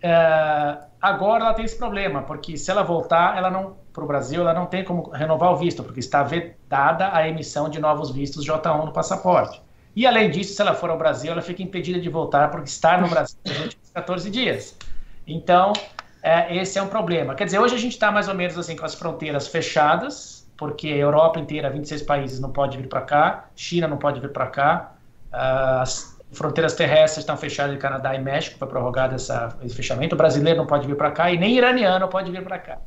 é, 0.04 0.78
agora 1.02 1.46
ela 1.46 1.54
tem 1.56 1.66
esse 1.66 1.76
problema, 1.80 2.22
porque 2.22 2.56
se 2.56 2.70
ela 2.70 2.84
voltar, 2.84 3.36
ela 3.36 3.50
não 3.50 3.76
para 3.92 4.04
o 4.04 4.08
Brasil, 4.08 4.42
ela 4.42 4.54
não 4.54 4.68
tem 4.68 4.84
como 4.84 5.10
renovar 5.10 5.52
o 5.52 5.56
visto, 5.56 5.84
porque 5.84 6.00
está 6.00 6.22
vedada 6.22 7.10
a 7.12 7.28
emissão 7.28 7.68
de 7.70 7.80
novos 7.80 8.12
vistos 8.12 8.46
J1 8.46 8.86
no 8.86 8.92
passaporte. 8.92 9.60
E 9.96 10.06
além 10.06 10.30
disso, 10.30 10.54
se 10.54 10.62
ela 10.62 10.76
for 10.76 10.92
ao 10.92 10.98
Brasil, 10.98 11.32
ela 11.32 11.42
fica 11.42 11.64
impedida 11.64 12.00
de 12.00 12.08
voltar 12.08 12.52
porque 12.52 12.70
está 12.70 13.02
no 13.02 13.08
Brasil 13.08 13.36
nos 13.44 13.62
últimos 13.62 13.90
14 13.96 14.30
dias. 14.30 14.78
Então, 15.26 15.74
é, 16.22 16.56
esse 16.56 16.78
é 16.78 16.84
um 16.84 16.88
problema. 16.88 17.34
Quer 17.34 17.46
dizer, 17.46 17.58
hoje 17.58 17.74
a 17.74 17.80
gente 17.80 17.94
está 17.94 18.12
mais 18.12 18.28
ou 18.28 18.36
menos 18.36 18.60
assim 18.60 18.76
com 18.76 18.86
as 18.86 18.94
fronteiras 18.94 19.48
fechadas, 19.48 20.41
porque 20.62 20.90
a 20.90 20.96
Europa 20.96 21.40
inteira, 21.40 21.72
26 21.72 22.04
países, 22.04 22.40
não 22.40 22.52
pode 22.52 22.78
vir 22.78 22.88
para 22.88 23.02
cá, 23.02 23.46
China 23.56 23.88
não 23.88 23.98
pode 23.98 24.20
vir 24.20 24.30
para 24.30 24.46
cá, 24.46 24.94
as 25.32 26.16
fronteiras 26.32 26.76
terrestres 26.76 27.24
estão 27.24 27.36
fechadas 27.36 27.76
em 27.76 27.80
Canadá 27.80 28.14
e 28.14 28.22
México, 28.22 28.60
foi 28.60 28.68
prorrogado 28.68 29.16
essa, 29.16 29.58
esse 29.64 29.76
fechamento, 29.76 30.14
o 30.14 30.18
brasileiro 30.20 30.60
não 30.60 30.68
pode 30.68 30.86
vir 30.86 30.96
para 30.96 31.10
cá 31.10 31.32
e 31.32 31.38
nem 31.40 31.58
iraniano 31.58 32.08
pode 32.08 32.30
vir 32.30 32.44
para 32.44 32.60
cá. 32.60 32.78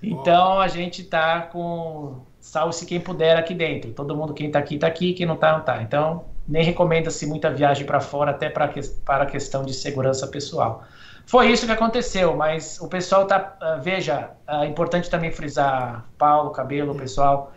Então 0.00 0.60
a 0.60 0.68
gente 0.68 1.02
está 1.02 1.40
com 1.40 2.20
salve-se 2.40 2.86
quem 2.86 3.00
puder 3.00 3.36
aqui 3.36 3.52
dentro. 3.52 3.90
Todo 3.90 4.14
mundo, 4.14 4.32
quem 4.32 4.46
está 4.46 4.60
aqui, 4.60 4.76
está 4.76 4.86
aqui, 4.86 5.12
quem 5.12 5.26
não 5.26 5.34
está, 5.34 5.50
não 5.50 5.58
está. 5.58 5.82
Então, 5.82 6.24
nem 6.46 6.62
recomenda-se 6.62 7.26
muita 7.26 7.50
viagem 7.50 7.84
para 7.84 7.98
fora, 7.98 8.30
até 8.30 8.48
pra, 8.48 8.72
para 9.04 9.24
a 9.24 9.26
questão 9.26 9.64
de 9.64 9.74
segurança 9.74 10.24
pessoal. 10.28 10.84
Foi 11.28 11.52
isso 11.52 11.66
que 11.66 11.72
aconteceu, 11.72 12.34
mas 12.34 12.80
o 12.80 12.88
pessoal 12.88 13.26
tá. 13.26 13.54
Uh, 13.60 13.82
veja, 13.82 14.30
é 14.46 14.60
uh, 14.60 14.64
importante 14.64 15.10
também 15.10 15.30
frisar, 15.30 16.06
Paulo, 16.16 16.52
Cabelo, 16.52 16.94
pessoal, 16.94 17.52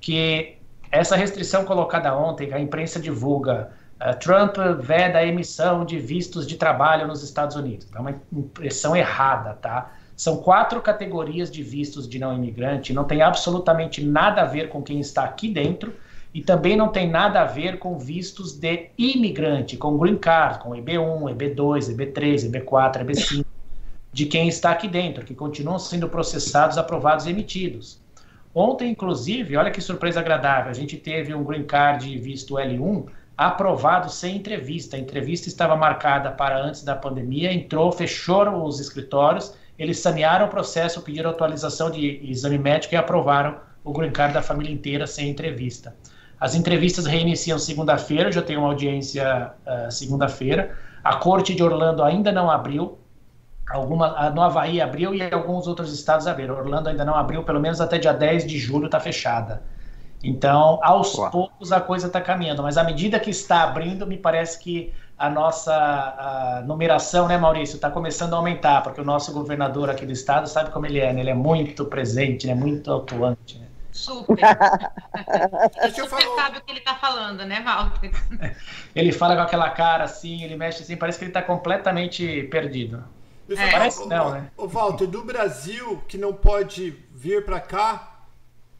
que 0.00 0.56
essa 0.92 1.16
restrição 1.16 1.64
colocada 1.64 2.16
ontem, 2.16 2.54
a 2.54 2.60
imprensa 2.60 3.00
divulga, 3.00 3.72
uh, 4.00 4.16
Trump 4.20 4.56
veda 4.78 5.18
a 5.18 5.26
emissão 5.26 5.84
de 5.84 5.98
vistos 5.98 6.46
de 6.46 6.56
trabalho 6.56 7.08
nos 7.08 7.24
Estados 7.24 7.56
Unidos. 7.56 7.88
É 7.92 7.98
uma 7.98 8.14
impressão 8.32 8.94
errada, 8.94 9.54
tá? 9.54 9.90
São 10.16 10.36
quatro 10.36 10.80
categorias 10.80 11.50
de 11.50 11.64
vistos 11.64 12.08
de 12.08 12.20
não 12.20 12.32
imigrante, 12.32 12.92
não 12.92 13.02
tem 13.02 13.22
absolutamente 13.22 14.04
nada 14.04 14.42
a 14.42 14.44
ver 14.44 14.68
com 14.68 14.80
quem 14.80 15.00
está 15.00 15.24
aqui 15.24 15.48
dentro 15.48 15.92
e 16.36 16.42
também 16.42 16.76
não 16.76 16.88
tem 16.88 17.08
nada 17.08 17.40
a 17.40 17.44
ver 17.46 17.78
com 17.78 17.98
vistos 17.98 18.52
de 18.52 18.90
imigrante, 18.98 19.74
com 19.74 19.96
green 19.96 20.18
card, 20.18 20.58
com 20.58 20.72
EB1, 20.72 21.34
EB2, 21.34 21.96
EB3, 21.96 22.50
EB4, 22.50 23.06
EB5, 23.06 23.42
de 24.12 24.26
quem 24.26 24.46
está 24.46 24.70
aqui 24.70 24.86
dentro, 24.86 25.24
que 25.24 25.34
continuam 25.34 25.78
sendo 25.78 26.10
processados, 26.10 26.76
aprovados 26.76 27.24
e 27.24 27.30
emitidos. 27.30 27.98
Ontem, 28.54 28.90
inclusive, 28.90 29.56
olha 29.56 29.70
que 29.70 29.80
surpresa 29.80 30.20
agradável, 30.20 30.70
a 30.70 30.74
gente 30.74 30.98
teve 30.98 31.32
um 31.34 31.42
green 31.42 31.64
card 31.64 32.18
visto 32.18 32.56
L1 32.56 33.06
aprovado 33.34 34.10
sem 34.10 34.36
entrevista. 34.36 34.94
A 34.94 35.00
entrevista 35.00 35.48
estava 35.48 35.74
marcada 35.74 36.30
para 36.30 36.62
antes 36.62 36.84
da 36.84 36.94
pandemia, 36.94 37.50
entrou, 37.50 37.90
fechou 37.90 38.62
os 38.62 38.78
escritórios, 38.78 39.54
eles 39.78 40.00
sanearam 40.00 40.44
o 40.44 40.50
processo, 40.50 41.00
pediram 41.00 41.30
atualização 41.30 41.90
de 41.90 42.20
exame 42.30 42.58
médico 42.58 42.92
e 42.92 42.98
aprovaram 42.98 43.56
o 43.82 43.90
green 43.90 44.12
card 44.12 44.34
da 44.34 44.42
família 44.42 44.70
inteira 44.70 45.06
sem 45.06 45.30
entrevista. 45.30 45.96
As 46.38 46.54
entrevistas 46.54 47.06
reiniciam 47.06 47.58
segunda-feira, 47.58 48.30
já 48.30 48.42
tem 48.42 48.56
uma 48.56 48.68
audiência 48.68 49.52
uh, 49.66 49.90
segunda-feira. 49.90 50.76
A 51.02 51.16
corte 51.16 51.54
de 51.54 51.62
Orlando 51.62 52.02
ainda 52.02 52.30
não 52.30 52.50
abriu. 52.50 52.98
Alguma, 53.68 54.30
no 54.30 54.42
Havaí 54.42 54.80
abriu 54.80 55.14
e 55.14 55.22
alguns 55.22 55.66
outros 55.66 55.92
estados 55.92 56.26
abriram. 56.26 56.54
Orlando 56.54 56.88
ainda 56.88 57.04
não 57.04 57.14
abriu, 57.14 57.42
pelo 57.42 57.58
menos 57.58 57.80
até 57.80 57.98
dia 57.98 58.12
10 58.12 58.46
de 58.46 58.58
julho 58.58 58.86
está 58.86 59.00
fechada. 59.00 59.62
Então, 60.22 60.78
aos 60.82 61.14
poucos 61.30 61.72
a 61.72 61.80
coisa 61.80 62.06
está 62.06 62.20
caminhando, 62.20 62.62
mas 62.62 62.76
à 62.76 62.84
medida 62.84 63.18
que 63.18 63.30
está 63.30 63.62
abrindo, 63.62 64.06
me 64.06 64.16
parece 64.16 64.58
que 64.58 64.92
a 65.18 65.30
nossa 65.30 65.72
a 65.72 66.62
numeração, 66.66 67.26
né, 67.28 67.38
Maurício, 67.38 67.76
está 67.76 67.90
começando 67.90 68.34
a 68.34 68.36
aumentar, 68.36 68.82
porque 68.82 69.00
o 69.00 69.04
nosso 69.04 69.32
governador 69.32 69.88
aqui 69.88 70.04
do 70.04 70.12
estado 70.12 70.48
sabe 70.48 70.70
como 70.70 70.86
ele 70.86 71.00
é, 71.00 71.12
né? 71.12 71.20
ele 71.20 71.30
é 71.30 71.34
muito 71.34 71.84
presente, 71.86 72.46
né? 72.46 72.54
muito 72.54 72.92
atuante. 72.92 73.58
Né? 73.58 73.65
Super. 73.96 74.36
Deixa 75.80 76.00
eu 76.02 76.06
falar... 76.06 76.36
sabe 76.36 76.58
o 76.58 76.60
que 76.60 76.70
ele 76.70 76.78
está 76.80 76.94
falando, 76.94 77.44
né, 77.44 77.62
Walter? 77.62 78.10
Ele 78.94 79.12
fala 79.12 79.36
com 79.36 79.42
aquela 79.42 79.70
cara 79.70 80.04
assim, 80.04 80.42
ele 80.42 80.56
mexe 80.56 80.82
assim, 80.82 80.96
parece 80.96 81.18
que 81.18 81.24
ele 81.24 81.30
está 81.30 81.42
completamente 81.42 82.44
perdido. 82.44 83.04
É. 83.50 83.70
Parece 83.70 84.06
não, 84.06 84.30
né? 84.30 84.50
O 84.56 84.66
Walter, 84.66 85.06
do 85.06 85.22
Brasil, 85.22 86.02
que 86.08 86.16
não 86.16 86.32
pode 86.32 86.96
vir 87.12 87.44
para 87.44 87.60
cá, 87.60 88.22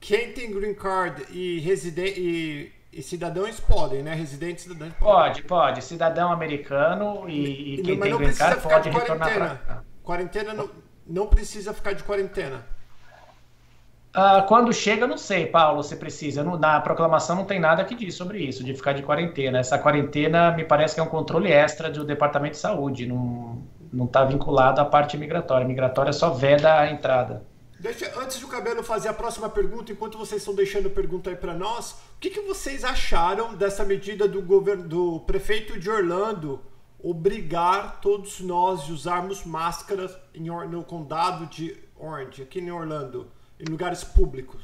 quem 0.00 0.32
tem 0.32 0.50
green 0.50 0.74
card 0.74 1.26
e, 1.30 1.60
residente, 1.60 2.18
e, 2.18 2.72
e 2.90 3.02
cidadãos 3.02 3.60
podem, 3.60 4.02
né? 4.02 4.14
Residentes 4.14 4.64
cidadãos 4.64 4.94
podem. 4.94 5.14
Pode, 5.14 5.42
pode. 5.42 5.84
Cidadão 5.84 6.32
americano 6.32 7.28
e, 7.28 7.74
e 7.74 7.82
quem 7.82 8.00
tem 8.00 8.16
green 8.16 8.34
card 8.34 8.62
pode 8.62 8.88
retornar 8.88 9.34
para 9.34 9.56
cá. 9.56 9.82
Quarentena 10.02 10.54
não 10.54 10.70
não 11.06 11.26
precisa 11.26 11.72
ficar 11.72 11.92
de 11.92 12.02
quarentena? 12.02 12.66
Uh, 14.16 14.46
quando 14.46 14.72
chega, 14.72 15.06
não 15.06 15.18
sei, 15.18 15.44
Paulo, 15.44 15.82
se 15.82 15.94
precisa. 15.94 16.42
na 16.42 16.80
proclamação 16.80 17.36
não 17.36 17.44
tem 17.44 17.60
nada 17.60 17.84
que 17.84 17.94
diz 17.94 18.14
sobre 18.14 18.38
isso, 18.38 18.64
de 18.64 18.74
ficar 18.74 18.94
de 18.94 19.02
quarentena. 19.02 19.58
Essa 19.58 19.78
quarentena 19.78 20.52
me 20.52 20.64
parece 20.64 20.94
que 20.94 21.00
é 21.00 21.04
um 21.04 21.08
controle 21.08 21.52
extra 21.52 21.90
do 21.90 22.02
Departamento 22.02 22.52
de 22.52 22.60
Saúde, 22.60 23.06
não 23.06 23.62
está 24.06 24.24
vinculado 24.24 24.80
à 24.80 24.86
parte 24.86 25.18
migratória. 25.18 25.66
A 25.66 25.68
migratória 25.68 26.14
só 26.14 26.30
veda 26.30 26.78
a 26.78 26.90
entrada. 26.90 27.44
Deixa, 27.78 28.10
antes 28.18 28.40
do 28.40 28.48
Cabelo 28.48 28.82
fazer 28.82 29.08
a 29.08 29.12
próxima 29.12 29.50
pergunta, 29.50 29.92
enquanto 29.92 30.16
vocês 30.16 30.40
estão 30.40 30.54
deixando 30.54 30.86
a 30.86 30.90
pergunta 30.90 31.28
aí 31.28 31.36
para 31.36 31.52
nós, 31.52 31.92
o 32.16 32.18
que, 32.18 32.30
que 32.30 32.40
vocês 32.40 32.84
acharam 32.84 33.54
dessa 33.54 33.84
medida 33.84 34.26
do, 34.26 34.40
governo, 34.40 34.88
do 34.88 35.20
prefeito 35.20 35.78
de 35.78 35.90
Orlando 35.90 36.62
obrigar 36.98 38.00
todos 38.00 38.40
nós 38.40 38.84
de 38.84 38.92
usarmos 38.92 39.44
máscaras 39.44 40.16
no 40.34 40.82
condado 40.84 41.44
de 41.46 41.76
Orange, 41.98 42.42
aqui 42.42 42.60
em 42.60 42.70
Orlando? 42.70 43.35
Em 43.58 43.64
lugares 43.64 44.04
públicos. 44.04 44.62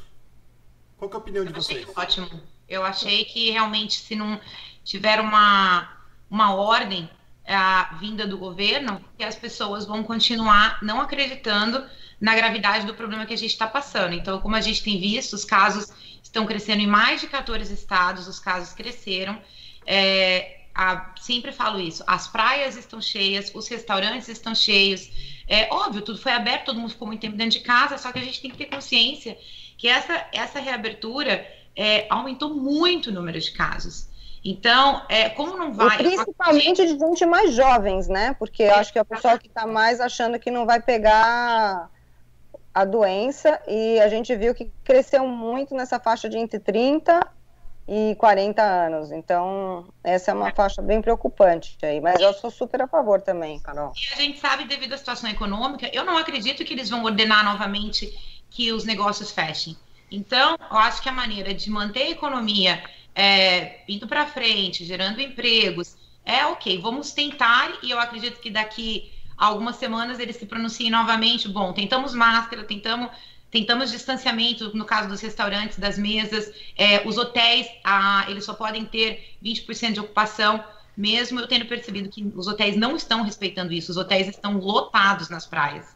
Qual 0.97 1.11
é 1.11 1.15
a 1.15 1.19
opinião 1.19 1.45
de 1.45 1.53
vocês? 1.53 1.87
ótimo. 1.97 2.29
Eu 2.69 2.85
achei 2.85 3.25
que 3.25 3.51
realmente 3.51 3.95
se 3.95 4.15
não 4.15 4.41
tiver 4.85 5.21
uma, 5.21 5.89
uma 6.31 6.55
ordem 6.55 7.11
a 7.47 7.97
vinda 7.99 8.27
do 8.27 8.39
governo, 8.39 9.05
que 9.17 9.25
as 9.25 9.35
pessoas 9.35 9.85
vão 9.85 10.03
continuar 10.03 10.79
não 10.83 11.01
acreditando 11.01 11.85
na 12.21 12.35
gravidade 12.37 12.87
do 12.87 12.95
problema 12.95 13.27
que 13.27 13.35
a 13.35 13.37
gente 13.37 13.51
está 13.51 13.67
passando. 13.67 14.15
Então, 14.15 14.39
como 14.41 14.55
a 14.55 14.61
gente 14.61 14.83
tem 14.83 15.01
visto, 15.01 15.33
os 15.33 15.45
casos 15.45 15.93
estão 16.23 16.47
crescendo 16.47 16.81
em 16.81 16.87
mais 16.87 17.21
de 17.21 17.27
14 17.27 17.75
estados, 17.75 18.29
os 18.29 18.39
casos 18.39 18.73
cresceram. 18.73 19.41
É, 19.85 20.62
a, 20.75 21.13
sempre 21.21 21.53
falo 21.53 21.81
isso, 21.81 22.03
as 22.07 22.29
praias 22.29 22.77
estão 22.77 23.01
cheias, 23.01 23.51
os 23.55 23.69
restaurantes 23.69 24.29
estão 24.29 24.55
cheios, 24.55 25.11
é 25.47 25.69
óbvio, 25.73 26.03
tudo 26.03 26.19
foi 26.19 26.33
aberto, 26.33 26.67
todo 26.67 26.79
mundo 26.79 26.91
ficou 26.91 27.07
muito 27.07 27.21
tempo 27.21 27.37
dentro 27.37 27.59
de 27.59 27.65
casa, 27.65 27.99
só 27.99 28.11
que 28.11 28.19
a 28.19 28.23
gente 28.23 28.41
tem 28.41 28.51
que 28.51 28.57
ter 28.57 28.67
consciência 28.67 29.37
que 29.77 29.89
essa, 29.89 30.27
essa 30.33 30.61
reabertura 30.61 31.47
é, 31.77 32.07
aumentou 32.09 32.55
muito 32.55 33.11
o 33.11 33.13
número 33.13 33.41
de 33.41 33.51
casos. 33.51 34.09
Então, 34.45 35.03
é, 35.09 35.29
como 35.29 35.57
não 35.57 35.73
vai. 35.73 36.01
E 36.01 36.17
principalmente 36.17 36.85
de 36.85 36.99
gente 36.99 37.25
mais 37.25 37.55
jovens, 37.55 38.09
né? 38.09 38.35
Porque 38.39 38.65
eu 38.65 38.75
acho 38.75 38.93
que 38.93 38.99
é 38.99 39.03
o 39.03 39.05
pessoal 39.05 39.39
que 39.39 39.47
está 39.47 39.67
mais 39.67 40.01
achando 40.01 40.39
que 40.39 40.51
não 40.51 40.67
vai 40.67 40.81
pegar 40.81 41.89
a 42.75 42.85
doença, 42.85 43.61
e 43.69 44.01
a 44.01 44.09
gente 44.09 44.35
viu 44.35 44.55
que 44.55 44.73
cresceu 44.83 45.27
muito 45.29 45.75
nessa 45.75 46.01
faixa 46.01 46.29
de 46.29 46.39
entre 46.39 46.59
30 46.59 47.21
e 47.87 48.15
40 48.17 48.63
anos. 48.63 49.11
Então, 49.11 49.87
essa 50.03 50.31
é 50.31 50.35
uma 50.35 50.51
faixa 50.53 50.81
bem 50.81 51.03
preocupante 51.03 51.77
aí. 51.83 52.01
Mas 52.01 52.21
eu 52.21 52.33
sou 52.35 52.51
super 52.51 52.83
a 52.83 52.87
favor 52.87 53.21
também, 53.21 53.59
Carol. 53.61 53.93
E 53.97 54.13
a 54.13 54.17
gente 54.17 54.39
sabe, 54.39 54.65
devido 54.65 54.93
à 54.93 54.99
situação 54.99 55.29
econômica, 55.29 55.91
eu 55.93 56.05
não 56.05 56.17
acredito 56.17 56.65
que 56.65 56.73
eles 56.73 56.89
vão 56.89 57.05
ordenar 57.05 57.45
novamente 57.45 58.13
que 58.51 58.73
os 58.73 58.85
negócios 58.85 59.31
fechem. 59.31 59.77
Então, 60.11 60.57
eu 60.71 60.77
acho 60.77 61.03
que 61.03 61.09
a 61.09 61.13
maneira 61.13 61.55
de 61.55 61.71
manter 61.71 62.03
a 62.03 62.11
economia 62.11 62.83
é, 63.15 63.81
indo 63.89 64.07
para 64.07 64.27
frente, 64.27 64.85
gerando 64.85 65.21
empregos, 65.21 65.97
é 66.25 66.47
ok. 66.47 66.79
Vamos 66.81 67.13
tentar, 67.13 67.79
e 67.83 67.91
eu 67.91 67.99
acredito 67.99 68.41
que 68.41 68.51
daqui 68.51 69.11
a 69.37 69.47
algumas 69.47 69.77
semanas 69.77 70.19
eles 70.19 70.37
se 70.37 70.47
pronunciem 70.47 70.91
novamente. 70.91 71.49
Bom, 71.49 71.73
tentamos 71.73 72.15
máscara, 72.15 72.63
tentamos 72.65 73.11
tentamos 73.53 73.91
distanciamento 73.91 74.75
no 74.75 74.85
caso 74.87 75.09
dos 75.09 75.21
restaurantes, 75.21 75.79
das 75.79 75.99
mesas, 75.99 76.51
é, 76.77 77.07
os 77.07 77.19
hotéis, 77.19 77.69
ah, 77.85 78.25
eles 78.27 78.45
só 78.45 78.55
podem 78.55 78.85
ter 78.87 79.37
20% 79.45 79.93
de 79.93 80.01
ocupação, 80.01 80.65
mesmo 80.97 81.39
eu 81.39 81.47
tendo 81.47 81.67
percebido 81.67 82.09
que 82.09 82.33
os 82.35 82.49
hotéis 82.49 82.77
não 82.77 82.97
estão 82.97 83.23
respeitando 83.23 83.73
isso, 83.73 83.93
os 83.93 83.99
hotéis 83.99 84.27
estão 84.27 84.57
lotados 84.57 85.29
nas 85.29 85.47
praias. 85.47 85.95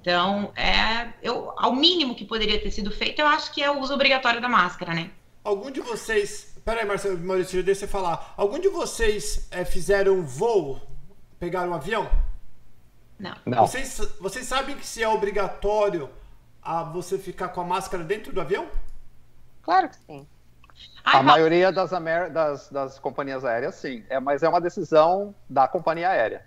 Então, 0.00 0.52
é, 0.54 1.12
eu, 1.22 1.52
ao 1.56 1.74
mínimo 1.74 2.14
que 2.14 2.24
poderia 2.24 2.60
ter 2.60 2.70
sido 2.70 2.90
feito, 2.90 3.20
eu 3.20 3.26
acho 3.26 3.52
que 3.52 3.62
é 3.62 3.70
o 3.70 3.80
uso 3.80 3.94
obrigatório 3.94 4.40
da 4.40 4.48
máscara, 4.48 4.94
né? 4.94 5.10
Algum 5.42 5.70
de 5.70 5.80
vocês. 5.80 6.54
Peraí, 6.64 6.86
Marcelo, 6.86 7.18
Maurício, 7.18 7.62
deixa 7.62 7.84
eu 7.84 7.88
falar. 7.88 8.34
Algum 8.36 8.58
de 8.58 8.68
vocês 8.68 9.46
é, 9.50 9.64
fizeram 9.64 10.22
voo? 10.22 10.80
Pegaram 11.38 11.70
um 11.70 11.74
avião? 11.74 12.10
Não. 13.18 13.34
não. 13.44 13.66
Vocês, 13.66 14.00
vocês 14.20 14.46
sabem 14.46 14.76
que 14.76 14.86
se 14.86 15.02
é 15.02 15.08
obrigatório 15.08 16.08
a 16.62 16.82
você 16.82 17.18
ficar 17.18 17.48
com 17.48 17.60
a 17.60 17.64
máscara 17.64 18.04
dentro 18.04 18.32
do 18.32 18.40
avião? 18.40 18.68
Claro 19.62 19.88
que 19.88 19.96
sim. 19.96 20.26
a 21.04 21.22
maioria 21.22 21.70
das, 21.70 21.90
das, 22.32 22.68
das, 22.70 22.98
companhias 22.98 23.44
aéreas, 23.44 23.74
sim. 23.74 24.04
É, 24.08 24.18
mas 24.18 24.42
é 24.42 24.48
uma 24.48 24.60
decisão 24.60 25.34
da 25.48 25.68
companhia 25.68 26.10
aérea. 26.10 26.44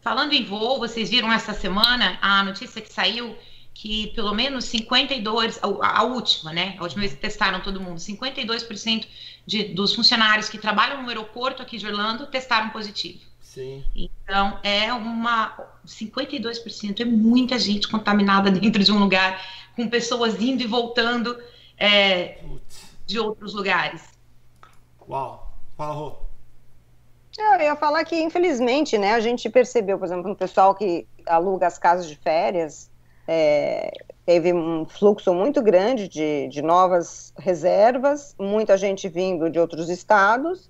Falando 0.00 0.32
em 0.32 0.44
voo, 0.44 0.78
vocês 0.78 1.10
viram 1.10 1.32
essa 1.32 1.52
semana 1.52 2.18
a 2.22 2.42
notícia 2.42 2.80
que 2.80 2.92
saiu 2.92 3.36
que 3.74 4.08
pelo 4.08 4.34
menos 4.34 4.64
52, 4.64 5.60
a, 5.62 5.98
a 6.00 6.02
última, 6.02 6.52
né? 6.52 6.74
A 6.78 6.82
última 6.82 7.02
vez 7.02 7.14
que 7.14 7.20
testaram 7.20 7.60
todo 7.60 7.80
mundo, 7.80 7.98
52% 7.98 9.06
de, 9.46 9.64
dos 9.72 9.94
funcionários 9.94 10.48
que 10.48 10.58
trabalham 10.58 11.02
no 11.02 11.08
aeroporto 11.08 11.62
aqui 11.62 11.78
de 11.78 11.86
Orlando 11.86 12.26
testaram 12.26 12.70
positivo. 12.70 13.27
Sim. 13.48 13.82
Então, 13.96 14.58
é 14.62 14.92
uma. 14.92 15.56
52% 15.86 17.00
é 17.00 17.04
muita 17.04 17.58
gente 17.58 17.88
contaminada 17.88 18.50
dentro 18.52 18.84
de 18.84 18.92
um 18.92 18.98
lugar, 18.98 19.42
com 19.74 19.88
pessoas 19.88 20.40
indo 20.40 20.62
e 20.62 20.66
voltando 20.66 21.36
é, 21.78 22.38
de 23.06 23.18
outros 23.18 23.54
lugares. 23.54 24.02
Uau! 25.08 25.50
Fala, 25.78 26.18
Eu 27.38 27.60
ia 27.60 27.76
falar 27.76 28.04
que, 28.04 28.20
infelizmente, 28.20 28.98
né, 28.98 29.14
a 29.14 29.20
gente 29.20 29.48
percebeu, 29.48 29.98
por 29.98 30.04
exemplo, 30.04 30.28
no 30.28 30.36
pessoal 30.36 30.74
que 30.74 31.06
aluga 31.24 31.66
as 31.66 31.78
casas 31.78 32.06
de 32.06 32.16
férias, 32.16 32.90
é, 33.26 33.90
teve 34.26 34.52
um 34.52 34.84
fluxo 34.84 35.32
muito 35.32 35.62
grande 35.62 36.06
de, 36.06 36.48
de 36.48 36.60
novas 36.60 37.32
reservas, 37.38 38.34
muita 38.38 38.76
gente 38.76 39.08
vindo 39.08 39.48
de 39.48 39.58
outros 39.58 39.88
estados, 39.88 40.68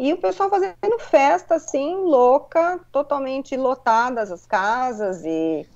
e 0.00 0.14
o 0.14 0.16
pessoal 0.16 0.48
fazendo 0.48 0.98
festa, 0.98 1.56
assim, 1.56 1.94
louca, 1.94 2.80
totalmente 2.90 3.54
lotadas 3.54 4.32
as 4.32 4.46
casas 4.46 5.22
e 5.26 5.66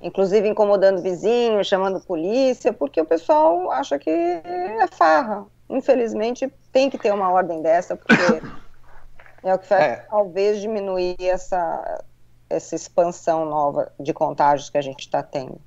inclusive 0.00 0.48
incomodando 0.48 1.02
vizinhos, 1.02 1.66
chamando 1.66 2.00
polícia, 2.00 2.72
porque 2.72 2.98
o 2.98 3.04
pessoal 3.04 3.70
acha 3.70 3.98
que 3.98 4.08
é 4.08 4.86
farra. 4.90 5.44
Infelizmente, 5.68 6.50
tem 6.72 6.88
que 6.88 6.96
ter 6.96 7.12
uma 7.12 7.30
ordem 7.30 7.60
dessa, 7.60 7.94
porque 7.94 8.14
é 9.44 9.54
o 9.54 9.58
que 9.58 9.66
faz 9.66 9.82
é. 9.82 9.96
talvez 10.08 10.62
diminuir 10.62 11.16
essa, 11.18 12.02
essa 12.48 12.74
expansão 12.74 13.44
nova 13.44 13.92
de 14.00 14.14
contágios 14.14 14.70
que 14.70 14.78
a 14.78 14.82
gente 14.82 15.00
está 15.00 15.22
tendo. 15.22 15.60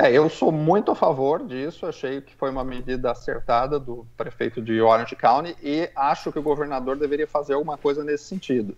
É, 0.00 0.12
eu 0.12 0.28
sou 0.28 0.52
muito 0.52 0.92
a 0.92 0.94
favor 0.94 1.44
disso, 1.44 1.84
achei 1.84 2.20
que 2.20 2.32
foi 2.36 2.50
uma 2.50 2.62
medida 2.62 3.10
acertada 3.10 3.80
do 3.80 4.06
prefeito 4.16 4.62
de 4.62 4.80
Orange 4.80 5.16
County 5.16 5.56
e 5.60 5.90
acho 5.96 6.30
que 6.30 6.38
o 6.38 6.42
governador 6.42 6.96
deveria 6.96 7.26
fazer 7.26 7.54
alguma 7.54 7.76
coisa 7.76 8.04
nesse 8.04 8.22
sentido, 8.22 8.76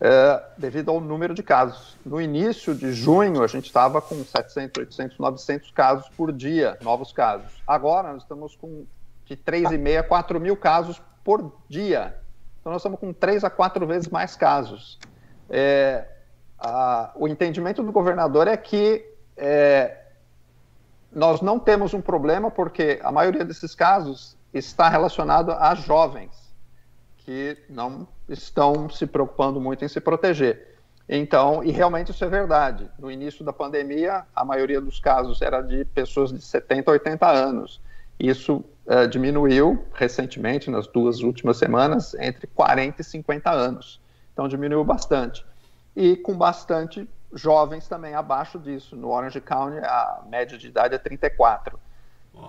é, 0.00 0.42
devido 0.56 0.90
ao 0.90 0.98
número 0.98 1.34
de 1.34 1.42
casos. 1.42 1.94
No 2.06 2.18
início 2.18 2.74
de 2.74 2.90
junho, 2.90 3.42
a 3.42 3.46
gente 3.46 3.66
estava 3.66 4.00
com 4.00 4.24
700, 4.24 4.80
800, 4.80 5.18
900 5.18 5.70
casos 5.72 6.08
por 6.16 6.32
dia, 6.32 6.78
novos 6.80 7.12
casos. 7.12 7.62
Agora, 7.66 8.10
nós 8.10 8.22
estamos 8.22 8.56
com 8.56 8.86
de 9.26 9.36
3,5 9.36 9.98
a 9.98 10.02
4 10.02 10.40
mil 10.40 10.56
casos 10.56 11.02
por 11.22 11.52
dia. 11.68 12.16
Então, 12.60 12.72
nós 12.72 12.80
estamos 12.80 12.98
com 12.98 13.12
3 13.12 13.44
a 13.44 13.50
4 13.50 13.86
vezes 13.86 14.08
mais 14.08 14.36
casos. 14.36 14.98
É, 15.50 16.06
a, 16.58 17.12
o 17.14 17.28
entendimento 17.28 17.82
do 17.82 17.92
governador 17.92 18.48
é 18.48 18.56
que 18.56 19.04
é, 19.36 19.99
nós 21.12 21.40
não 21.40 21.58
temos 21.58 21.92
um 21.92 22.00
problema 22.00 22.50
porque 22.50 23.00
a 23.02 23.10
maioria 23.10 23.44
desses 23.44 23.74
casos 23.74 24.36
está 24.52 24.88
relacionado 24.88 25.52
a 25.52 25.74
jovens 25.74 26.50
que 27.18 27.56
não 27.68 28.08
estão 28.28 28.88
se 28.88 29.06
preocupando 29.06 29.60
muito 29.60 29.84
em 29.84 29.88
se 29.88 30.00
proteger. 30.00 30.76
Então, 31.08 31.62
e 31.64 31.70
realmente 31.70 32.12
isso 32.12 32.24
é 32.24 32.28
verdade. 32.28 32.88
No 32.98 33.10
início 33.10 33.44
da 33.44 33.52
pandemia, 33.52 34.24
a 34.34 34.44
maioria 34.44 34.80
dos 34.80 35.00
casos 35.00 35.42
era 35.42 35.60
de 35.60 35.84
pessoas 35.84 36.32
de 36.32 36.40
70, 36.40 36.90
80 36.90 37.28
anos. 37.28 37.80
Isso 38.18 38.64
uh, 38.86 39.08
diminuiu 39.08 39.84
recentemente, 39.92 40.70
nas 40.70 40.86
duas 40.86 41.20
últimas 41.20 41.56
semanas, 41.56 42.14
entre 42.14 42.46
40 42.46 43.00
e 43.00 43.04
50 43.04 43.50
anos. 43.50 44.00
Então, 44.32 44.46
diminuiu 44.46 44.84
bastante. 44.84 45.44
E 45.96 46.16
com 46.16 46.36
bastante 46.36 47.08
jovens 47.32 47.86
também 47.88 48.14
abaixo 48.14 48.58
disso. 48.58 48.96
No 48.96 49.10
Orange 49.10 49.40
County, 49.40 49.78
a 49.78 50.22
média 50.26 50.58
de 50.58 50.68
idade 50.68 50.94
é 50.94 50.98
34. 50.98 51.78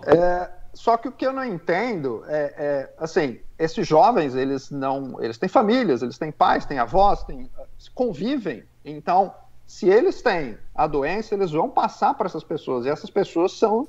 É, 0.05 0.49
só 0.73 0.97
que 0.97 1.07
o 1.07 1.11
que 1.11 1.25
eu 1.25 1.34
não 1.34 1.43
entendo 1.43 2.23
é, 2.27 2.53
é, 2.57 2.93
assim, 2.97 3.39
esses 3.59 3.86
jovens, 3.88 4.36
eles 4.36 4.71
não, 4.71 5.21
eles 5.21 5.38
têm 5.38 5.49
famílias, 5.49 6.01
eles 6.01 6.17
têm 6.17 6.32
pais, 6.32 6.65
têm 6.65 6.79
avós, 6.79 7.23
têm, 7.23 7.49
convivem. 7.93 8.63
Então, 8.86 9.34
se 9.67 9.89
eles 9.89 10.21
têm 10.21 10.57
a 10.73 10.88
doença, 10.88 11.36
eles 11.36 11.51
vão 11.51 11.69
passar 11.69 12.13
para 12.13 12.27
essas 12.27 12.43
pessoas. 12.43 12.86
E 12.86 12.89
essas 12.89 13.09
pessoas 13.09 13.53
são 13.53 13.88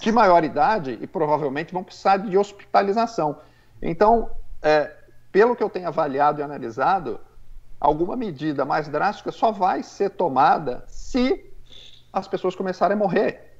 de 0.00 0.10
maior 0.10 0.42
idade 0.44 0.98
e 1.00 1.06
provavelmente 1.06 1.72
vão 1.72 1.84
precisar 1.84 2.16
de 2.18 2.36
hospitalização. 2.36 3.38
Então, 3.80 4.30
é, 4.60 4.92
pelo 5.30 5.54
que 5.54 5.62
eu 5.62 5.70
tenho 5.70 5.86
avaliado 5.86 6.40
e 6.40 6.42
analisado, 6.42 7.20
alguma 7.80 8.16
medida 8.16 8.64
mais 8.64 8.88
drástica 8.88 9.30
só 9.30 9.52
vai 9.52 9.82
ser 9.82 10.10
tomada 10.10 10.84
se 10.88 11.44
as 12.12 12.26
pessoas 12.26 12.54
começarem 12.54 12.94
a 12.94 12.98
morrer. 12.98 13.58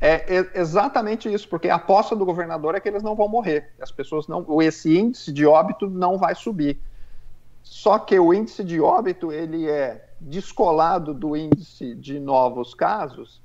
É, 0.00 0.60
exatamente 0.60 1.32
isso, 1.32 1.48
porque 1.48 1.70
a 1.70 1.76
aposta 1.76 2.14
do 2.14 2.26
governador 2.26 2.74
é 2.74 2.80
que 2.80 2.86
eles 2.86 3.02
não 3.02 3.14
vão 3.14 3.26
morrer. 3.26 3.72
As 3.80 3.90
pessoas 3.90 4.28
não, 4.28 4.60
esse 4.60 4.98
índice 4.98 5.32
de 5.32 5.46
óbito 5.46 5.88
não 5.88 6.18
vai 6.18 6.34
subir. 6.34 6.78
Só 7.62 7.98
que 7.98 8.18
o 8.18 8.34
índice 8.34 8.62
de 8.62 8.78
óbito 8.80 9.32
ele 9.32 9.66
é 9.66 10.10
descolado 10.20 11.14
do 11.14 11.34
índice 11.34 11.94
de 11.94 12.20
novos 12.20 12.74
casos 12.74 13.40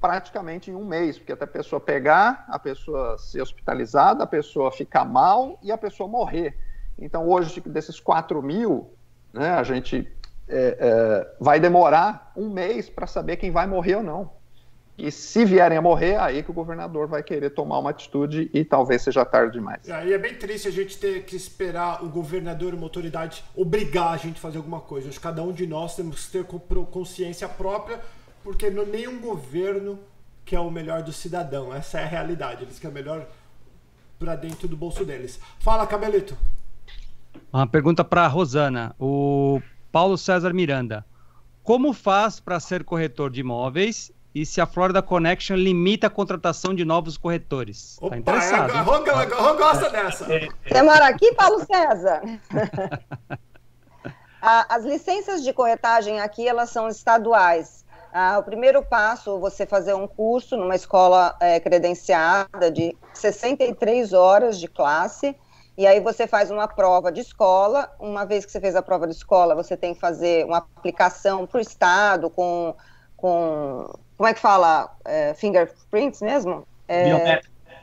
praticamente 0.00 0.70
em 0.70 0.74
um 0.74 0.84
mês, 0.84 1.16
porque 1.16 1.32
até 1.32 1.44
a 1.44 1.48
pessoa 1.48 1.78
pegar, 1.78 2.44
a 2.48 2.58
pessoa 2.58 3.16
ser 3.18 3.40
hospitalizada, 3.40 4.24
a 4.24 4.26
pessoa 4.26 4.72
ficar 4.72 5.04
mal 5.04 5.58
e 5.62 5.70
a 5.70 5.78
pessoa 5.78 6.08
morrer. 6.08 6.56
Então, 7.04 7.28
hoje, 7.28 7.60
desses 7.60 7.98
4 7.98 8.42
mil, 8.42 8.90
né, 9.32 9.50
a 9.50 9.62
gente 9.62 10.08
é, 10.48 10.76
é, 10.78 11.36
vai 11.40 11.58
demorar 11.58 12.32
um 12.36 12.48
mês 12.48 12.88
para 12.88 13.06
saber 13.06 13.36
quem 13.36 13.50
vai 13.50 13.66
morrer 13.66 13.96
ou 13.96 14.02
não. 14.02 14.30
E 14.96 15.10
se 15.10 15.44
vierem 15.44 15.78
a 15.78 15.82
morrer, 15.82 16.16
aí 16.16 16.42
que 16.42 16.50
o 16.50 16.54
governador 16.54 17.08
vai 17.08 17.22
querer 17.22 17.50
tomar 17.50 17.78
uma 17.78 17.90
atitude 17.90 18.50
e 18.52 18.64
talvez 18.64 19.02
seja 19.02 19.24
tarde 19.24 19.54
demais. 19.54 19.88
Aí 19.90 20.12
é 20.12 20.18
bem 20.18 20.34
triste 20.34 20.68
a 20.68 20.70
gente 20.70 20.98
ter 20.98 21.24
que 21.24 21.34
esperar 21.34 22.04
o 22.04 22.08
governador, 22.08 22.74
uma 22.74 22.84
autoridade, 22.84 23.42
obrigar 23.56 24.12
a 24.12 24.16
gente 24.16 24.36
a 24.36 24.40
fazer 24.40 24.58
alguma 24.58 24.80
coisa. 24.80 25.08
Acho 25.08 25.18
que 25.18 25.22
cada 25.22 25.42
um 25.42 25.50
de 25.50 25.66
nós 25.66 25.96
temos 25.96 26.26
que 26.26 26.32
ter 26.32 26.44
consciência 26.44 27.48
própria, 27.48 27.98
porque 28.44 28.68
nenhum 28.68 29.18
governo 29.18 29.98
quer 30.44 30.60
o 30.60 30.70
melhor 30.70 31.02
do 31.02 31.12
cidadão. 31.12 31.74
Essa 31.74 32.00
é 32.00 32.04
a 32.04 32.06
realidade. 32.06 32.62
Eles 32.62 32.78
querem 32.78 32.92
o 32.92 32.94
melhor 32.94 33.26
para 34.18 34.36
dentro 34.36 34.68
do 34.68 34.76
bolso 34.76 35.04
deles. 35.04 35.40
Fala, 35.58 35.86
Cabelito. 35.86 36.36
Uma 37.52 37.66
pergunta 37.66 38.02
para 38.04 38.26
Rosana. 38.26 38.94
O 38.98 39.60
Paulo 39.90 40.16
César 40.16 40.52
Miranda. 40.52 41.04
Como 41.62 41.92
faz 41.92 42.40
para 42.40 42.58
ser 42.58 42.82
corretor 42.82 43.30
de 43.30 43.40
imóveis 43.40 44.10
e 44.34 44.46
se 44.46 44.60
a 44.60 44.66
Florida 44.66 45.02
Connection 45.02 45.56
limita 45.56 46.06
a 46.06 46.10
contratação 46.10 46.74
de 46.74 46.84
novos 46.84 47.16
corretores? 47.16 47.96
Tá 48.00 48.06
Opa, 48.06 48.14
tá 48.14 48.20
interessado? 48.20 48.70
É, 48.70 48.80
Rô, 48.80 49.56
gosta 49.56 49.90
dessa. 49.90 50.24
Você 50.24 50.82
mora 50.82 51.06
aqui, 51.06 51.32
Paulo 51.34 51.64
César? 51.64 52.22
As 54.42 54.84
licenças 54.84 55.44
de 55.44 55.52
corretagem 55.52 56.20
aqui, 56.20 56.48
elas 56.48 56.70
são 56.70 56.88
estaduais. 56.88 57.84
Ah, 58.12 58.38
o 58.38 58.42
primeiro 58.42 58.82
passo, 58.82 59.38
você 59.38 59.64
fazer 59.64 59.94
um 59.94 60.06
curso 60.08 60.56
numa 60.56 60.74
escola 60.74 61.34
é, 61.40 61.60
credenciada 61.60 62.70
de 62.70 62.94
63 63.14 64.12
horas 64.12 64.58
de 64.58 64.66
classe, 64.66 65.34
e 65.76 65.86
aí 65.86 66.00
você 66.00 66.26
faz 66.26 66.50
uma 66.50 66.68
prova 66.68 67.10
de 67.10 67.20
escola. 67.20 67.90
Uma 67.98 68.26
vez 68.26 68.44
que 68.44 68.52
você 68.52 68.60
fez 68.60 68.76
a 68.76 68.82
prova 68.82 69.06
de 69.06 69.14
escola, 69.14 69.54
você 69.54 69.76
tem 69.76 69.94
que 69.94 70.00
fazer 70.00 70.44
uma 70.44 70.58
aplicação 70.58 71.46
para 71.46 71.58
o 71.58 71.60
Estado 71.60 72.28
com, 72.28 72.74
com. 73.16 73.90
Como 74.16 74.28
é 74.28 74.34
que 74.34 74.40
fala? 74.40 74.94
É, 75.04 75.32
fingerprints 75.34 76.20
mesmo? 76.20 76.66
É, 76.86 77.40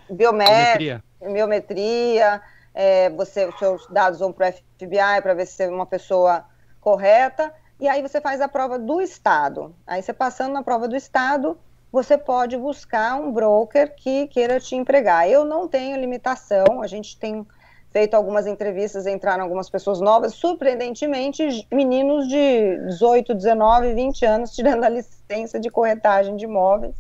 biometria. 0.10 1.04
Biometria. 1.20 2.42
É, 2.74 3.10
você, 3.10 3.46
os 3.46 3.58
seus 3.58 3.88
dados 3.88 4.20
vão 4.20 4.32
para 4.32 4.50
o 4.50 4.54
FBI 4.54 5.22
para 5.24 5.34
ver 5.34 5.48
se 5.48 5.54
você 5.54 5.64
é 5.64 5.70
uma 5.70 5.88
pessoa 5.88 6.46
correta. 6.80 7.52
E 7.80 7.88
aí 7.88 8.02
você 8.02 8.22
faz 8.22 8.40
a 8.40 8.48
prova 8.48 8.78
do 8.78 9.02
Estado. 9.02 9.76
Aí 9.88 10.04
você 10.04 10.14
passando 10.14 10.54
na 10.54 10.62
prova 10.62 10.88
do 10.88 10.96
Estado, 10.96 11.58
você 11.92 12.18
pode 12.18 12.56
buscar 12.56 13.16
um 13.16 13.32
broker 13.32 13.96
que 13.96 14.28
queira 14.28 14.60
te 14.60 14.76
empregar. 14.76 15.28
Eu 15.28 15.44
não 15.44 15.68
tenho 15.68 16.00
limitação, 16.00 16.84
a 16.84 16.88
gente 16.88 17.18
tem 17.18 17.46
feito 17.92 18.14
algumas 18.14 18.46
entrevistas, 18.46 19.08
entraram 19.08 19.44
algumas 19.44 19.70
pessoas 19.70 20.00
novas, 20.00 20.34
surpreendentemente, 20.34 21.68
meninos 21.72 22.28
de 22.28 22.78
18, 22.88 23.34
19, 23.34 23.94
20 23.94 24.26
anos 24.26 24.52
tirando 24.56 24.84
a 24.84 24.90
licença 24.90 25.60
de 25.60 25.70
corretagem 25.70 26.36
de 26.36 26.46
imóveis. 26.46 26.96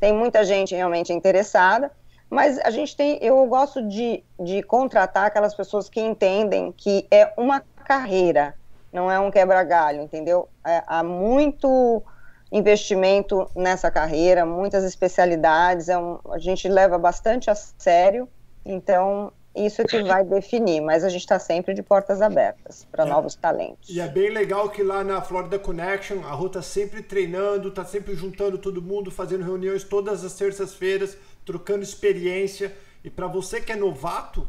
Tem 0.00 0.12
muita 0.12 0.44
gente 0.44 0.74
realmente 0.74 1.12
interessada, 1.12 1.90
mas 2.28 2.58
a 2.58 2.70
gente 2.70 2.96
tem, 2.96 3.18
eu 3.22 3.46
gosto 3.46 3.86
de, 3.86 4.24
de 4.40 4.62
contratar 4.62 5.26
aquelas 5.26 5.54
pessoas 5.54 5.88
que 5.88 6.00
entendem 6.00 6.72
que 6.72 7.06
é 7.10 7.32
uma 7.36 7.62
carreira, 7.84 8.54
não 8.92 9.10
é 9.10 9.18
um 9.20 9.30
quebra-galho, 9.30 10.02
entendeu? 10.02 10.48
É, 10.66 10.82
há 10.86 11.02
muito 11.02 12.02
investimento 12.50 13.48
nessa 13.54 13.90
carreira, 13.90 14.44
muitas 14.44 14.84
especialidades, 14.84 15.88
é 15.88 15.98
um, 15.98 16.18
a 16.30 16.38
gente 16.38 16.68
leva 16.68 16.98
bastante 16.98 17.50
a 17.50 17.54
sério, 17.54 18.28
então 18.64 19.32
isso 19.54 19.84
que 19.84 20.02
vai 20.02 20.24
definir, 20.24 20.80
mas 20.80 21.04
a 21.04 21.08
gente 21.08 21.20
está 21.20 21.38
sempre 21.38 21.74
de 21.74 21.82
portas 21.82 22.20
abertas 22.20 22.86
para 22.90 23.04
é. 23.04 23.08
novos 23.08 23.36
talentos. 23.36 23.88
E 23.88 24.00
é 24.00 24.08
bem 24.08 24.30
legal 24.30 24.68
que 24.68 24.82
lá 24.82 25.04
na 25.04 25.22
Florida 25.22 25.58
Connection 25.58 26.24
a 26.24 26.32
Rô 26.32 26.46
está 26.46 26.60
sempre 26.60 27.02
treinando, 27.02 27.68
está 27.68 27.84
sempre 27.84 28.14
juntando 28.16 28.58
todo 28.58 28.82
mundo, 28.82 29.10
fazendo 29.10 29.44
reuniões 29.44 29.84
todas 29.84 30.24
as 30.24 30.34
terças-feiras, 30.34 31.16
trocando 31.44 31.84
experiência. 31.84 32.74
E 33.04 33.10
para 33.10 33.28
você 33.28 33.60
que 33.60 33.70
é 33.70 33.76
novato, 33.76 34.48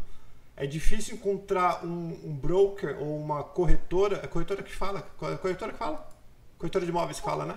é 0.58 0.66
difícil 0.66 1.16
encontrar 1.16 1.86
um, 1.86 2.20
um, 2.24 2.36
broker 2.36 2.97
ou 2.99 3.18
uma 3.18 3.43
corretora. 3.43 4.22
É 4.24 4.28
corretora 4.28 4.64
que 4.64 4.74
fala? 4.74 5.01
Corretora 5.18 5.72
que 5.72 5.78
fala? 5.78 6.10
Corretora 6.58 6.84
de 6.84 6.91
imóveis 6.91 7.20
que 7.20 7.26
fala, 7.26 7.45
né? 7.45 7.56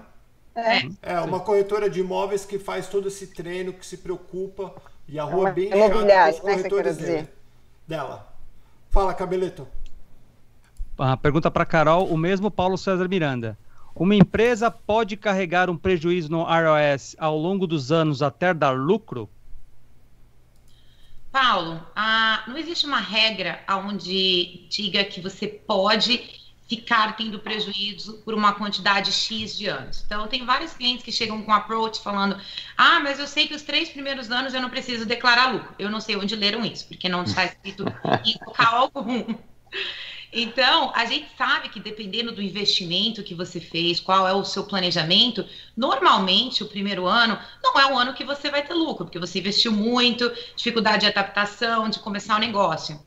É. 0.55 1.13
É, 1.15 1.21
uma 1.21 1.41
corretora 1.41 1.89
de 1.89 2.01
imóveis 2.01 2.45
que 2.45 2.59
faz 2.59 2.89
todo 2.89 3.07
esse 3.07 3.29
treino, 3.29 3.73
que 3.73 3.87
se 3.87 3.99
preocupa. 3.99 4.75
E 5.07 5.19
a 5.19 5.25
rua 5.25 5.49
é, 5.49 5.51
é 5.51 5.55
bem 5.55 5.71
chata 5.71 5.93
com 5.93 5.99
os 5.99 6.03
né, 6.03 6.41
corretores 6.41 6.97
dele 6.99 7.38
dela. 7.89 8.31
Fala, 8.91 9.15
Cabeleto. 9.15 9.67
A 10.99 11.17
pergunta 11.17 11.51
para 11.51 11.65
Carol, 11.65 12.07
o 12.09 12.17
mesmo 12.17 12.51
Paulo 12.51 12.77
César 12.77 13.09
Miranda. 13.09 13.59
Uma 13.95 14.15
empresa 14.15 14.71
pode 14.71 15.17
carregar 15.17 15.69
um 15.71 15.77
prejuízo 15.77 16.31
no 16.31 16.45
ROS 16.45 17.17
ao 17.19 17.37
longo 17.37 17.67
dos 17.67 17.91
anos 17.91 18.23
até 18.23 18.53
dar 18.55 18.71
lucro? 18.71 19.29
Paulo, 21.33 21.85
ah, 21.97 22.45
não 22.47 22.57
existe 22.57 22.87
uma 22.87 23.01
regra 23.01 23.61
onde 23.69 24.67
diga 24.69 25.05
que 25.05 25.21
você 25.21 25.47
pode 25.47 26.48
ficar 26.69 27.17
tendo 27.17 27.39
prejuízo 27.39 28.19
por 28.25 28.35
uma 28.35 28.53
quantidade 28.53 29.11
X 29.11 29.57
de 29.57 29.67
anos. 29.67 30.03
Então, 30.05 30.21
eu 30.21 30.27
tenho 30.27 30.45
vários 30.45 30.75
clientes 30.75 31.05
que 31.05 31.11
chegam 31.11 31.43
com 31.43 31.53
approach 31.53 32.01
falando: 32.01 32.39
ah, 32.77 33.01
mas 33.01 33.19
eu 33.19 33.27
sei 33.27 33.49
que 33.49 33.55
os 33.55 33.63
três 33.63 33.89
primeiros 33.89 34.31
anos 34.31 34.53
eu 34.53 34.61
não 34.61 34.69
preciso 34.69 35.07
declarar 35.07 35.53
lucro. 35.53 35.75
Eu 35.79 35.91
não 35.91 36.01
sei 36.01 36.17
onde 36.17 36.37
leram 36.37 36.65
isso, 36.65 36.87
porque 36.87 37.09
não 37.09 37.25
está 37.25 37.47
escrito 37.47 37.85
em 38.25 38.37
local 38.47 38.93
algum. 38.95 39.35
Então, 40.31 40.93
a 40.95 41.07
gente 41.07 41.27
sabe 41.39 41.71
que 41.71 41.81
dependendo 41.81 42.33
do 42.33 42.43
investimento 42.43 43.23
que 43.23 43.35
você 43.35 43.59
fez, 43.59 43.99
qual 43.99 44.29
é 44.29 44.35
o 44.35 44.45
seu 44.45 44.65
planejamento, 44.65 45.43
normalmente 45.75 46.63
o 46.63 46.69
primeiro 46.69 47.07
ano 47.07 47.39
não 47.63 47.81
é 47.81 47.91
o 47.91 47.97
ano 47.97 48.13
que 48.13 48.25
você 48.25 48.51
vai 48.51 48.63
ter 48.63 48.75
lucro, 48.75 49.07
porque 49.07 49.19
você 49.19 49.39
investiu 49.39 49.73
muito, 49.73 50.31
dificuldade 50.55 51.01
de 51.01 51.07
adaptação, 51.07 51.89
de 51.89 51.99
começar 52.01 52.37
o 52.37 52.41
negócio. 52.41 53.01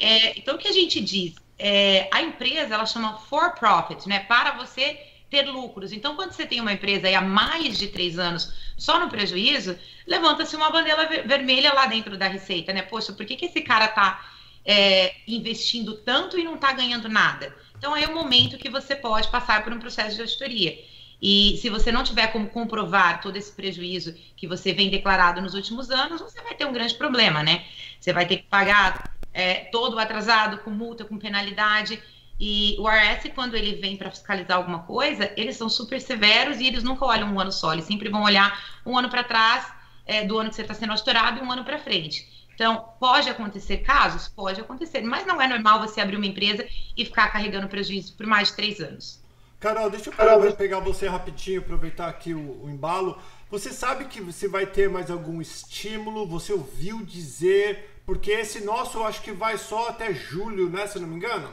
É, 0.00 0.36
então, 0.36 0.56
o 0.56 0.58
que 0.58 0.66
a 0.66 0.72
gente 0.72 1.00
diz? 1.00 1.34
É, 1.58 2.08
a 2.12 2.22
empresa 2.22 2.74
ela 2.74 2.86
chama 2.86 3.18
for 3.18 3.52
profit, 3.54 4.08
né? 4.08 4.20
Para 4.20 4.52
você 4.52 4.98
ter 5.30 5.42
lucros. 5.42 5.92
Então, 5.92 6.14
quando 6.14 6.32
você 6.32 6.46
tem 6.46 6.60
uma 6.60 6.72
empresa 6.72 7.06
aí 7.08 7.14
há 7.14 7.20
mais 7.20 7.78
de 7.78 7.88
três 7.88 8.18
anos 8.18 8.52
só 8.76 9.00
no 9.00 9.08
prejuízo, 9.08 9.76
levanta-se 10.06 10.54
uma 10.54 10.70
bandeira 10.70 11.06
vermelha 11.24 11.72
lá 11.72 11.86
dentro 11.86 12.16
da 12.16 12.28
receita, 12.28 12.72
né? 12.72 12.82
Poxa, 12.82 13.12
por 13.12 13.26
que, 13.26 13.36
que 13.36 13.46
esse 13.46 13.60
cara 13.60 13.86
está 13.86 14.24
é, 14.64 15.14
investindo 15.26 15.96
tanto 15.96 16.38
e 16.38 16.44
não 16.44 16.54
está 16.54 16.72
ganhando 16.72 17.08
nada? 17.08 17.54
Então, 17.76 17.96
é 17.96 18.06
o 18.06 18.14
momento 18.14 18.58
que 18.58 18.70
você 18.70 18.94
pode 18.94 19.28
passar 19.28 19.64
por 19.64 19.72
um 19.72 19.78
processo 19.78 20.14
de 20.14 20.20
auditoria. 20.20 20.78
E 21.20 21.56
se 21.62 21.70
você 21.70 21.90
não 21.90 22.04
tiver 22.04 22.26
como 22.28 22.48
comprovar 22.48 23.22
todo 23.22 23.36
esse 23.36 23.50
prejuízo 23.50 24.14
que 24.36 24.46
você 24.46 24.72
vem 24.72 24.90
declarado 24.90 25.40
nos 25.40 25.54
últimos 25.54 25.90
anos, 25.90 26.20
você 26.20 26.40
vai 26.42 26.54
ter 26.54 26.66
um 26.66 26.72
grande 26.72 26.94
problema, 26.94 27.42
né? 27.42 27.64
Você 27.98 28.12
vai 28.12 28.26
ter 28.26 28.36
que 28.36 28.42
pagar 28.44 29.15
é, 29.36 29.68
todo 29.70 29.98
atrasado, 29.98 30.58
com 30.58 30.70
multa, 30.70 31.04
com 31.04 31.18
penalidade. 31.18 32.02
E 32.40 32.74
o 32.78 32.88
RS, 32.88 33.30
quando 33.34 33.54
ele 33.54 33.76
vem 33.76 33.94
para 33.94 34.10
fiscalizar 34.10 34.56
alguma 34.56 34.80
coisa, 34.80 35.30
eles 35.36 35.56
são 35.56 35.68
super 35.68 36.00
severos 36.00 36.58
e 36.58 36.66
eles 36.66 36.82
nunca 36.82 37.04
olham 37.04 37.28
um 37.28 37.38
ano 37.38 37.52
só, 37.52 37.74
eles 37.74 37.84
sempre 37.84 38.08
vão 38.08 38.22
olhar 38.22 38.58
um 38.84 38.96
ano 38.96 39.10
para 39.10 39.22
trás 39.22 39.70
é, 40.06 40.24
do 40.24 40.38
ano 40.38 40.48
que 40.48 40.56
você 40.56 40.62
está 40.62 40.72
sendo 40.72 40.90
auditorado 40.90 41.38
e 41.38 41.42
um 41.42 41.52
ano 41.52 41.64
para 41.64 41.78
frente. 41.78 42.26
Então, 42.54 42.88
pode 42.98 43.28
acontecer 43.28 43.78
casos? 43.78 44.26
Pode 44.26 44.58
acontecer, 44.58 45.02
mas 45.02 45.26
não 45.26 45.40
é 45.40 45.46
normal 45.46 45.80
você 45.80 46.00
abrir 46.00 46.16
uma 46.16 46.26
empresa 46.26 46.66
e 46.96 47.04
ficar 47.04 47.28
carregando 47.28 47.68
prejuízo 47.68 48.14
por 48.14 48.26
mais 48.26 48.48
de 48.48 48.56
três 48.56 48.80
anos. 48.80 49.20
Carol, 49.60 49.90
deixa 49.90 50.10
eu 50.10 50.56
pegar 50.56 50.80
você 50.80 51.06
rapidinho, 51.06 51.60
aproveitar 51.60 52.08
aqui 52.08 52.32
o, 52.32 52.64
o 52.64 52.70
embalo. 52.70 53.18
Você 53.50 53.70
sabe 53.70 54.06
que 54.06 54.20
você 54.20 54.48
vai 54.48 54.64
ter 54.64 54.88
mais 54.88 55.10
algum 55.10 55.40
estímulo? 55.42 56.26
Você 56.26 56.52
ouviu 56.52 57.04
dizer 57.04 57.95
porque 58.06 58.30
esse 58.30 58.64
nosso 58.64 58.98
eu 58.98 59.04
acho 59.04 59.20
que 59.20 59.32
vai 59.32 59.58
só 59.58 59.88
até 59.88 60.14
julho, 60.14 60.70
né? 60.70 60.86
Se 60.86 60.98
não 61.00 61.08
me 61.08 61.16
engano. 61.16 61.52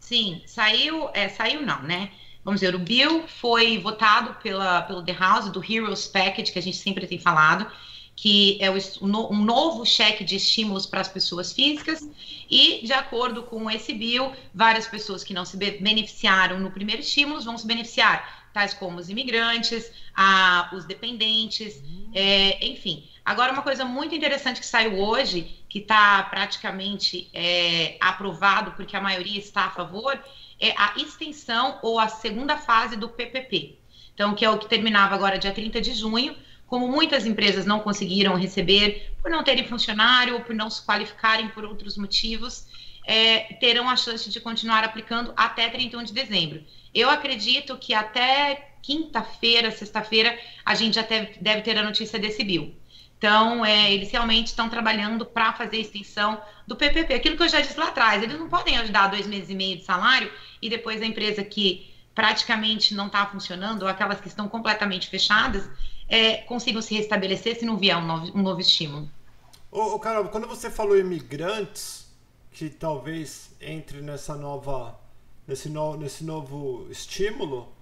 Sim, 0.00 0.42
saiu, 0.46 1.10
é, 1.12 1.28
saiu 1.28 1.62
não, 1.64 1.82
né? 1.82 2.10
Vamos 2.42 2.60
dizer, 2.60 2.74
o 2.74 2.78
bill 2.78 3.26
foi 3.28 3.78
votado 3.78 4.34
pela, 4.42 4.82
pelo 4.82 5.02
The 5.02 5.12
House, 5.12 5.50
do 5.50 5.64
Heroes 5.64 6.06
Package, 6.06 6.52
que 6.52 6.58
a 6.58 6.62
gente 6.62 6.76
sempre 6.76 7.06
tem 7.06 7.18
falado, 7.18 7.70
que 8.14 8.58
é 8.60 8.70
um 8.70 9.42
novo 9.42 9.86
cheque 9.86 10.22
de 10.22 10.36
estímulos 10.36 10.84
para 10.84 11.00
as 11.00 11.08
pessoas 11.08 11.52
físicas, 11.52 12.06
e 12.50 12.84
de 12.84 12.92
acordo 12.92 13.44
com 13.44 13.70
esse 13.70 13.94
bill, 13.94 14.30
várias 14.54 14.86
pessoas 14.86 15.24
que 15.24 15.32
não 15.32 15.46
se 15.46 15.56
beneficiaram 15.56 16.60
no 16.60 16.70
primeiro 16.70 17.00
estímulo 17.00 17.40
vão 17.40 17.56
se 17.56 17.66
beneficiar 17.66 18.44
tais 18.52 18.72
como 18.74 18.98
os 18.98 19.08
imigrantes, 19.08 19.90
a, 20.14 20.70
os 20.72 20.84
dependentes, 20.84 21.82
é, 22.14 22.64
enfim. 22.64 23.04
Agora, 23.24 23.52
uma 23.52 23.62
coisa 23.62 23.86
muito 23.86 24.14
interessante 24.14 24.60
que 24.60 24.66
saiu 24.66 24.98
hoje, 24.98 25.64
que 25.66 25.78
está 25.78 26.22
praticamente 26.24 27.30
é, 27.32 27.96
aprovado, 27.98 28.72
porque 28.72 28.94
a 28.94 29.00
maioria 29.00 29.38
está 29.38 29.62
a 29.62 29.70
favor, 29.70 30.22
é 30.60 30.72
a 30.76 30.94
extensão 30.98 31.78
ou 31.82 31.98
a 31.98 32.06
segunda 32.06 32.58
fase 32.58 32.96
do 32.96 33.08
PPP. 33.08 33.78
Então, 34.12 34.34
que 34.34 34.44
é 34.44 34.50
o 34.50 34.58
que 34.58 34.68
terminava 34.68 35.14
agora 35.14 35.38
dia 35.38 35.52
30 35.52 35.80
de 35.80 35.94
junho, 35.94 36.36
como 36.66 36.86
muitas 36.86 37.24
empresas 37.26 37.64
não 37.64 37.80
conseguiram 37.80 38.34
receber 38.34 39.14
por 39.22 39.30
não 39.30 39.42
terem 39.42 39.66
funcionário 39.66 40.34
ou 40.34 40.40
por 40.40 40.54
não 40.54 40.68
se 40.68 40.84
qualificarem 40.84 41.48
por 41.48 41.64
outros 41.64 41.96
motivos, 41.96 42.66
é, 43.06 43.54
terão 43.54 43.88
a 43.88 43.96
chance 43.96 44.28
de 44.28 44.40
continuar 44.40 44.84
aplicando 44.84 45.32
até 45.36 45.68
31 45.70 46.04
de 46.04 46.12
dezembro. 46.12 46.62
Eu 46.94 47.08
acredito 47.08 47.76
que 47.78 47.94
até 47.94 48.70
quinta-feira, 48.82 49.70
sexta-feira, 49.70 50.38
a 50.64 50.74
gente 50.74 50.94
já 50.94 51.02
deve 51.40 51.62
ter 51.62 51.78
a 51.78 51.82
notícia 51.82 52.18
desse 52.18 52.44
bill. 52.44 52.74
Então, 53.24 53.64
é, 53.64 53.90
eles 53.90 54.10
realmente 54.10 54.48
estão 54.48 54.68
trabalhando 54.68 55.24
para 55.24 55.50
fazer 55.54 55.78
a 55.78 55.80
extensão 55.80 56.38
do 56.66 56.76
PPP. 56.76 57.14
Aquilo 57.14 57.38
que 57.38 57.42
eu 57.42 57.48
já 57.48 57.58
disse 57.58 57.80
lá 57.80 57.88
atrás, 57.88 58.22
eles 58.22 58.38
não 58.38 58.50
podem 58.50 58.76
ajudar 58.76 59.06
dois 59.06 59.26
meses 59.26 59.48
e 59.48 59.54
meio 59.54 59.78
de 59.78 59.82
salário 59.82 60.30
e 60.60 60.68
depois 60.68 61.00
a 61.00 61.06
empresa 61.06 61.42
que 61.42 61.90
praticamente 62.14 62.94
não 62.94 63.06
está 63.06 63.24
funcionando, 63.24 63.84
ou 63.84 63.88
aquelas 63.88 64.20
que 64.20 64.28
estão 64.28 64.46
completamente 64.46 65.08
fechadas, 65.08 65.66
é, 66.06 66.36
consigam 66.42 66.82
se 66.82 66.94
restabelecer 66.94 67.58
se 67.58 67.64
não 67.64 67.78
vier 67.78 67.96
um 67.96 68.06
novo, 68.06 68.38
um 68.38 68.42
novo 68.42 68.60
estímulo. 68.60 69.08
Ô, 69.72 69.94
ô, 69.94 69.98
Carol, 69.98 70.28
quando 70.28 70.46
você 70.46 70.70
falou 70.70 70.98
imigrantes, 70.98 72.12
que 72.52 72.68
talvez 72.68 73.52
entre 73.58 74.02
nessa 74.02 74.36
nova, 74.36 75.00
nesse, 75.48 75.70
no, 75.70 75.96
nesse 75.96 76.24
novo 76.24 76.86
estímulo, 76.90 77.72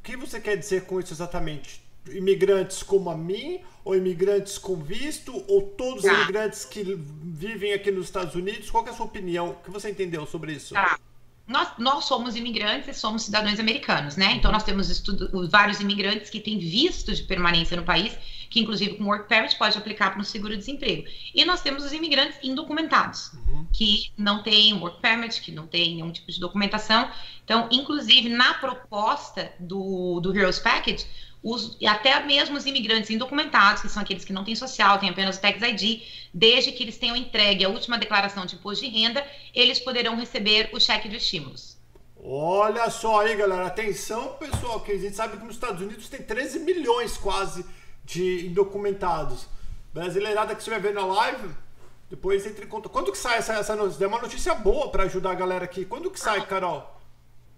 o 0.00 0.02
que 0.02 0.16
você 0.16 0.40
quer 0.40 0.56
dizer 0.56 0.86
com 0.86 0.98
isso 0.98 1.12
exatamente? 1.12 1.85
Imigrantes 2.10 2.82
como 2.82 3.10
a 3.10 3.16
mim, 3.16 3.60
ou 3.84 3.94
imigrantes 3.94 4.58
com 4.58 4.76
visto, 4.76 5.44
ou 5.48 5.62
todos 5.62 6.04
os 6.04 6.10
tá. 6.10 6.14
imigrantes 6.14 6.64
que 6.64 6.82
vivem 7.22 7.72
aqui 7.72 7.90
nos 7.90 8.06
Estados 8.06 8.34
Unidos? 8.34 8.70
Qual 8.70 8.86
é 8.86 8.90
a 8.90 8.92
sua 8.92 9.06
opinião? 9.06 9.50
O 9.50 9.54
que 9.56 9.70
você 9.70 9.90
entendeu 9.90 10.26
sobre 10.26 10.52
isso? 10.52 10.74
Tá 10.74 10.98
nós, 11.46 11.68
nós 11.78 12.04
somos 12.04 12.34
imigrantes 12.34 12.88
e 12.88 12.94
somos 12.94 13.22
cidadãos 13.22 13.60
americanos, 13.60 14.16
né? 14.16 14.32
Então 14.32 14.50
nós 14.50 14.64
temos 14.64 14.90
estudo, 14.90 15.48
vários 15.48 15.80
imigrantes 15.80 16.28
que 16.28 16.40
têm 16.40 16.58
visto 16.58 17.14
de 17.14 17.22
permanência 17.22 17.76
no 17.76 17.84
país, 17.84 18.18
que 18.50 18.60
inclusive 18.60 18.96
com 18.96 19.04
work 19.04 19.28
permit 19.28 19.56
pode 19.56 19.78
aplicar 19.78 20.10
para 20.10 20.20
o 20.20 20.24
seguro-desemprego. 20.24 21.04
E 21.32 21.44
nós 21.44 21.62
temos 21.62 21.84
os 21.84 21.92
imigrantes 21.92 22.36
indocumentados, 22.42 23.32
uhum. 23.32 23.66
que 23.72 24.10
não 24.16 24.42
têm 24.42 24.74
work 24.74 25.00
permit, 25.00 25.40
que 25.40 25.52
não 25.52 25.68
têm 25.68 25.94
nenhum 25.94 26.10
tipo 26.10 26.30
de 26.32 26.40
documentação. 26.40 27.08
Então, 27.44 27.68
inclusive 27.70 28.28
na 28.28 28.54
proposta 28.54 29.52
do, 29.60 30.18
do 30.18 30.36
Heroes 30.36 30.58
Package, 30.58 31.06
os, 31.46 31.78
até 31.86 32.18
mesmo 32.24 32.56
os 32.56 32.66
imigrantes 32.66 33.08
indocumentados, 33.08 33.80
que 33.80 33.88
são 33.88 34.02
aqueles 34.02 34.24
que 34.24 34.32
não 34.32 34.42
têm 34.42 34.56
social, 34.56 34.98
têm 34.98 35.10
apenas 35.10 35.36
o 35.36 35.40
Tax 35.40 35.62
ID, 35.62 36.02
desde 36.34 36.72
que 36.72 36.82
eles 36.82 36.98
tenham 36.98 37.14
entregue 37.14 37.64
a 37.64 37.68
última 37.68 37.96
declaração 37.96 38.44
de 38.44 38.56
imposto 38.56 38.84
de 38.84 38.90
renda, 38.90 39.24
eles 39.54 39.78
poderão 39.78 40.16
receber 40.16 40.70
o 40.72 40.80
cheque 40.80 41.08
de 41.08 41.18
estímulos. 41.18 41.76
Olha 42.20 42.90
só 42.90 43.20
aí, 43.20 43.36
galera. 43.36 43.66
Atenção, 43.66 44.30
pessoal, 44.40 44.80
que 44.80 44.90
a 44.90 44.98
gente 44.98 45.14
sabe 45.14 45.36
que 45.36 45.44
nos 45.44 45.54
Estados 45.54 45.80
Unidos 45.80 46.08
tem 46.08 46.20
13 46.20 46.58
milhões 46.58 47.16
quase 47.16 47.64
de 48.04 48.46
indocumentados. 48.46 49.46
Brasileirada 49.94 50.52
que 50.52 50.58
estiver 50.58 50.80
vendo 50.80 50.98
a 50.98 51.06
live, 51.06 51.48
depois 52.10 52.44
entre 52.44 52.64
em 52.64 52.68
conta. 52.68 52.88
Quando 52.88 53.12
que 53.12 53.18
sai 53.18 53.38
essa, 53.38 53.54
essa 53.54 53.76
notícia? 53.76 54.04
É 54.04 54.08
uma 54.08 54.20
notícia 54.20 54.52
boa 54.52 54.90
para 54.90 55.04
ajudar 55.04 55.30
a 55.30 55.34
galera 55.34 55.64
aqui. 55.64 55.84
Quando 55.84 56.10
que 56.10 56.18
sai, 56.18 56.44
Carol? 56.44 56.95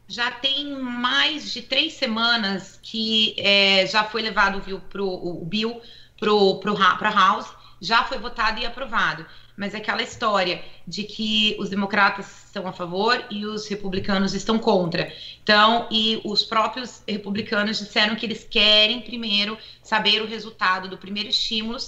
Já 0.08 0.30
tem 0.30 0.72
mais 0.72 1.52
de 1.52 1.60
três 1.60 1.92
semanas 1.92 2.80
que 2.82 3.34
é, 3.38 3.86
já 3.86 4.02
foi 4.04 4.22
levado 4.22 4.60
viu, 4.62 4.80
pro, 4.80 5.06
o 5.06 5.44
bill 5.44 5.80
para 6.18 7.08
a 7.08 7.12
House, 7.12 7.46
já 7.80 8.02
foi 8.04 8.18
votado 8.18 8.58
e 8.60 8.66
aprovado. 8.66 9.24
Mas 9.56 9.74
é 9.74 9.78
aquela 9.78 10.02
história 10.02 10.64
de 10.86 11.02
que 11.04 11.56
os 11.58 11.68
democratas 11.68 12.44
estão 12.46 12.66
a 12.66 12.72
favor 12.72 13.22
e 13.28 13.44
os 13.44 13.66
republicanos 13.68 14.32
estão 14.32 14.58
contra. 14.58 15.12
Então, 15.42 15.86
e 15.90 16.20
os 16.24 16.44
próprios 16.44 17.02
republicanos 17.06 17.78
disseram 17.78 18.16
que 18.16 18.24
eles 18.24 18.46
querem 18.48 19.02
primeiro 19.02 19.58
saber 19.82 20.22
o 20.22 20.26
resultado 20.26 20.88
do 20.88 20.96
primeiro 20.96 21.28
estímulo 21.28 21.78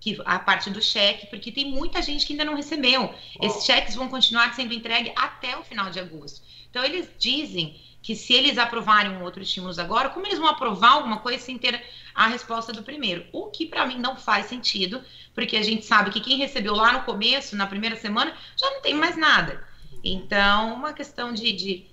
que 0.00 0.20
a 0.24 0.38
parte 0.38 0.70
do 0.70 0.80
cheque, 0.80 1.26
porque 1.26 1.50
tem 1.50 1.64
muita 1.64 2.00
gente 2.00 2.24
que 2.24 2.32
ainda 2.32 2.44
não 2.44 2.54
recebeu. 2.54 3.12
Esses 3.42 3.64
cheques 3.64 3.94
vão 3.94 4.08
continuar 4.08 4.54
sendo 4.54 4.72
entregues 4.72 5.12
até 5.16 5.56
o 5.56 5.64
final 5.64 5.90
de 5.90 5.98
agosto. 5.98 6.42
Então, 6.76 6.84
eles 6.84 7.08
dizem 7.18 7.74
que 8.02 8.14
se 8.14 8.34
eles 8.34 8.58
aprovarem 8.58 9.10
um 9.10 9.22
outro 9.22 9.42
estímulo 9.42 9.72
agora, 9.80 10.10
como 10.10 10.26
eles 10.26 10.38
vão 10.38 10.46
aprovar 10.46 10.90
alguma 10.90 11.20
coisa 11.20 11.42
sem 11.42 11.56
ter 11.56 11.82
a 12.14 12.26
resposta 12.26 12.70
do 12.70 12.82
primeiro? 12.82 13.24
O 13.32 13.46
que 13.46 13.64
para 13.64 13.86
mim 13.86 13.98
não 13.98 14.14
faz 14.14 14.44
sentido, 14.44 15.02
porque 15.34 15.56
a 15.56 15.62
gente 15.62 15.86
sabe 15.86 16.10
que 16.10 16.20
quem 16.20 16.36
recebeu 16.36 16.74
lá 16.74 16.92
no 16.92 17.04
começo, 17.04 17.56
na 17.56 17.66
primeira 17.66 17.96
semana, 17.96 18.36
já 18.58 18.68
não 18.68 18.82
tem 18.82 18.92
mais 18.92 19.16
nada. 19.16 19.66
Então, 20.04 20.74
uma 20.74 20.92
questão 20.92 21.32
de, 21.32 21.50
de 21.52 21.86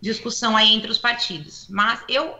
discussão 0.00 0.56
aí 0.56 0.74
entre 0.74 0.90
os 0.90 0.98
partidos. 0.98 1.68
Mas 1.70 2.02
eu 2.08 2.36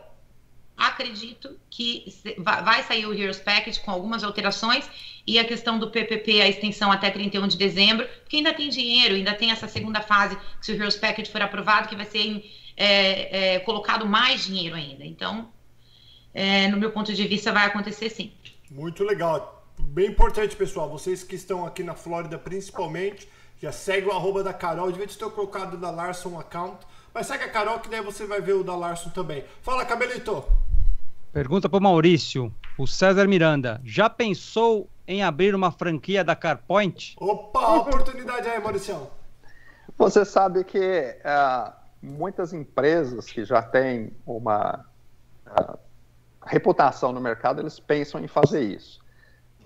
acredito 0.77 1.59
que 1.71 2.05
vai 2.39 2.83
sair 2.83 3.07
o 3.07 3.15
Heroes 3.15 3.39
Package 3.39 3.81
com 3.81 3.91
algumas 3.91 4.25
alterações 4.25 4.89
e 5.27 5.39
a 5.39 5.45
questão 5.45 5.79
do 5.79 5.91
PPP, 5.91 6.41
a 6.41 6.49
extensão 6.49 6.93
até 6.93 7.11
31 7.11 7.49
de 7.49 7.57
dezembro, 7.57 8.07
porque 8.21 8.37
ainda 8.37 8.53
tem 8.53 8.69
dinheiro, 8.69 9.15
ainda 9.15 9.35
tem 9.35 9.51
essa 9.51 9.67
segunda 9.69 10.01
fase, 10.01 10.37
se 10.61 10.73
o 10.73 10.75
Heroes 10.75 10.97
Package 10.97 11.31
for 11.31 11.41
aprovado, 11.41 11.89
que 11.89 11.97
vai 11.97 12.05
ser 12.05 12.45
é, 12.77 13.55
é, 13.55 13.59
colocado 13.61 14.07
mais 14.07 14.45
dinheiro 14.45 14.75
ainda. 14.75 15.05
Então, 15.05 15.49
é, 16.33 16.69
no 16.69 16.77
meu 16.77 16.91
ponto 16.91 17.13
de 17.15 17.27
vista, 17.27 17.53
vai 17.53 17.67
acontecer 17.67 18.11
sim. 18.11 18.33
Muito 18.71 19.05
legal. 19.05 19.65
Bem 19.79 20.09
importante, 20.09 20.57
pessoal. 20.57 20.91
Vocês 20.91 21.23
que 21.23 21.37
estão 21.37 21.65
aqui 21.65 21.83
na 21.83 21.95
Flórida, 21.95 22.37
principalmente, 22.39 23.29
já 23.63 23.73
segue 23.73 24.09
o 24.09 24.13
arroba 24.13 24.43
da 24.43 24.53
Carol. 24.53 24.91
Devia 24.91 25.07
ter 25.07 25.31
colocado 25.31 25.77
da 25.77 25.91
Larson 25.91 26.39
account. 26.39 26.85
Mas 27.13 27.29
segue 27.29 27.45
a 27.45 27.49
Carol, 27.49 27.79
que 27.79 27.89
daí 27.89 28.01
você 28.01 28.27
vai 28.27 28.41
ver 28.41 28.55
o 28.55 28.65
da 28.65 28.75
Larson 28.75 29.11
também. 29.11 29.45
Fala, 29.63 29.85
Cabelito! 29.85 30.45
Pergunta 31.35 31.69
para 31.69 31.81
o 31.81 31.83
Maurício. 31.83 32.55
O 32.79 32.87
César 32.87 33.27
Miranda. 33.27 33.81
Já 33.85 34.09
pensou 34.09 34.89
em 35.05 35.25
abrir 35.25 35.53
uma 35.53 35.73
franquia 35.73 36.23
da 36.23 36.37
CarPoint? 36.37 37.17
Opa, 37.19 37.75
oportunidade 37.75 38.47
aí, 38.47 38.63
Maurício. 38.63 39.09
Você 39.99 40.25
sabe 40.25 40.63
que 40.63 40.79
uh, 40.79 41.73
muitas 42.01 42.53
empresas 42.53 43.27
que 43.27 43.45
já 43.45 43.61
têm 43.61 44.13
uma 44.25 44.87
uh, 45.49 45.77
reputação 46.47 47.13
no 47.13 47.21
mercado, 47.21 47.61
eles 47.61 47.81
pensam 47.81 48.23
em 48.23 48.29
fazer 48.29 48.63
isso. 48.63 49.01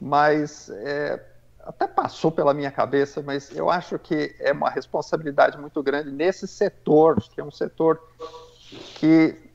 Mas 0.01 0.71
é, 0.71 1.23
até 1.67 1.87
passou 1.87 2.33
pela 2.33 2.55
minha 2.55 2.71
cabeça, 2.71 3.21
mas 3.21 3.55
eu 3.55 3.69
acho 3.69 3.99
que 3.99 4.35
é 4.41 4.53
uma 4.53 4.71
responsabilidade 4.71 5.59
muito 5.59 5.83
grande 5.83 6.11
nesse 6.11 6.49
setor, 6.49 7.21
que 7.21 7.43
é 7.43 7.45
um 7.45 7.51
setor 7.51 8.01
que 8.95 9.48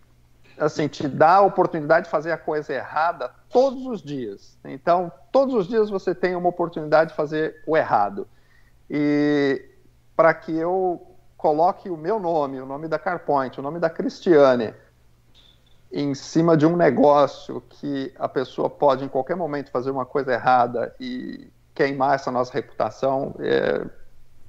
assim 0.57 0.87
te 0.87 1.07
dá 1.07 1.35
a 1.35 1.41
oportunidade 1.41 2.05
de 2.05 2.11
fazer 2.11 2.31
a 2.31 2.37
coisa 2.37 2.73
errada 2.73 3.31
todos 3.49 3.85
os 3.85 4.01
dias. 4.01 4.57
Então, 4.63 5.11
todos 5.31 5.53
os 5.53 5.67
dias 5.67 5.89
você 5.89 6.13
tem 6.13 6.35
uma 6.35 6.49
oportunidade 6.49 7.11
de 7.11 7.15
fazer 7.15 7.61
o 7.65 7.75
errado. 7.75 8.27
E 8.89 9.63
para 10.15 10.33
que 10.33 10.55
eu 10.55 11.01
coloque 11.37 11.89
o 11.89 11.97
meu 11.97 12.19
nome, 12.19 12.61
o 12.61 12.65
nome 12.65 12.87
da 12.87 12.97
Carpoint, 12.97 13.59
o 13.59 13.63
nome 13.63 13.79
da 13.79 13.89
Cristiane 13.89 14.73
em 15.91 16.15
cima 16.15 16.57
de 16.57 16.65
um 16.65 16.75
negócio 16.75 17.61
que 17.69 18.11
a 18.17 18.27
pessoa 18.27 18.67
pode 18.67 19.05
em 19.05 19.07
qualquer 19.07 19.35
momento 19.35 19.69
fazer 19.69 19.91
uma 19.91 20.05
coisa 20.05 20.33
errada 20.33 20.95
e 20.99 21.47
queimar 21.75 22.15
essa 22.15 22.31
nossa 22.31 22.51
reputação, 22.51 23.35
é, 23.39 23.85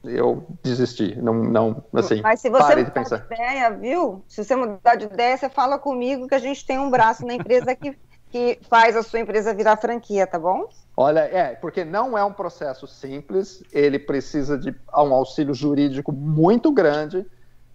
eu 0.04 0.46
desisti. 0.62 1.14
Não, 1.20 1.34
não, 1.34 1.84
assim, 1.92 2.20
Mas 2.22 2.40
se 2.40 2.50
você 2.50 2.76
mudar 2.76 3.04
de, 3.04 3.10
de, 3.10 3.34
ideia, 3.34 3.70
viu? 3.70 4.24
Se 4.28 4.44
você 4.44 4.56
mudar 4.56 4.94
de 4.96 5.06
ideia, 5.06 5.36
você 5.36 5.48
fala 5.48 5.78
comigo 5.78 6.28
que 6.28 6.34
a 6.34 6.38
gente 6.38 6.64
tem 6.66 6.78
um 6.78 6.90
braço 6.90 7.26
na 7.26 7.34
empresa 7.34 7.74
que, 7.74 7.96
que 8.30 8.58
faz 8.68 8.96
a 8.96 9.02
sua 9.02 9.20
empresa 9.20 9.54
virar 9.54 9.76
franquia, 9.76 10.26
tá 10.26 10.38
bom? 10.38 10.68
Olha, 10.96 11.20
é, 11.20 11.54
porque 11.54 11.84
não 11.84 12.16
é 12.16 12.24
um 12.24 12.32
processo 12.32 12.86
simples, 12.86 13.62
ele 13.72 13.98
precisa 13.98 14.56
de 14.56 14.74
um 14.96 15.12
auxílio 15.12 15.52
jurídico 15.52 16.12
muito 16.12 16.70
grande 16.70 17.26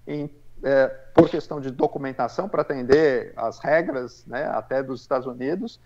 em 0.07 0.29
é, 0.63 0.87
por 1.13 1.29
questão 1.29 1.59
de 1.59 1.71
documentação 1.71 2.47
para 2.49 2.61
atender 2.61 3.33
as 3.35 3.59
regras, 3.59 4.25
né, 4.25 4.45
até 4.45 4.83
dos 4.83 5.01
Estados 5.01 5.27
Unidos, 5.27 5.79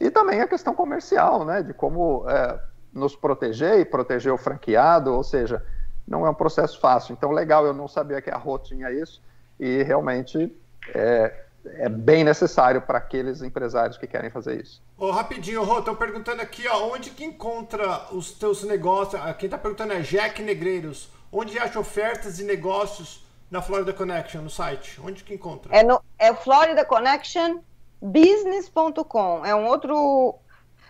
e 0.00 0.10
também 0.10 0.40
a 0.40 0.48
questão 0.48 0.74
comercial, 0.74 1.44
né, 1.44 1.62
de 1.62 1.72
como 1.72 2.28
é, 2.28 2.60
nos 2.92 3.16
proteger 3.16 3.78
e 3.78 3.84
proteger 3.84 4.32
o 4.32 4.38
franqueado, 4.38 5.12
ou 5.12 5.22
seja, 5.22 5.64
não 6.06 6.26
é 6.26 6.30
um 6.30 6.34
processo 6.34 6.78
fácil. 6.78 7.12
Então, 7.12 7.30
legal, 7.30 7.66
eu 7.66 7.74
não 7.74 7.88
sabia 7.88 8.20
que 8.22 8.30
a 8.30 8.36
Rô 8.36 8.58
tinha 8.58 8.90
isso, 8.90 9.20
e 9.58 9.82
realmente 9.82 10.54
é, 10.94 11.34
é 11.64 11.88
bem 11.88 12.22
necessário 12.22 12.80
para 12.82 12.98
aqueles 12.98 13.42
empresários 13.42 13.96
que 13.98 14.06
querem 14.06 14.30
fazer 14.30 14.60
isso. 14.60 14.82
Oh, 14.96 15.10
rapidinho, 15.10 15.64
Rô, 15.64 15.78
estão 15.78 15.96
perguntando 15.96 16.42
aqui, 16.42 16.66
ó, 16.68 16.92
onde 16.92 17.10
que 17.10 17.24
encontra 17.24 18.06
os 18.12 18.32
teus 18.32 18.62
negócios? 18.62 19.20
Quem 19.38 19.46
está 19.46 19.58
perguntando 19.58 19.92
é 19.92 20.00
Jack 20.00 20.42
Negreiros. 20.42 21.10
Onde 21.32 21.58
acha 21.58 21.78
ofertas 21.78 22.38
e 22.38 22.44
negócios 22.44 23.26
na 23.50 23.60
Florida 23.60 23.92
Connection, 23.92 24.42
no 24.42 24.50
site? 24.50 25.00
Onde 25.04 25.24
que 25.24 25.34
encontra? 25.34 25.74
É, 25.74 25.82
no, 25.82 26.00
é 26.18 26.32
Florida 26.32 26.84
Connection 26.84 27.58
business.com. 28.00 29.44
É 29.44 29.54
um 29.54 29.66
outro. 29.66 30.36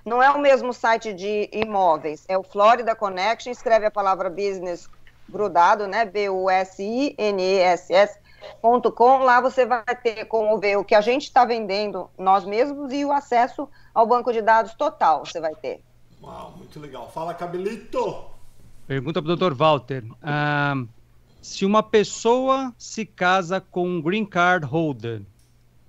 Não 0.05 0.23
é 0.23 0.31
o 0.31 0.39
mesmo 0.39 0.73
site 0.73 1.13
de 1.13 1.49
imóveis, 1.53 2.25
é 2.29 2.39
o 2.39 2.43
Florida 2.43 2.95
Connection. 2.95 3.51
Escreve 3.51 3.87
a 3.87 3.91
palavra 3.91 4.31
business 4.31 4.89
grudado, 5.29 5.87
né? 5.87 6.05
B-U-S-I-N-E-S-S.com. 6.05 7.09
Lá 9.19 9.41
você 9.41 9.65
vai 9.67 9.85
ter 10.03 10.25
como 10.27 10.59
ver 10.59 10.77
o 10.77 10.85
que 10.85 10.95
a 10.95 11.01
gente 11.01 11.25
está 11.25 11.45
vendendo 11.45 12.11
nós 12.19 12.45
mesmos 12.45 12.93
e 12.93 13.05
o 13.05 13.13
acesso 13.13 13.69
ao 13.95 14.07
banco 14.07 14.33
de 14.33 14.43
dados 14.43 14.75
total. 14.75 15.25
Você 15.25 15.41
vai 15.41 15.55
ter. 15.55 15.83
Uau, 16.23 16.55
muito 16.57 16.79
legal. 16.81 17.11
Fala, 17.11 17.35
Cabelito. 17.35 18.25
Pergunta 18.87 19.21
para 19.21 19.33
o 19.33 19.37
Dr. 19.37 19.55
Walter. 19.55 20.05
Ah, 20.23 20.75
se 21.43 21.65
uma 21.65 21.83
pessoa 21.83 22.73
se 22.79 23.05
casa 23.07 23.61
com 23.61 23.89
um 23.89 24.03
green 24.03 24.25
card 24.25 24.67
holder, 24.67 25.23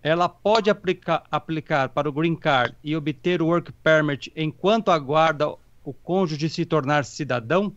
ela 0.04 0.30
pode 0.30 0.70
aplicar, 0.70 1.24
aplicar 1.32 1.90
para 1.90 2.08
o 2.08 2.12
green 2.12 2.36
card 2.36 2.76
e 2.84 2.96
obter 2.96 3.42
o 3.42 3.48
work 3.48 3.72
permit 3.72 4.32
enquanto 4.36 4.92
aguarda 4.92 5.50
o 5.84 5.94
cônjuge 5.94 6.50
se 6.50 6.66
tornar 6.66 7.06
cidadão? 7.06 7.74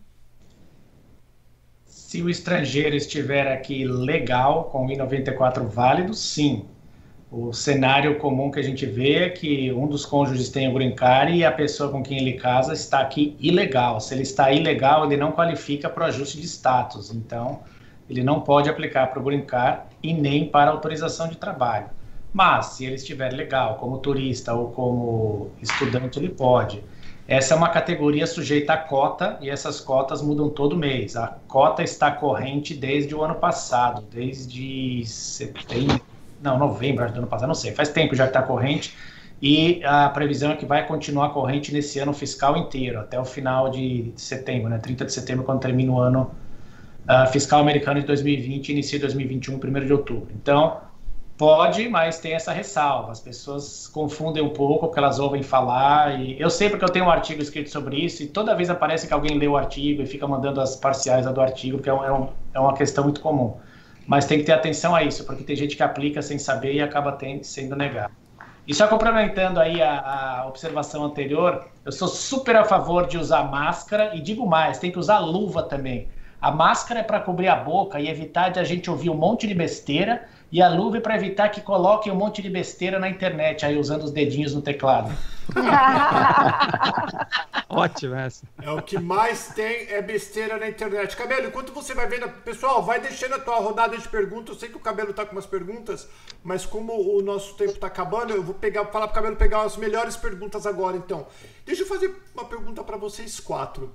Se 2.11 2.21
o 2.21 2.29
estrangeiro 2.29 2.93
estiver 2.93 3.49
aqui 3.49 3.85
legal, 3.85 4.65
com 4.65 4.85
o 4.85 4.91
I-94 4.91 5.65
válido, 5.65 6.13
sim. 6.13 6.65
O 7.31 7.53
cenário 7.53 8.19
comum 8.19 8.51
que 8.51 8.59
a 8.59 8.61
gente 8.61 8.85
vê 8.85 9.13
é 9.19 9.29
que 9.29 9.71
um 9.71 9.87
dos 9.87 10.05
cônjuges 10.05 10.49
tem 10.49 10.67
o 10.67 10.73
green 10.73 10.93
card 10.93 11.31
e 11.31 11.45
a 11.45 11.51
pessoa 11.53 11.89
com 11.89 12.03
quem 12.03 12.17
ele 12.17 12.33
casa 12.33 12.73
está 12.73 12.99
aqui 12.99 13.37
ilegal. 13.39 14.01
Se 14.01 14.13
ele 14.13 14.23
está 14.23 14.51
ilegal, 14.51 15.05
ele 15.05 15.15
não 15.15 15.31
qualifica 15.31 15.89
para 15.89 16.03
o 16.03 16.07
ajuste 16.07 16.37
de 16.37 16.47
status. 16.47 17.15
Então, 17.15 17.61
ele 18.09 18.21
não 18.21 18.41
pode 18.41 18.69
aplicar 18.69 19.07
para 19.07 19.21
o 19.21 19.23
green 19.23 19.45
card 19.45 19.83
e 20.03 20.13
nem 20.13 20.49
para 20.49 20.69
autorização 20.69 21.29
de 21.29 21.37
trabalho. 21.37 21.85
Mas, 22.33 22.65
se 22.65 22.85
ele 22.85 22.95
estiver 22.95 23.31
legal, 23.31 23.75
como 23.75 23.99
turista 23.99 24.53
ou 24.53 24.69
como 24.71 25.51
estudante, 25.61 26.19
ele 26.19 26.27
pode. 26.27 26.83
Essa 27.31 27.53
é 27.53 27.57
uma 27.57 27.69
categoria 27.69 28.27
sujeita 28.27 28.73
a 28.73 28.77
cota 28.77 29.37
e 29.39 29.49
essas 29.49 29.79
cotas 29.79 30.21
mudam 30.21 30.49
todo 30.49 30.75
mês. 30.75 31.15
A 31.15 31.27
cota 31.47 31.81
está 31.81 32.11
corrente 32.11 32.73
desde 32.73 33.15
o 33.15 33.23
ano 33.23 33.35
passado, 33.35 34.01
desde 34.11 35.05
setembro, 35.05 36.01
não, 36.43 36.57
novembro 36.57 37.09
do 37.09 37.19
ano 37.19 37.27
passado, 37.27 37.47
não 37.47 37.55
sei, 37.55 37.71
faz 37.71 37.87
tempo 37.87 38.13
já 38.15 38.25
que 38.25 38.31
está 38.31 38.41
corrente. 38.41 38.93
E 39.41 39.81
a 39.85 40.09
previsão 40.09 40.51
é 40.51 40.57
que 40.57 40.65
vai 40.65 40.85
continuar 40.85 41.29
corrente 41.29 41.71
nesse 41.71 41.99
ano 41.99 42.11
fiscal 42.11 42.57
inteiro, 42.57 42.99
até 42.99 43.17
o 43.17 43.23
final 43.23 43.69
de 43.69 44.11
setembro, 44.17 44.67
né? 44.67 44.77
30 44.77 45.05
de 45.05 45.13
setembro, 45.13 45.45
quando 45.45 45.61
termina 45.61 45.89
o 45.89 45.99
ano 46.01 46.35
uh, 47.07 47.31
fiscal 47.31 47.61
americano 47.61 48.01
de 48.01 48.07
2020 48.07 48.67
e 48.67 48.71
inicia 48.73 48.99
2021, 48.99 49.55
1 49.55 49.85
de 49.85 49.93
outubro. 49.93 50.27
Então, 50.35 50.81
Pode, 51.41 51.89
mas 51.89 52.19
tem 52.19 52.33
essa 52.33 52.51
ressalva. 52.51 53.11
As 53.11 53.19
pessoas 53.19 53.87
confundem 53.87 54.43
um 54.43 54.49
pouco 54.49 54.85
porque 54.85 54.99
elas 54.99 55.17
ouvem 55.17 55.41
falar. 55.41 56.21
E 56.21 56.39
eu 56.39 56.51
sei 56.51 56.69
porque 56.69 56.85
eu 56.85 56.89
tenho 56.89 57.05
um 57.05 57.09
artigo 57.09 57.41
escrito 57.41 57.71
sobre 57.71 57.97
isso 57.97 58.21
e 58.21 58.27
toda 58.27 58.53
vez 58.53 58.69
aparece 58.69 59.07
que 59.07 59.13
alguém 59.15 59.39
lê 59.39 59.47
o 59.47 59.57
artigo 59.57 60.03
e 60.03 60.05
fica 60.05 60.27
mandando 60.27 60.61
as 60.61 60.75
parciais 60.75 61.25
do 61.25 61.41
artigo, 61.41 61.79
que 61.79 61.89
é, 61.89 61.93
um, 61.95 62.25
é, 62.25 62.29
é 62.53 62.59
uma 62.59 62.75
questão 62.75 63.05
muito 63.05 63.21
comum. 63.21 63.57
Mas 64.05 64.25
tem 64.25 64.37
que 64.37 64.43
ter 64.43 64.51
atenção 64.51 64.93
a 64.93 65.01
isso, 65.01 65.25
porque 65.25 65.43
tem 65.43 65.55
gente 65.55 65.75
que 65.75 65.81
aplica 65.81 66.21
sem 66.21 66.37
saber 66.37 66.75
e 66.75 66.79
acaba 66.79 67.13
tendo, 67.13 67.43
sendo 67.43 67.75
negado. 67.75 68.13
E 68.67 68.75
só 68.75 68.87
complementando 68.87 69.59
aí 69.59 69.81
a, 69.81 70.41
a, 70.41 70.47
observação 70.47 71.03
anterior, 71.03 71.65
eu 71.83 71.91
sou 71.91 72.07
super 72.07 72.55
a 72.55 72.65
favor 72.65 73.07
de 73.07 73.17
usar 73.17 73.45
máscara 73.45 74.15
e 74.15 74.21
digo 74.21 74.45
mais, 74.45 74.77
tem 74.77 74.91
que 74.91 74.99
usar 74.99 75.17
luva 75.17 75.63
também. 75.63 76.07
A 76.39 76.51
máscara 76.51 76.99
é 76.99 77.03
para 77.03 77.19
cobrir 77.19 77.47
a 77.47 77.55
boca 77.55 77.99
e 77.99 78.07
evitar 78.07 78.49
de 78.49 78.59
a 78.59 78.63
gente 78.63 78.91
ouvir 78.91 79.09
um 79.09 79.15
monte 79.15 79.47
de 79.47 79.55
besteira 79.55 80.27
e 80.51 80.61
a 80.61 80.67
luva 80.67 80.99
para 80.99 81.15
evitar 81.15 81.47
que 81.49 81.61
coloquem 81.61 82.11
um 82.11 82.15
monte 82.15 82.41
de 82.41 82.49
besteira 82.49 82.99
na 82.99 83.07
internet, 83.07 83.65
aí 83.65 83.77
usando 83.77 84.03
os 84.03 84.11
dedinhos 84.11 84.53
no 84.53 84.61
teclado. 84.61 85.15
Ótimo 87.69 88.15
essa. 88.15 88.45
É 88.61 88.69
o 88.69 88.81
que 88.81 88.99
mais 88.99 89.53
tem 89.53 89.87
é 89.89 90.01
besteira 90.01 90.57
na 90.57 90.67
internet. 90.67 91.15
Cabelo, 91.15 91.47
enquanto 91.47 91.71
você 91.71 91.93
vai 91.93 92.05
vendo, 92.07 92.27
pessoal, 92.43 92.83
vai 92.83 92.99
deixando 92.99 93.35
a 93.35 93.39
tua 93.39 93.59
rodada 93.59 93.97
de 93.97 94.07
perguntas. 94.09 94.55
Eu 94.55 94.59
sei 94.59 94.69
que 94.69 94.75
o 94.75 94.81
Cabelo 94.81 95.13
tá 95.13 95.25
com 95.25 95.31
umas 95.31 95.45
perguntas, 95.45 96.09
mas 96.43 96.65
como 96.65 96.93
o 96.93 97.21
nosso 97.21 97.55
tempo 97.55 97.79
tá 97.79 97.87
acabando, 97.87 98.33
eu 98.33 98.43
vou 98.43 98.53
pegar, 98.53 98.85
falar 98.87 99.07
pro 99.07 99.15
Cabelo 99.15 99.37
pegar 99.37 99.61
as 99.61 99.77
melhores 99.77 100.17
perguntas 100.17 100.65
agora, 100.65 100.97
então. 100.97 101.27
Deixa 101.65 101.83
eu 101.83 101.87
fazer 101.87 102.13
uma 102.33 102.43
pergunta 102.43 102.83
para 102.83 102.97
vocês 102.97 103.39
quatro. 103.39 103.89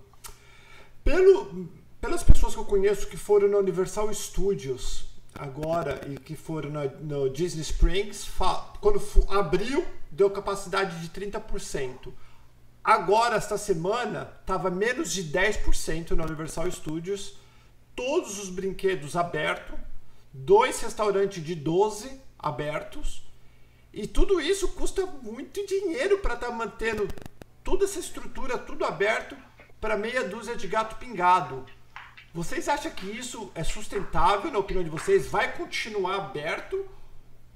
Pelo, 1.04 1.68
pelas 2.00 2.22
pessoas 2.22 2.54
que 2.54 2.60
eu 2.60 2.64
conheço 2.64 3.08
que 3.08 3.16
foram 3.16 3.48
na 3.48 3.58
Universal 3.58 4.12
Studios, 4.12 5.15
agora 5.38 6.00
e 6.08 6.16
que 6.16 6.34
foram 6.34 6.70
no, 6.70 6.84
no 7.00 7.30
Disney 7.30 7.62
Springs, 7.62 8.28
quando 8.80 9.00
abriu, 9.28 9.86
deu 10.10 10.30
capacidade 10.30 11.00
de 11.00 11.08
30%. 11.08 12.12
Agora, 12.82 13.36
esta 13.36 13.58
semana, 13.58 14.32
estava 14.40 14.70
menos 14.70 15.12
de 15.12 15.24
10% 15.24 16.12
na 16.12 16.24
Universal 16.24 16.70
Studios, 16.70 17.36
todos 17.94 18.38
os 18.38 18.48
brinquedos 18.48 19.16
abertos, 19.16 19.76
dois 20.32 20.80
restaurantes 20.80 21.42
de 21.42 21.54
12 21.54 22.20
abertos, 22.38 23.26
e 23.92 24.06
tudo 24.06 24.40
isso 24.40 24.68
custa 24.68 25.06
muito 25.06 25.66
dinheiro 25.66 26.18
para 26.18 26.34
estar 26.34 26.48
tá 26.48 26.52
mantendo 26.52 27.08
toda 27.64 27.84
essa 27.86 27.98
estrutura, 27.98 28.58
tudo 28.58 28.84
aberto, 28.84 29.36
para 29.80 29.96
meia 29.96 30.22
dúzia 30.22 30.54
de 30.54 30.68
gato 30.68 30.96
pingado. 30.96 31.64
Vocês 32.36 32.68
acham 32.68 32.92
que 32.92 33.06
isso 33.06 33.50
é 33.54 33.64
sustentável, 33.64 34.52
na 34.52 34.58
opinião 34.58 34.84
de 34.84 34.90
vocês? 34.90 35.26
Vai 35.26 35.56
continuar 35.56 36.16
aberto? 36.16 36.86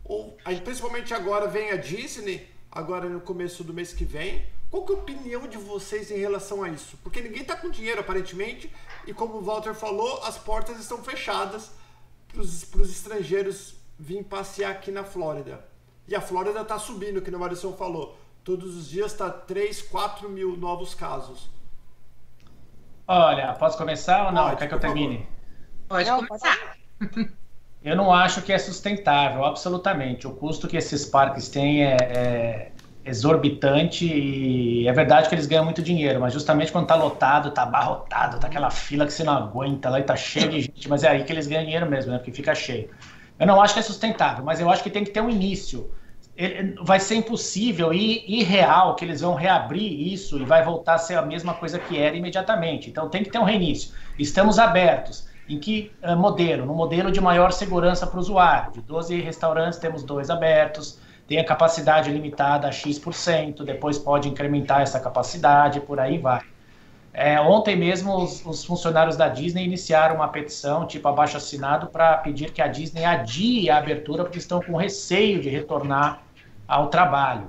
Ou, 0.03 0.39
principalmente 0.65 1.13
agora 1.13 1.47
vem 1.47 1.71
a 1.71 1.77
Disney, 1.77 2.49
agora 2.73 3.07
no 3.07 3.21
começo 3.21 3.63
do 3.63 3.75
mês 3.75 3.93
que 3.93 4.07
vem. 4.07 4.47
Qual 4.71 4.87
que 4.87 4.93
é 4.93 4.97
a 4.97 4.99
opinião 4.99 5.47
de 5.47 5.59
vocês 5.59 6.11
em 6.11 6.17
relação 6.17 6.63
a 6.63 6.71
isso? 6.71 6.97
Porque 7.05 7.21
ninguém 7.21 7.43
está 7.43 7.55
com 7.57 7.69
dinheiro, 7.69 8.01
aparentemente, 8.01 8.73
e 9.07 9.13
como 9.13 9.35
o 9.35 9.43
Walter 9.43 9.75
falou, 9.75 10.25
as 10.25 10.39
portas 10.39 10.81
estão 10.81 11.05
fechadas 11.05 11.71
para 12.29 12.41
os 12.41 12.91
estrangeiros 12.91 13.75
virem 13.99 14.25
passear 14.25 14.71
aqui 14.71 14.91
na 14.91 15.05
Flórida. 15.05 15.63
E 16.09 16.15
a 16.15 16.23
Flórida 16.23 16.63
está 16.63 16.79
subindo, 16.79 17.21
que 17.21 17.29
o 17.29 17.39
Marisson 17.39 17.75
falou. 17.75 18.19
Todos 18.43 18.75
os 18.75 18.89
dias 18.89 19.13
está 19.13 19.29
3, 19.29 19.83
4 19.83 20.27
mil 20.31 20.57
novos 20.57 20.95
casos. 20.95 21.51
Olha, 23.13 23.53
posso 23.55 23.77
começar 23.77 24.27
ou 24.27 24.33
não? 24.33 24.45
Pode, 24.45 24.57
Quer 24.57 24.69
que 24.69 24.75
eu 24.75 24.79
termine? 24.79 25.27
Pode 25.89 26.09
não, 26.09 26.25
começar. 26.25 26.57
Eu 27.83 27.97
não 27.97 28.13
acho 28.13 28.41
que 28.43 28.53
é 28.53 28.59
sustentável, 28.59 29.45
absolutamente. 29.45 30.29
O 30.29 30.31
custo 30.37 30.69
que 30.69 30.77
esses 30.77 31.07
parques 31.07 31.49
têm 31.49 31.83
é, 31.85 31.97
é 31.97 32.73
exorbitante 33.05 34.05
e 34.07 34.87
é 34.87 34.93
verdade 34.93 35.29
que 35.29 35.35
eles 35.35 35.47
ganham 35.47 35.65
muito 35.65 35.83
dinheiro, 35.83 36.21
mas 36.21 36.33
justamente 36.33 36.71
quando 36.71 36.87
tá 36.87 36.95
lotado, 36.95 37.51
tá 37.51 37.65
abarrotado, 37.65 38.39
tá 38.39 38.47
aquela 38.47 38.71
fila 38.71 39.05
que 39.07 39.13
você 39.13 39.25
não 39.25 39.33
aguenta 39.33 39.91
lá 39.91 39.99
e 39.99 40.05
tá 40.05 40.15
cheio 40.15 40.49
de 40.49 40.61
gente, 40.61 40.89
mas 40.89 41.03
é 41.03 41.09
aí 41.09 41.25
que 41.25 41.33
eles 41.33 41.49
ganham 41.49 41.65
dinheiro 41.65 41.91
mesmo, 41.91 42.13
né? 42.13 42.19
Porque 42.19 42.31
fica 42.31 42.55
cheio. 42.55 42.91
Eu 43.41 43.47
não 43.47 43.61
acho 43.61 43.75
que 43.75 43.81
é 43.81 43.83
sustentável, 43.83 44.45
mas 44.45 44.61
eu 44.61 44.71
acho 44.71 44.85
que 44.85 44.91
tem 44.91 45.03
que 45.03 45.11
ter 45.11 45.21
um 45.21 45.31
início 45.31 45.91
vai 46.83 46.99
ser 46.99 47.17
impossível 47.17 47.93
e 47.93 48.25
irreal 48.27 48.95
que 48.95 49.05
eles 49.05 49.21
vão 49.21 49.35
reabrir 49.35 50.13
isso 50.13 50.39
e 50.39 50.45
vai 50.45 50.65
voltar 50.65 50.95
a 50.95 50.99
ser 50.99 51.19
a 51.19 51.23
mesma 51.23 51.53
coisa 51.53 51.79
que 51.79 51.99
era 51.99 52.17
imediatamente. 52.17 52.89
Então 52.89 53.09
tem 53.09 53.23
que 53.23 53.31
ter 53.31 53.39
um 53.39 53.45
reinício. 53.45 53.93
Estamos 54.19 54.59
abertos. 54.59 55.29
Em 55.49 55.59
que 55.59 55.91
uh, 56.03 56.17
modelo? 56.17 56.65
No 56.65 56.75
modelo 56.75 57.11
de 57.11 57.21
maior 57.21 57.53
segurança 57.53 58.07
para 58.07 58.17
o 58.17 58.21
usuário. 58.21 58.73
De 58.73 58.81
12 58.81 59.21
restaurantes, 59.21 59.79
temos 59.79 60.03
dois 60.03 60.31
abertos, 60.31 60.99
tem 61.27 61.39
a 61.39 61.45
capacidade 61.45 62.11
limitada 62.11 62.69
a 62.69 62.73
X%, 62.73 63.65
depois 63.65 63.99
pode 63.99 64.29
incrementar 64.29 64.81
essa 64.81 64.99
capacidade, 64.99 65.81
por 65.81 65.99
aí 65.99 66.19
vai. 66.19 66.41
É, 67.13 67.41
ontem 67.41 67.77
mesmo, 67.77 68.17
os, 68.17 68.47
os, 68.47 68.65
funcionários 68.65 69.17
da 69.17 69.29
Disney 69.29 69.65
iniciaram 69.65 70.15
uma 70.17 70.29
petição, 70.29 70.87
tipo 70.87 71.07
abaixo 71.09 71.37
assinado, 71.37 71.89
para 71.89 72.17
pedir 72.19 72.53
que 72.53 72.63
a 72.63 72.69
Disney 72.69 73.05
adie 73.05 73.69
a 73.69 73.79
abertura, 73.79 74.23
porque 74.23 74.39
estão 74.39 74.63
com 74.63 74.77
receio 74.77 75.41
de 75.41 75.49
retornar 75.49 76.23
ao 76.71 76.89
trabalho. 76.89 77.49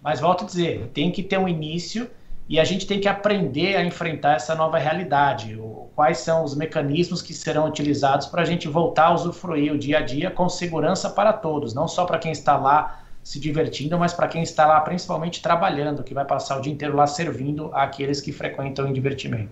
Mas 0.00 0.20
volto 0.20 0.44
a 0.44 0.46
dizer, 0.46 0.90
tem 0.94 1.10
que 1.10 1.22
ter 1.22 1.38
um 1.38 1.48
início 1.48 2.08
e 2.48 2.58
a 2.58 2.64
gente 2.64 2.86
tem 2.86 3.00
que 3.00 3.08
aprender 3.08 3.76
a 3.76 3.84
enfrentar 3.84 4.36
essa 4.36 4.54
nova 4.54 4.78
realidade. 4.78 5.56
O, 5.56 5.90
quais 5.94 6.18
são 6.18 6.44
os 6.44 6.54
mecanismos 6.54 7.20
que 7.20 7.34
serão 7.34 7.68
utilizados 7.68 8.26
para 8.26 8.42
a 8.42 8.44
gente 8.44 8.68
voltar 8.68 9.06
a 9.06 9.14
usufruir 9.14 9.72
o 9.72 9.78
dia 9.78 9.98
a 9.98 10.00
dia 10.00 10.30
com 10.30 10.48
segurança 10.48 11.10
para 11.10 11.32
todos, 11.32 11.74
não 11.74 11.86
só 11.86 12.04
para 12.04 12.18
quem 12.18 12.32
está 12.32 12.56
lá 12.56 13.02
se 13.22 13.38
divertindo, 13.38 13.98
mas 13.98 14.14
para 14.14 14.28
quem 14.28 14.42
está 14.42 14.66
lá 14.66 14.80
principalmente 14.80 15.42
trabalhando, 15.42 16.02
que 16.02 16.14
vai 16.14 16.24
passar 16.24 16.58
o 16.58 16.62
dia 16.62 16.72
inteiro 16.72 16.96
lá 16.96 17.06
servindo 17.06 17.70
àqueles 17.74 18.20
que 18.20 18.32
frequentam 18.32 18.88
o 18.88 18.92
divertimento. 18.92 19.50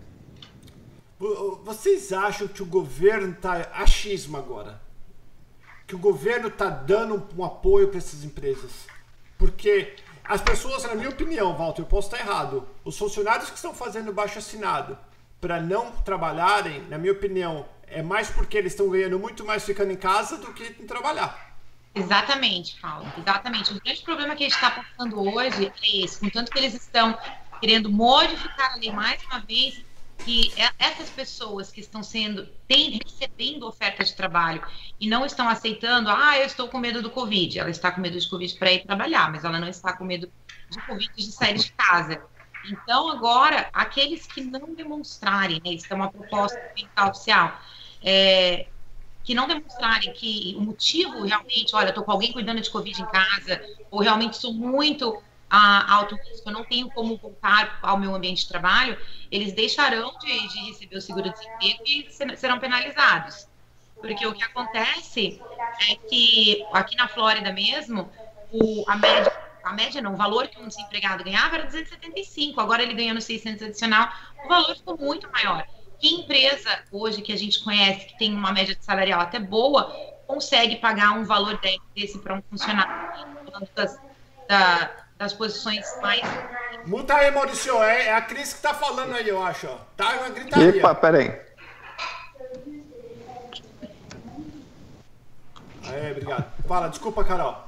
Vocês 1.65 2.13
acham 2.13 2.47
que 2.47 2.63
o 2.63 2.67
governo 2.67 3.33
está 3.33 3.69
achismo 3.75 4.37
agora? 4.37 4.81
Que 5.87 5.95
o 5.95 5.99
governo 5.99 6.49
está 6.49 6.69
dando 6.69 7.27
um 7.37 7.45
apoio 7.45 7.89
para 7.89 7.99
essas 7.99 8.25
empresas? 8.25 8.87
Porque 9.39 9.95
as 10.25 10.43
pessoas, 10.43 10.83
na 10.83 10.95
minha 10.95 11.09
opinião, 11.09 11.57
Walter, 11.57 11.83
eu 11.83 11.87
posso 11.87 12.13
estar 12.13 12.19
errado, 12.19 12.69
os 12.85 12.99
funcionários 12.99 13.49
que 13.49 13.57
estão 13.57 13.73
fazendo 13.73 14.13
baixo 14.13 14.39
assinado 14.39 14.99
para 15.41 15.61
não 15.61 15.93
trabalharem, 15.93 16.83
na 16.89 16.99
minha 16.99 17.13
opinião, 17.13 17.67
é 17.87 18.03
mais 18.03 18.29
porque 18.29 18.59
eles 18.59 18.73
estão 18.73 18.91
ganhando 18.91 19.19
muito 19.19 19.45
mais 19.45 19.65
ficando 19.65 19.93
em 19.93 19.97
casa 19.97 20.37
do 20.37 20.53
que 20.53 20.65
em 20.83 20.87
trabalhar. 20.87 21.57
Exatamente, 21.95 22.79
Paulo, 22.81 23.11
exatamente. 23.17 23.73
O 23.73 23.81
grande 23.81 24.03
problema 24.03 24.37
que 24.37 24.45
a 24.45 24.49
gente 24.49 24.57
está 24.57 24.71
passando 24.71 25.35
hoje 25.35 25.73
é 25.83 26.05
esse, 26.05 26.21
contanto 26.21 26.51
que 26.51 26.59
eles 26.59 26.75
estão 26.75 27.17
querendo 27.61 27.91
modificar 27.91 28.73
a 28.73 28.77
lei 28.77 28.93
mais 28.93 29.23
uma 29.25 29.41
vez, 29.41 29.83
que 30.25 30.53
é, 30.57 30.71
essas 30.79 31.09
pessoas 31.11 31.71
que 31.71 31.81
estão 31.81 32.03
sendo, 32.03 32.47
tem, 32.67 32.99
recebendo 33.05 33.67
oferta 33.67 34.05
de 34.05 34.15
trabalho 34.15 34.63
e 35.01 35.09
não 35.09 35.25
estão 35.25 35.49
aceitando, 35.49 36.11
ah, 36.11 36.39
eu 36.39 36.47
estou 36.47 36.69
com 36.69 36.79
medo 36.79 37.01
do 37.01 37.11
Covid. 37.11 37.59
Ela 37.59 37.71
está 37.71 37.91
com 37.91 38.01
medo 38.01 38.19
de 38.19 38.29
Covid 38.29 38.55
para 38.59 38.73
ir 38.73 38.85
trabalhar, 38.85 39.31
mas 39.31 39.45
ela 39.45 39.59
não 39.59 39.69
está 39.69 39.97
com 39.97 40.05
medo 40.05 40.31
de 40.71 40.87
Covid 40.87 41.13
de 41.17 41.33
sair 41.33 41.59
de 41.59 41.73
casa. 41.73 42.23
Então, 42.71 43.11
agora, 43.11 43.69
aqueles 43.73 44.27
que 44.27 44.43
não 44.43 44.75
demonstrarem, 44.75 45.61
né, 45.65 45.73
isso 45.73 45.87
é 45.91 45.95
uma 45.95 46.11
proposta 46.11 46.61
oficial, 47.07 47.59
é, 48.03 48.67
que 49.25 49.35
não 49.35 49.47
demonstrarem 49.47 50.13
que 50.13 50.55
o 50.57 50.61
motivo 50.61 51.23
realmente, 51.23 51.75
olha, 51.75 51.91
estou 51.91 52.05
com 52.05 52.13
alguém 52.13 52.33
cuidando 52.33 52.61
de 52.61 52.71
Covid 52.71 53.01
em 53.01 53.07
casa, 53.07 53.63
ou 53.91 54.01
realmente 54.01 54.37
sou 54.37 54.53
muito 54.53 55.23
a 55.51 55.95
alto 55.95 56.15
risco, 56.17 56.49
eu 56.49 56.53
não 56.53 56.65
tenho 56.65 56.91
como 56.91 57.17
voltar 57.17 57.79
ao 57.83 57.99
meu 57.99 58.15
ambiente 58.15 58.43
de 58.43 58.49
trabalho, 58.49 58.99
eles 59.31 59.53
deixarão 59.53 60.17
de, 60.19 60.49
de 60.49 60.59
receber 60.67 60.97
o 60.97 61.01
seguro-desemprego 61.01 61.83
e 61.87 62.09
serão 62.37 62.59
penalizados. 62.59 63.49
Porque 64.01 64.27
o 64.27 64.33
que 64.33 64.43
acontece 64.45 65.41
é 65.91 65.95
que 65.97 66.65
aqui 66.73 66.97
na 66.97 67.09
Flórida 67.09 67.53
mesmo, 67.53 68.11
o, 68.53 68.85
a 68.89 68.97
média, 68.97 69.33
a 69.65 69.73
média 69.73 70.01
não, 70.01 70.15
o 70.15 70.17
valor 70.17 70.49
que 70.49 70.61
um 70.61 70.69
desempregado 70.69 71.25
ganhava 71.25 71.57
era 71.57 71.67
275, 71.67 72.61
agora 72.61 72.83
ele 72.83 72.95
ganhando 72.95 73.21
600 73.21 73.63
adicional, 73.63 74.09
o 74.45 74.49
valor 74.49 74.77
ficou 74.77 74.97
muito 74.97 75.31
maior. 75.33 75.67
Que 75.99 76.15
empresa 76.15 76.85
hoje 76.93 77.23
que 77.23 77.33
a 77.33 77.37
gente 77.37 77.63
conhece, 77.65 78.07
que 78.07 78.19
tem 78.19 78.33
uma 78.33 78.53
média 78.53 78.77
salarial 78.81 79.21
até 79.21 79.41
boa, 79.41 79.91
consegue 80.29 80.77
pagar 80.77 81.13
um 81.13 81.25
valor 81.25 81.59
desse 81.95 82.19
para 82.19 82.35
um 82.35 82.43
funcionário? 82.43 83.09
Das, 83.75 83.99
da, 84.49 85.08
das 85.19 85.33
posições 85.35 85.85
mais. 86.01 86.23
Muta 86.87 87.15
aí, 87.15 87.31
Maurício. 87.31 87.83
É, 87.83 88.07
é 88.07 88.15
a 88.15 88.23
Cris 88.23 88.53
que 88.53 88.63
tá 88.63 88.73
falando 88.73 89.15
aí, 89.15 89.29
eu 89.29 89.43
acho. 89.43 89.69
Tá 89.97 90.11
uma 90.13 90.29
gritaria. 90.31 90.79
Epa, 90.79 90.95
peraí. 90.95 91.41
Aí, 95.85 96.13
obrigado. 96.13 96.47
Fala, 96.67 96.89
desculpa, 96.89 97.25
Carol. 97.25 97.67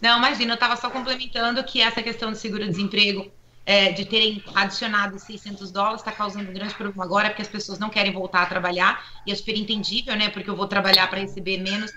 Não, 0.00 0.18
imagina, 0.18 0.52
eu 0.52 0.54
estava 0.54 0.76
só 0.76 0.90
complementando 0.90 1.62
que 1.62 1.80
essa 1.80 2.02
questão 2.02 2.32
do 2.32 2.36
seguro-desemprego, 2.36 3.30
é, 3.64 3.92
de 3.92 4.04
terem 4.04 4.42
adicionado 4.52 5.16
600 5.16 5.70
dólares, 5.70 6.00
está 6.00 6.10
causando 6.10 6.50
um 6.50 6.52
grande 6.52 6.74
problema 6.74 7.04
agora, 7.04 7.28
porque 7.28 7.42
as 7.42 7.48
pessoas 7.48 7.78
não 7.78 7.88
querem 7.88 8.12
voltar 8.12 8.42
a 8.42 8.46
trabalhar, 8.46 9.04
e 9.24 9.30
é 9.30 9.34
super 9.36 9.56
entendível, 9.56 10.16
né? 10.16 10.28
Porque 10.30 10.50
eu 10.50 10.56
vou 10.56 10.66
trabalhar 10.66 11.08
para 11.08 11.20
receber 11.20 11.58
menos 11.58 11.92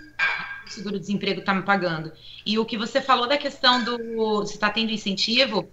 o 0.66 0.74
seguro-desemprego 0.74 1.39
está 1.39 1.53
me 1.53 1.63
pagando. 1.63 2.11
E 2.45 2.57
o 2.57 2.66
que 2.66 2.78
você 2.78 3.01
falou 3.01 3.28
da 3.28 3.38
questão 3.38 3.84
do 3.84 4.45
se 4.45 4.53
está 4.53 4.70
tendo 4.70 4.91
incentivo, 4.91 5.70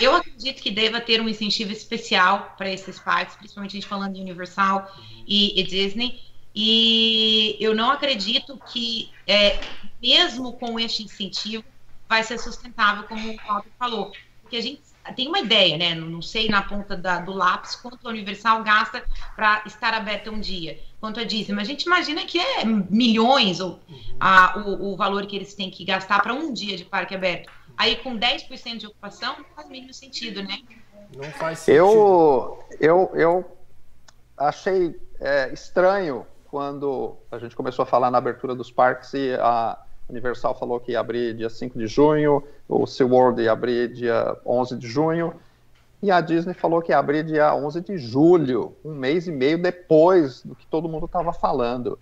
eu 0.00 0.14
acredito 0.14 0.62
que 0.62 0.70
deva 0.70 1.00
ter 1.00 1.20
um 1.20 1.28
incentivo 1.28 1.72
especial 1.72 2.54
para 2.56 2.70
esses 2.70 2.98
parques, 2.98 3.36
principalmente 3.36 3.72
a 3.72 3.74
gente 3.80 3.86
falando 3.86 4.14
de 4.14 4.20
Universal 4.20 4.90
e, 5.26 5.58
e 5.60 5.64
Disney. 5.64 6.20
E 6.54 7.56
eu 7.60 7.74
não 7.74 7.90
acredito 7.90 8.58
que, 8.72 9.10
é, 9.26 9.60
mesmo 10.00 10.54
com 10.54 10.80
este 10.80 11.02
incentivo, 11.02 11.64
vai 12.08 12.22
ser 12.22 12.38
sustentável, 12.38 13.04
como 13.04 13.30
o 13.30 13.36
Paulo 13.36 13.64
falou. 13.78 14.12
Porque 14.40 14.56
a 14.56 14.62
gente 14.62 14.80
tem 15.14 15.28
uma 15.28 15.38
ideia, 15.38 15.76
né? 15.76 15.94
Não 15.94 16.22
sei 16.22 16.48
na 16.48 16.62
ponta 16.62 16.96
da, 16.96 17.20
do 17.20 17.32
lápis 17.32 17.76
quanto 17.76 18.06
a 18.06 18.10
Universal 18.10 18.62
gasta 18.62 19.04
para 19.34 19.62
estar 19.66 19.94
aberta 19.94 20.30
um 20.30 20.40
dia, 20.40 20.80
quanto 21.00 21.20
a 21.20 21.24
Disney, 21.24 21.54
mas 21.54 21.68
a 21.68 21.70
gente 21.70 21.84
imagina 21.84 22.24
que 22.24 22.38
é 22.38 22.64
milhões 22.64 23.60
ou, 23.60 23.80
a, 24.18 24.58
o, 24.58 24.92
o 24.92 24.96
valor 24.96 25.26
que 25.26 25.36
eles 25.36 25.54
têm 25.54 25.70
que 25.70 25.84
gastar 25.84 26.22
para 26.22 26.32
um 26.32 26.52
dia 26.52 26.76
de 26.76 26.84
parque 26.84 27.14
aberto. 27.14 27.50
Aí 27.76 27.96
com 27.96 28.18
10% 28.18 28.78
de 28.78 28.86
ocupação 28.86 29.36
não 29.38 29.44
faz 29.54 29.68
mínimo 29.68 29.92
sentido, 29.92 30.42
né? 30.42 30.58
Não 31.14 31.24
faz 31.32 31.60
sentido. 31.60 31.78
Eu, 31.78 32.64
eu, 32.80 33.10
eu 33.14 33.58
achei 34.36 34.98
é, 35.20 35.52
estranho 35.52 36.26
quando 36.46 37.16
a 37.30 37.38
gente 37.38 37.54
começou 37.54 37.82
a 37.82 37.86
falar 37.86 38.10
na 38.10 38.18
abertura 38.18 38.54
dos 38.54 38.70
parques 38.70 39.12
e 39.12 39.34
a 39.34 39.78
Universal 40.08 40.56
falou 40.58 40.80
que 40.80 40.92
ia 40.92 41.00
abrir 41.00 41.36
dia 41.36 41.50
5 41.50 41.78
de 41.78 41.86
junho, 41.86 42.42
o 42.68 42.86
SeaWorld 42.86 43.42
ia 43.42 43.52
abrir 43.52 43.92
dia 43.92 44.36
11 44.46 44.76
de 44.76 44.86
junho, 44.86 45.34
e 46.02 46.10
a 46.10 46.20
Disney 46.20 46.54
falou 46.54 46.80
que 46.80 46.92
ia 46.92 46.98
abrir 46.98 47.24
dia 47.24 47.54
11 47.54 47.80
de 47.80 47.98
julho, 47.98 48.76
um 48.84 48.94
mês 48.94 49.26
e 49.26 49.32
meio 49.32 49.60
depois 49.60 50.42
do 50.42 50.54
que 50.54 50.66
todo 50.66 50.88
mundo 50.88 51.06
estava 51.06 51.32
falando. 51.32 51.98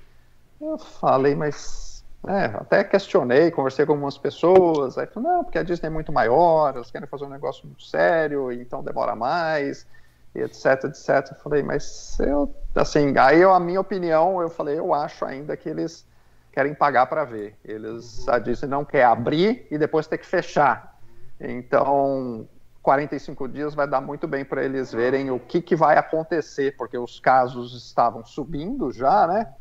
Eu 0.61 0.79
falei, 0.79 1.35
mas 1.35 1.94
é, 2.27 2.45
até 2.45 2.83
questionei, 2.85 3.51
conversei 3.51 3.85
com 3.85 3.93
algumas 3.93 4.17
pessoas, 4.17 4.97
aí 4.97 5.07
falei, 5.07 5.29
não, 5.29 5.45
porque 5.45 5.59
a 5.59 5.63
Disney 5.63 5.89
é 5.89 5.91
muito 5.91 6.13
maior, 6.13 6.75
eles 6.75 6.91
querem 6.91 7.07
fazer 7.07 7.25
um 7.25 7.29
negócio 7.29 7.67
muito 7.67 7.83
sério, 7.85 8.51
então 8.53 8.83
demora 8.83 9.15
mais, 9.15 9.87
e 10.35 10.41
etc, 10.41 10.85
etc. 10.85 11.33
Eu 11.33 11.37
falei, 11.37 11.63
mas 11.63 12.19
eu, 12.21 12.55
assim, 12.75 13.17
aí 13.19 13.41
eu, 13.41 13.53
a 13.53 13.61
minha 13.61 13.81
opinião, 13.81 14.41
eu 14.41 14.49
falei, 14.49 14.79
eu 14.79 14.95
acho 14.95 15.25
ainda 15.25 15.57
que 15.57 15.69
eles 15.69 16.07
querem 16.51 16.75
pagar 16.75 17.07
para 17.07 17.25
ver. 17.25 17.57
Eles, 17.65 18.27
a 18.29 18.39
Disney 18.39 18.69
não 18.69 18.85
quer 18.85 19.05
abrir 19.05 19.67
e 19.71 19.77
depois 19.77 20.07
ter 20.07 20.19
que 20.19 20.27
fechar. 20.27 20.99
Então, 21.41 22.49
45 22.83 23.49
dias 23.49 23.75
vai 23.75 23.89
dar 23.89 24.01
muito 24.01 24.29
bem 24.29 24.45
para 24.45 24.65
eles 24.65 24.93
verem 24.93 25.31
o 25.31 25.41
que, 25.41 25.61
que 25.61 25.75
vai 25.75 25.99
acontecer, 25.99 26.77
porque 26.77 26.97
os 26.97 27.19
casos 27.19 27.75
estavam 27.75 28.25
subindo 28.25 28.93
já, 28.93 29.27
né? 29.27 29.53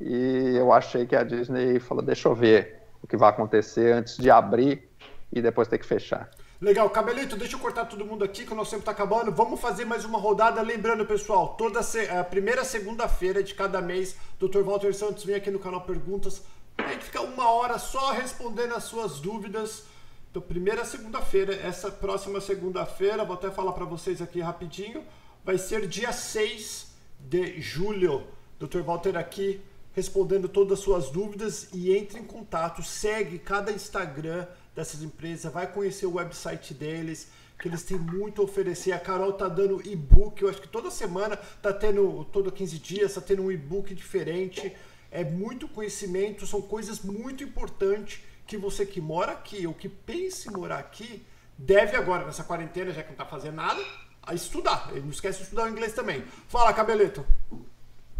E 0.00 0.56
eu 0.56 0.72
achei 0.72 1.06
que 1.06 1.16
a 1.16 1.22
Disney 1.22 1.78
falou: 1.80 2.02
deixa 2.02 2.28
eu 2.28 2.34
ver 2.34 2.82
o 3.02 3.06
que 3.06 3.16
vai 3.16 3.30
acontecer 3.30 3.92
antes 3.92 4.16
de 4.16 4.30
abrir 4.30 4.88
e 5.32 5.40
depois 5.40 5.68
ter 5.68 5.78
que 5.78 5.86
fechar. 5.86 6.30
Legal, 6.58 6.88
Cabelito, 6.88 7.36
deixa 7.36 7.54
eu 7.54 7.60
cortar 7.60 7.84
todo 7.84 8.04
mundo 8.04 8.24
aqui, 8.24 8.46
que 8.46 8.52
o 8.52 8.56
nosso 8.56 8.70
tempo 8.70 8.80
está 8.80 8.92
acabando. 8.92 9.30
Vamos 9.30 9.60
fazer 9.60 9.84
mais 9.84 10.06
uma 10.06 10.18
rodada. 10.18 10.62
Lembrando, 10.62 11.04
pessoal, 11.04 11.48
toda 11.48 11.80
a 11.80 12.24
primeira 12.24 12.64
segunda-feira 12.64 13.42
de 13.42 13.54
cada 13.54 13.82
mês, 13.82 14.16
Dr. 14.38 14.62
Walter 14.62 14.94
Santos 14.94 15.22
vem 15.24 15.36
aqui 15.36 15.50
no 15.50 15.58
canal 15.58 15.82
Perguntas. 15.82 16.42
A 16.78 16.88
gente 16.88 17.04
fica 17.04 17.20
uma 17.20 17.50
hora 17.50 17.78
só 17.78 18.12
respondendo 18.12 18.74
as 18.74 18.84
suas 18.84 19.20
dúvidas. 19.20 19.84
Então, 20.30 20.40
primeira 20.40 20.84
segunda-feira, 20.84 21.54
essa 21.54 21.90
próxima 21.90 22.40
segunda-feira, 22.40 23.24
vou 23.24 23.34
até 23.34 23.50
falar 23.50 23.72
para 23.72 23.84
vocês 23.84 24.22
aqui 24.22 24.40
rapidinho, 24.40 25.04
vai 25.44 25.58
ser 25.58 25.86
dia 25.86 26.12
6 26.12 26.94
de 27.20 27.60
julho. 27.60 28.26
Dr. 28.58 28.80
Walter 28.80 29.16
aqui 29.18 29.60
respondendo 29.96 30.46
todas 30.46 30.78
as 30.78 30.84
suas 30.84 31.08
dúvidas 31.08 31.68
e 31.72 31.96
entre 31.96 32.20
em 32.20 32.24
contato, 32.24 32.82
segue 32.82 33.38
cada 33.38 33.72
Instagram 33.72 34.46
dessas 34.74 35.02
empresas, 35.02 35.50
vai 35.50 35.66
conhecer 35.66 36.04
o 36.04 36.16
website 36.16 36.74
deles, 36.74 37.28
que 37.58 37.66
eles 37.66 37.82
têm 37.82 37.98
muito 37.98 38.42
a 38.42 38.44
oferecer. 38.44 38.92
A 38.92 39.00
Carol 39.00 39.32
tá 39.32 39.48
dando 39.48 39.80
e-book, 39.88 40.42
eu 40.42 40.50
acho 40.50 40.60
que 40.60 40.68
toda 40.68 40.90
semana 40.90 41.34
tá 41.62 41.72
tendo, 41.72 42.26
todo 42.30 42.52
15 42.52 42.78
dias, 42.78 43.14
tá 43.14 43.22
tendo 43.22 43.42
um 43.42 43.50
e-book 43.50 43.94
diferente. 43.94 44.70
É 45.10 45.24
muito 45.24 45.66
conhecimento, 45.66 46.46
são 46.46 46.60
coisas 46.60 47.00
muito 47.00 47.42
importantes 47.42 48.20
que 48.46 48.58
você 48.58 48.84
que 48.84 49.00
mora 49.00 49.32
aqui 49.32 49.66
ou 49.66 49.72
que 49.72 49.88
pensa 49.88 50.50
em 50.50 50.52
morar 50.52 50.78
aqui 50.78 51.24
deve 51.56 51.96
agora, 51.96 52.26
nessa 52.26 52.44
quarentena, 52.44 52.92
já 52.92 53.02
que 53.02 53.08
não 53.08 53.16
tá 53.16 53.24
fazendo 53.24 53.54
nada, 53.54 53.82
a 54.22 54.34
estudar. 54.34 54.92
Não 54.94 55.08
esquece 55.08 55.38
de 55.38 55.44
estudar 55.44 55.64
o 55.64 55.68
inglês 55.70 55.94
também. 55.94 56.22
Fala, 56.48 56.74
Cabeleto. 56.74 57.24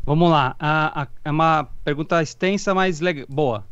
Vamos 0.07 0.30
lá. 0.30 0.57
é 1.24 1.30
uma 1.32 1.64
pergunta 1.84 2.22
extensa, 2.22 2.72
mas 2.72 3.00
boa. 3.28 3.66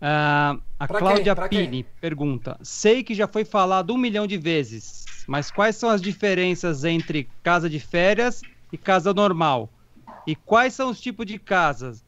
Uh, 0.00 0.62
a 0.78 0.86
pra 0.86 0.98
Cláudia 1.00 1.34
Pini 1.48 1.84
pergunta: 2.00 2.56
Sei 2.62 3.02
que 3.02 3.14
já 3.14 3.26
foi 3.26 3.44
falado 3.44 3.92
um 3.92 3.98
milhão 3.98 4.28
de 4.28 4.38
vezes, 4.38 5.04
mas 5.26 5.50
quais 5.50 5.74
são 5.74 5.90
as 5.90 6.00
diferenças 6.00 6.84
entre 6.84 7.28
casa 7.42 7.68
de 7.68 7.80
férias 7.80 8.42
e 8.72 8.78
casa 8.78 9.12
normal? 9.12 9.68
E 10.24 10.36
quais 10.36 10.72
são 10.72 10.90
os 10.90 11.00
tipos 11.00 11.26
de 11.26 11.36
casas? 11.36 12.04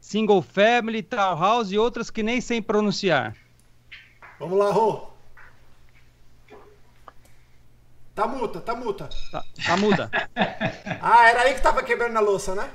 Single 0.00 0.40
family, 0.40 1.02
townhouse 1.02 1.74
e 1.74 1.78
outras 1.78 2.08
que 2.08 2.22
nem 2.22 2.40
sei 2.40 2.62
pronunciar. 2.62 3.36
Vamos 4.40 4.58
lá, 4.58 4.70
Rô. 4.70 5.13
Tá 8.14 8.28
muta, 8.28 8.60
tá 8.60 8.74
muta. 8.76 9.08
Tá, 9.32 9.44
tá 9.66 9.76
muda. 9.76 10.10
ah, 11.02 11.28
era 11.28 11.40
aí 11.42 11.54
que 11.54 11.60
tava 11.60 11.82
quebrando 11.82 12.16
a 12.16 12.20
louça, 12.20 12.54
né? 12.54 12.70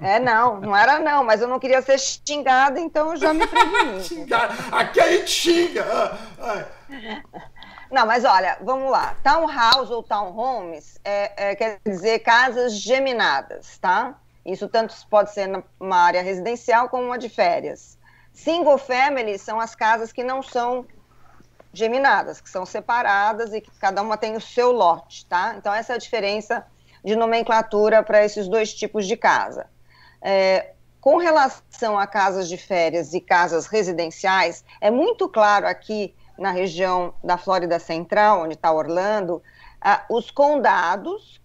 É, 0.00 0.18
não, 0.18 0.60
não 0.60 0.76
era 0.76 1.00
não, 1.00 1.24
mas 1.24 1.42
eu 1.42 1.48
não 1.48 1.58
queria 1.58 1.82
ser 1.82 1.98
xingada, 1.98 2.78
então 2.78 3.10
eu 3.10 3.16
já 3.16 3.34
me 3.34 3.46
preveni. 3.46 4.00
Xingar, 4.04 4.50
aqui 4.72 5.00
a 5.00 5.10
gente 5.10 5.30
xinga. 5.30 5.84
Ah, 6.38 6.64
não, 7.90 8.06
mas 8.06 8.24
olha, 8.24 8.56
vamos 8.62 8.90
lá. 8.90 9.16
Townhouse 9.22 9.92
ou 9.92 10.02
townhomes 10.02 10.98
é, 11.04 11.50
é, 11.50 11.56
quer 11.56 11.80
dizer 11.84 12.20
casas 12.20 12.74
geminadas, 12.74 13.76
tá? 13.78 14.14
Isso 14.46 14.68
tanto 14.68 14.94
pode 15.10 15.32
ser 15.32 15.48
numa 15.48 15.96
área 15.96 16.22
residencial 16.22 16.88
como 16.88 17.04
uma 17.04 17.18
de 17.18 17.28
férias. 17.28 17.98
Single 18.32 18.78
family 18.78 19.36
são 19.38 19.58
as 19.58 19.74
casas 19.74 20.12
que 20.12 20.22
não 20.22 20.42
são 20.42 20.86
geminadas, 21.72 22.40
que 22.40 22.48
são 22.48 22.64
separadas 22.64 23.52
e 23.52 23.60
que 23.60 23.70
cada 23.78 24.02
uma 24.02 24.16
tem 24.16 24.36
o 24.36 24.40
seu 24.40 24.72
lote, 24.72 25.26
tá? 25.26 25.54
Então 25.56 25.72
essa 25.72 25.92
é 25.92 25.96
a 25.96 25.98
diferença 25.98 26.66
de 27.04 27.14
nomenclatura 27.14 28.02
para 28.02 28.24
esses 28.24 28.48
dois 28.48 28.72
tipos 28.74 29.06
de 29.06 29.16
casa. 29.16 29.66
É, 30.20 30.72
com 31.00 31.16
relação 31.16 31.98
a 31.98 32.06
casas 32.06 32.48
de 32.48 32.56
férias 32.56 33.14
e 33.14 33.20
casas 33.20 33.66
residenciais, 33.66 34.64
é 34.80 34.90
muito 34.90 35.28
claro 35.28 35.66
aqui 35.66 36.14
na 36.36 36.50
região 36.50 37.14
da 37.22 37.36
Flórida 37.36 37.78
Central, 37.78 38.42
onde 38.42 38.54
está 38.54 38.72
Orlando, 38.72 39.42
os 40.08 40.30
condados, 40.30 41.40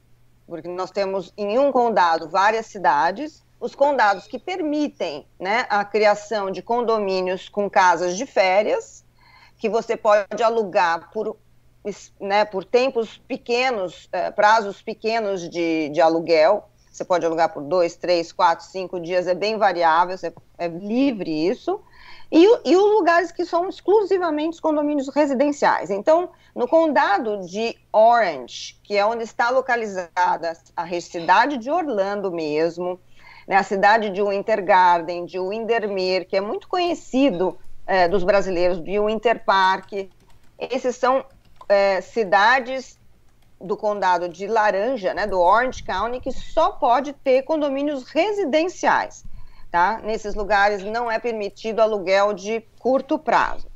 porque 0.47 0.67
nós 0.67 0.91
temos 0.91 1.34
em 1.38 1.57
um 1.57 1.71
condado 1.71 2.30
várias 2.30 2.67
cidades, 2.67 3.43
os 3.59 3.74
condados 3.74 4.28
que 4.28 4.38
permitem 4.38 5.26
né, 5.39 5.65
a 5.69 5.86
criação 5.86 6.51
de 6.51 6.61
condomínios 6.61 7.47
com 7.47 7.69
casas 7.69 8.17
de 8.17 8.26
férias, 8.26 9.03
que 9.64 9.70
você 9.70 9.95
pode 9.95 10.43
alugar 10.43 11.09
por, 11.09 11.38
né, 12.20 12.43
por 12.43 12.66
tempos 12.66 13.18
pequenos, 13.18 14.09
eh, 14.11 14.30
prazos 14.30 14.82
pequenos 14.82 15.49
de, 15.49 15.88
de 15.88 16.01
aluguel. 16.01 16.68
Você 16.91 17.05
pode 17.05 17.26
alugar 17.26 17.53
por 17.53 17.64
dois, 17.64 17.95
três, 17.95 18.34
quatro, 18.34 18.66
cinco 18.66 18.99
dias, 18.99 19.26
é 19.26 19.34
bem 19.34 19.57
variável, 19.57 20.18
é 20.57 20.68
livre 20.68 21.47
isso. 21.47 21.80
E, 22.30 22.43
e 22.43 22.76
os 22.76 22.91
lugares 22.91 23.32
que 23.32 23.45
são 23.45 23.70
exclusivamente 23.70 24.61
condomínios 24.61 25.07
residenciais. 25.07 25.89
Então, 25.89 26.32
no 26.53 26.68
condado 26.68 27.47
de 27.47 27.78
Orange, 27.89 28.78
que 28.84 28.97
é 28.97 29.05
onde 29.05 29.24
está 29.24 29.49
localizada 29.49 30.57
a 30.76 30.99
cidade 30.99 31.57
de 31.57 31.72
Orlando 31.72 32.34
mesmo, 32.34 32.99
né, 33.47 33.55
a 33.55 33.64
cidade 33.64 34.09
de 34.09 34.22
Winter 34.22 34.61
Garden, 34.61 35.26
de 35.26 35.39
Windermere, 35.39 36.26
que 36.26 36.36
é 36.36 36.41
muito 36.41 36.68
conhecido 36.68 37.57
é, 37.86 38.07
dos 38.07 38.23
brasileiros, 38.23 38.81
de 38.81 38.99
Winter 38.99 39.43
Park. 39.43 40.09
Esses 40.59 40.95
são 40.95 41.25
é, 41.67 42.01
cidades 42.01 42.99
do 43.59 43.77
condado 43.77 44.27
de 44.27 44.45
Laranja, 44.45 45.13
né, 45.13 45.25
do 45.25 45.39
Orange 45.39 45.84
County, 45.84 46.19
que 46.19 46.31
só 46.31 46.71
pode 46.71 47.13
ter 47.13 47.43
condomínios 47.43 48.03
residenciais. 48.09 49.23
Tá? 49.71 49.99
Nesses 50.03 50.36
lugares 50.36 50.84
não 50.84 51.09
é 51.09 51.17
permitido 51.17 51.79
aluguel 51.79 52.34
de 52.34 52.61
curto 52.77 53.17
prazo. 53.17 53.67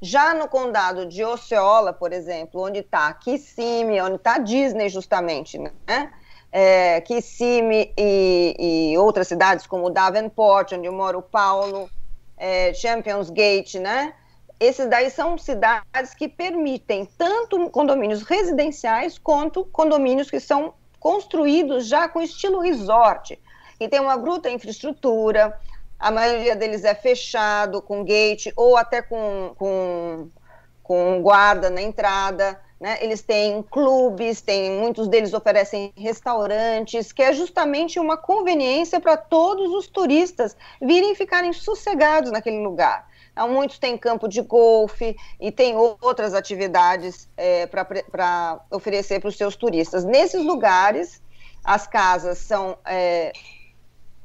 Já 0.00 0.34
no 0.34 0.48
condado 0.48 1.06
de 1.06 1.22
Osceola, 1.22 1.92
por 1.92 2.12
exemplo, 2.12 2.60
onde 2.62 2.80
está 2.80 3.12
Kissimmee, 3.12 4.00
onde 4.00 4.16
está 4.16 4.38
Disney 4.38 4.88
justamente, 4.88 5.58
né? 5.58 6.10
É, 6.50 7.00
Kissimmee 7.02 7.92
e, 7.96 8.92
e, 8.92 8.98
outras 8.98 9.28
cidades 9.28 9.66
como 9.66 9.90
Davenport, 9.90 10.72
onde 10.72 10.90
mora 10.90 11.16
o 11.16 11.22
Paulo, 11.22 11.88
é, 12.42 12.74
Champions 12.74 13.30
Gate, 13.30 13.76
né? 13.76 14.12
Esses 14.58 14.88
daí 14.88 15.10
são 15.10 15.38
cidades 15.38 16.12
que 16.16 16.26
permitem 16.28 17.08
tanto 17.16 17.70
condomínios 17.70 18.22
residenciais 18.22 19.16
quanto 19.16 19.64
condomínios 19.66 20.28
que 20.28 20.40
são 20.40 20.74
construídos 20.98 21.86
já 21.86 22.08
com 22.08 22.20
estilo 22.20 22.58
resort, 22.58 23.40
que 23.78 23.88
tem 23.88 24.00
uma 24.00 24.16
bruta 24.16 24.50
infraestrutura, 24.50 25.56
a 25.98 26.10
maioria 26.10 26.56
deles 26.56 26.84
é 26.84 26.96
fechado, 26.96 27.80
com 27.80 28.04
gate 28.04 28.52
ou 28.56 28.76
até 28.76 29.00
com, 29.00 29.54
com, 29.56 30.28
com 30.82 31.22
guarda 31.22 31.70
na 31.70 31.80
entrada. 31.80 32.60
Né? 32.82 32.98
Eles 33.00 33.22
têm 33.22 33.62
clubes, 33.62 34.40
tem, 34.40 34.72
muitos 34.72 35.06
deles 35.06 35.32
oferecem 35.32 35.92
restaurantes, 35.96 37.12
que 37.12 37.22
é 37.22 37.32
justamente 37.32 38.00
uma 38.00 38.16
conveniência 38.16 38.98
para 38.98 39.16
todos 39.16 39.72
os 39.72 39.86
turistas 39.86 40.56
virem 40.80 41.14
ficarem 41.14 41.52
sossegados 41.52 42.32
naquele 42.32 42.58
lugar. 42.58 43.08
Então, 43.30 43.48
muitos 43.48 43.78
têm 43.78 43.96
campo 43.96 44.26
de 44.26 44.42
golfe 44.42 45.14
e 45.40 45.52
tem 45.52 45.76
outras 45.76 46.34
atividades 46.34 47.28
é, 47.36 47.66
para 47.68 48.60
oferecer 48.68 49.20
para 49.20 49.28
os 49.28 49.36
seus 49.36 49.54
turistas. 49.54 50.02
Nesses 50.02 50.44
lugares, 50.44 51.22
as 51.62 51.86
casas 51.86 52.38
são 52.38 52.76
é, 52.84 53.32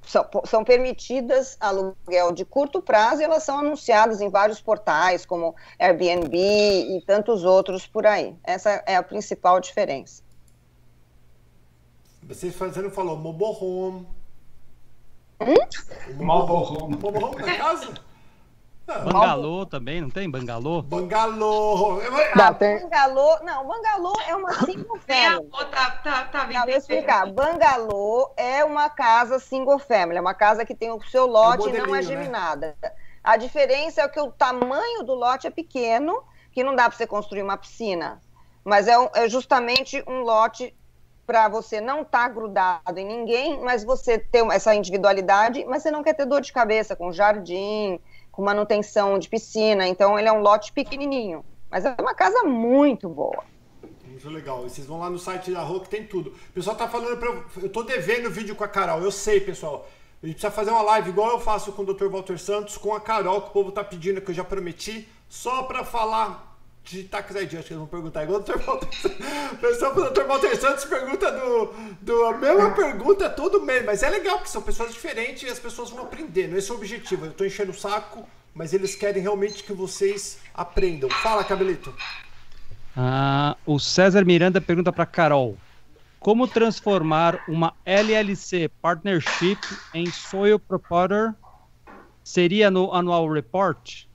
são, 0.08 0.26
são 0.46 0.64
permitidas 0.64 1.58
aluguel 1.60 2.32
de 2.32 2.46
curto 2.46 2.82
prazo 2.82 3.22
e 3.22 3.26
elas 3.26 3.44
são 3.44 3.60
anunciadas 3.60 4.22
em 4.22 4.30
vários 4.30 4.62
portais, 4.62 5.26
como 5.26 5.54
Airbnb 5.78 6.38
e 6.38 7.02
tantos 7.06 7.44
outros 7.44 7.86
por 7.86 8.08
aí. 8.08 8.36
Essa 8.44 8.82
é 8.86 8.96
a 8.96 9.04
principal 9.04 9.60
diferença. 9.60 10.24
Você, 12.24 12.50
você 12.50 12.82
não 12.82 12.90
falou 12.90 13.18
mobile 13.18 13.58
home. 13.60 14.08
Hum? 15.42 16.24
Mobile 16.24 16.82
home. 16.82 16.98
Mobile 16.98 17.24
home 17.24 17.42
na 17.42 17.58
casa? 17.58 18.07
Bangalô 18.88 19.66
também, 19.66 20.00
não 20.00 20.10
tem? 20.10 20.30
Bangalô? 20.30 20.82
Bangalô. 20.82 22.00
Ah, 22.34 22.54
tem... 22.54 22.80
Bangalô, 22.80 23.40
não, 23.44 23.68
Bangalô 23.68 24.14
é 24.26 24.36
uma 24.36 24.54
single 24.54 24.98
family. 25.00 25.50
tá, 25.72 25.92
tá, 25.92 26.24
tá 26.24 26.48
não, 26.48 26.62
vou 26.62 26.70
explicar. 26.70 27.30
Bangalô 27.30 28.32
é 28.38 28.64
uma 28.64 28.90
casa 28.90 29.40
single 29.40 29.78
family, 29.78 30.18
é 30.18 30.22
uma 30.22 30.34
casa 30.34 30.66
que 30.66 30.74
tem 30.74 30.90
o 30.90 31.02
seu 31.04 31.28
lote 31.28 31.68
é 31.68 31.76
e 31.76 31.78
não 31.78 31.94
é 31.94 31.98
né? 31.98 32.02
geminada. 32.02 32.78
Né? 32.82 32.92
A 33.22 33.36
diferença 33.36 34.02
é 34.02 34.08
que 34.08 34.22
o 34.22 34.32
tamanho 34.32 35.04
do 35.04 35.14
lote 35.14 35.48
é 35.48 35.52
pequeno, 35.52 36.24
que 36.54 36.64
não 36.64 36.74
dá 36.74 36.88
para 36.88 36.98
você 36.98 37.06
construir 37.06 37.44
uma 37.44 37.58
piscina. 37.58 38.22
Mas 38.64 38.88
é, 38.88 38.96
é 39.16 39.28
justamente 39.28 40.02
um 40.08 40.22
lote 40.22 40.74
para 41.26 41.50
você 41.50 41.82
não 41.82 42.04
estar 42.04 42.30
tá 42.30 42.30
grudado 42.30 42.98
em 42.98 43.06
ninguém, 43.06 43.60
mas 43.60 43.84
você 43.84 44.18
ter 44.18 44.46
essa 44.46 44.74
individualidade, 44.74 45.66
mas 45.66 45.84
você 45.84 45.92
não 45.92 46.02
quer 46.02 46.14
ter 46.14 46.26
dor 46.26 46.40
de 46.40 46.54
cabeça 46.54 46.96
com 46.96 47.12
jardim, 47.12 48.00
com 48.38 48.44
manutenção 48.44 49.18
de 49.18 49.28
piscina. 49.28 49.88
Então, 49.88 50.18
ele 50.18 50.28
é 50.28 50.32
um 50.32 50.42
lote 50.42 50.72
pequenininho. 50.72 51.44
Mas 51.72 51.86
é 51.86 51.96
uma 52.00 52.14
casa 52.14 52.44
muito 52.44 53.10
boa. 53.10 53.44
Muito 54.06 54.30
legal. 54.30 54.64
E 54.64 54.70
vocês 54.70 54.86
vão 54.86 55.00
lá 55.00 55.10
no 55.10 55.18
site 55.18 55.50
da 55.50 55.64
Rua 55.64 55.82
que 55.82 55.90
tem 55.90 56.06
tudo. 56.06 56.30
O 56.30 56.54
pessoal 56.54 56.76
tá 56.76 56.88
falando 56.88 57.20
eu. 57.20 57.44
Eu 57.64 57.70
tô 57.70 57.82
devendo 57.82 58.30
vídeo 58.30 58.56
com 58.56 58.64
a 58.64 58.68
Carol. 58.68 59.02
Eu 59.02 59.12
sei, 59.12 59.42
pessoal. 59.42 59.90
A 60.22 60.28
gente 60.28 60.36
precisa 60.36 60.52
fazer 60.52 60.70
uma 60.70 60.84
live 60.84 61.10
igual 61.10 61.32
eu 61.32 61.40
faço 61.40 61.72
com 61.72 61.82
o 61.82 61.92
Dr. 61.92 62.10
Walter 62.10 62.38
Santos, 62.38 62.78
com 62.78 62.94
a 62.94 63.02
Carol, 63.02 63.42
que 63.42 63.50
o 63.50 63.54
povo 63.54 63.72
tá 63.72 63.84
pedindo, 63.84 64.22
que 64.22 64.30
eu 64.30 64.36
já 64.36 64.44
prometi, 64.44 65.10
só 65.28 65.64
para 65.64 65.84
falar 65.84 66.57
de 66.90 67.04
Tax 67.04 67.36
ID, 67.36 67.42
acho 67.42 67.50
que 67.50 67.56
eles 67.58 67.70
vão 67.78 67.88
perguntar 67.88 68.24
igual 68.24 68.40
o 68.40 68.44
Dr. 68.44 68.58
Walter 68.60 68.94
Santos. 68.94 69.28
O 69.52 69.58
pessoal 69.58 69.94
Dr. 69.94 70.24
Walter 70.24 70.56
Santos 70.56 70.86
pergunta 70.86 71.32
do, 71.32 71.74
do, 72.02 72.26
a 72.26 72.38
mesma 72.38 72.72
pergunta 72.72 73.30
todo 73.30 73.62
mês, 73.62 73.86
mas 73.86 74.04
é 74.04 74.10
legal, 74.10 74.38
porque 74.38 74.50
são 74.50 74.62
pessoas 74.62 74.94
diferentes 74.94 75.44
e 75.44 75.48
as 75.48 75.60
pessoas 75.60 75.90
vão 75.90 76.04
aprendendo. 76.04 76.58
Esse 76.58 76.72
é 76.72 76.74
o 76.74 76.78
objetivo. 76.78 77.26
Eu 77.26 77.34
tô 77.34 77.44
enchendo 77.44 77.72
o 77.72 77.76
saco, 77.76 78.28
mas 78.54 78.74
eles 78.74 78.96
querem 78.96 79.22
realmente 79.22 79.64
que 79.64 79.74
vocês 79.74 80.40
aprendam. 80.54 81.10
Fala, 81.10 81.44
Cabelito. 81.44 81.94
Ah, 82.96 83.58
o 83.66 83.80
César 83.80 84.26
Miranda 84.26 84.62
pergunta 84.62 84.92
para 84.92 85.06
Carol: 85.06 85.58
Como 86.20 86.48
transformar 86.48 87.44
uma 87.48 87.74
LLC 87.86 88.70
Partnership 88.82 89.60
em 89.94 90.10
Soil 90.10 90.58
Proprietor? 90.58 91.34
Seria 92.24 92.72
no 92.72 92.94
Annual 92.94 93.30
Report? 93.30 94.06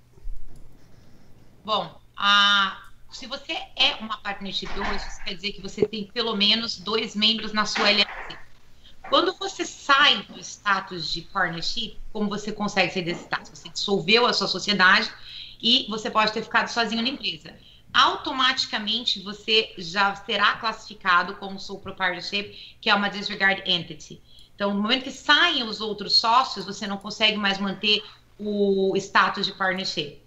Bom, 1.64 2.01
ah, 2.24 2.80
se 3.10 3.26
você 3.26 3.52
é 3.74 3.96
uma 3.96 4.16
partnership 4.18 4.78
hoje, 4.78 5.08
isso 5.08 5.20
quer 5.24 5.34
dizer 5.34 5.54
que 5.54 5.60
você 5.60 5.84
tem 5.84 6.04
pelo 6.04 6.36
menos 6.36 6.78
dois 6.78 7.16
membros 7.16 7.52
na 7.52 7.66
sua 7.66 7.90
LLC. 7.90 8.38
Quando 9.08 9.34
você 9.34 9.66
sai 9.66 10.22
do 10.22 10.38
status 10.38 11.12
de 11.12 11.22
partnership, 11.22 11.98
como 12.12 12.28
você 12.28 12.52
consegue 12.52 12.92
sair 12.92 13.02
desse 13.02 13.24
status? 13.24 13.50
Você 13.50 13.68
dissolveu 13.70 14.24
a 14.24 14.32
sua 14.32 14.46
sociedade 14.46 15.12
e 15.60 15.84
você 15.90 16.08
pode 16.12 16.32
ter 16.32 16.44
ficado 16.44 16.68
sozinho 16.68 17.02
na 17.02 17.08
empresa. 17.08 17.58
Automaticamente 17.92 19.20
você 19.20 19.74
já 19.76 20.14
será 20.14 20.58
classificado 20.58 21.34
como 21.38 21.58
sole 21.58 21.80
proprietorship, 21.80 22.76
que 22.80 22.88
é 22.88 22.94
uma 22.94 23.08
disregard 23.08 23.68
entity. 23.68 24.22
Então, 24.54 24.72
no 24.72 24.80
momento 24.80 25.02
que 25.02 25.10
saem 25.10 25.64
os 25.64 25.80
outros 25.80 26.12
sócios, 26.12 26.64
você 26.64 26.86
não 26.86 26.98
consegue 26.98 27.36
mais 27.36 27.58
manter 27.58 28.00
o 28.38 28.96
status 28.96 29.44
de 29.44 29.52
partnership. 29.54 30.21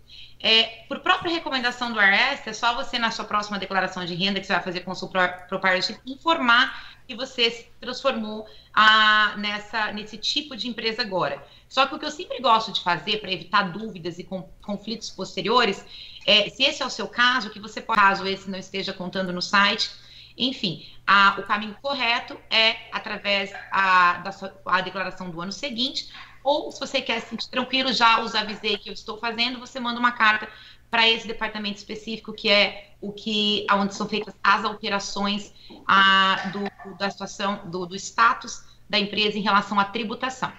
É, 0.48 0.86
por 0.88 1.00
própria 1.00 1.32
recomendação 1.32 1.92
do 1.92 2.00
IRS, 2.00 2.48
é 2.48 2.54
só 2.54 2.76
você, 2.76 3.00
na 3.00 3.10
sua 3.10 3.26
próxima 3.26 3.58
declaração 3.58 4.06
de 4.06 4.14
renda 4.14 4.40
que 4.40 4.46
você 4.46 4.54
vai 4.54 4.62
fazer 4.62 4.82
com 4.82 4.92
o 4.92 4.96
seu 4.96 5.08
proprietorship, 5.08 6.00
informar 6.06 7.00
que 7.08 7.16
você 7.16 7.50
se 7.50 7.68
transformou 7.82 8.48
a, 8.72 9.36
nessa, 9.38 9.92
nesse 9.92 10.20
tipo 10.20 10.56
de 10.56 10.68
empresa 10.68 11.02
agora. 11.02 11.44
Só 11.68 11.88
que 11.88 11.96
o 11.96 12.00
que 12.00 12.06
eu 12.06 12.12
sempre 12.12 12.40
gosto 12.40 12.72
de 12.72 12.82
fazer 12.82 13.22
para 13.22 13.32
evitar 13.32 13.64
dúvidas 13.72 14.20
e 14.20 14.30
conflitos 14.62 15.10
posteriores, 15.10 15.84
é, 16.28 16.48
se 16.48 16.62
esse 16.62 16.84
é 16.84 16.86
o 16.86 16.92
seu 16.92 17.08
caso, 17.08 17.50
que 17.50 17.60
você 17.60 17.82
pode, 17.82 18.00
caso 18.00 18.28
esse 18.28 18.48
não 18.48 18.60
esteja 18.60 18.94
contando 18.94 19.34
no 19.34 19.42
site, 19.42 19.90
enfim, 20.38 20.86
a, 21.08 21.38
o 21.40 21.44
caminho 21.44 21.76
correto 21.82 22.40
é 22.52 22.76
através 22.92 23.52
a, 23.72 24.20
da 24.20 24.32
sua, 24.32 24.56
a 24.68 24.80
declaração 24.82 25.32
do 25.32 25.42
ano 25.42 25.52
seguinte, 25.52 26.08
ou 26.46 26.72
se 26.72 26.80
você 26.80 27.02
quer 27.02 27.20
se 27.22 27.30
sentir 27.30 27.50
tranquilo, 27.50 27.92
já 27.92 28.22
os 28.22 28.36
avisei 28.36 28.78
que 28.78 28.88
eu 28.88 28.94
estou 28.94 29.18
fazendo, 29.18 29.60
você 29.60 29.80
manda 29.80 30.00
uma 30.00 30.12
carta 30.12 30.48
para 30.92 31.10
esse 31.10 31.28
departamento 31.28 31.78
específico 31.78 32.32
que 32.32 32.48
é 32.48 32.92
o 33.02 33.12
que 33.12 33.66
onde 33.74 33.96
são 33.96 34.08
feitas 34.08 34.34
as 34.44 34.64
alterações 34.64 35.52
a, 35.88 36.52
do, 36.54 36.98
da 36.98 37.10
situação 37.10 37.62
do, 37.66 37.88
do 37.88 37.96
status 37.96 38.64
da 38.88 39.00
empresa 39.00 39.38
em 39.38 39.42
relação 39.42 39.80
à 39.80 39.86
tributação. 39.86 40.52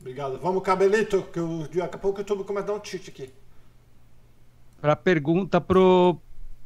Obrigado. 0.00 0.38
Vamos, 0.40 0.62
Cabelito, 0.62 1.22
que 1.24 1.38
eu, 1.38 1.68
daqui 1.72 1.80
a 1.80 1.98
pouco 1.98 2.18
eu 2.18 2.22
estou 2.22 2.36
começando 2.38 2.70
a 2.70 2.72
dar 2.72 2.74
um 2.74 2.80
tite 2.80 3.10
aqui. 3.10 3.30
Para 4.80 4.96
pergunta 4.96 5.60
pro 5.60 6.18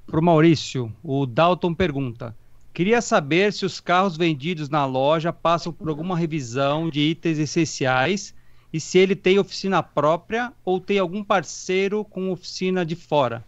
pro 0.07 0.23
Maurício, 0.23 0.95
o 1.03 1.27
Dalton 1.27 1.75
pergunta: 1.75 2.35
Queria 2.77 3.01
saber 3.01 3.55
se 3.55 3.65
os 3.65 3.81
carros 3.81 4.19
vendidos 4.19 4.69
na 4.69 4.85
loja 4.85 5.33
passam 5.33 5.73
por 5.73 5.89
alguma 5.89 6.15
revisão 6.15 6.91
de 6.91 7.01
itens 7.01 7.39
essenciais 7.39 8.35
e 8.71 8.79
se 8.79 8.99
ele 8.99 9.17
tem 9.17 9.39
oficina 9.39 9.83
própria 9.83 10.53
ou 10.63 10.79
tem 10.79 10.99
algum 10.99 11.25
parceiro 11.25 12.05
com 12.05 12.31
oficina 12.31 12.85
de 12.85 12.95
fora. 12.95 13.43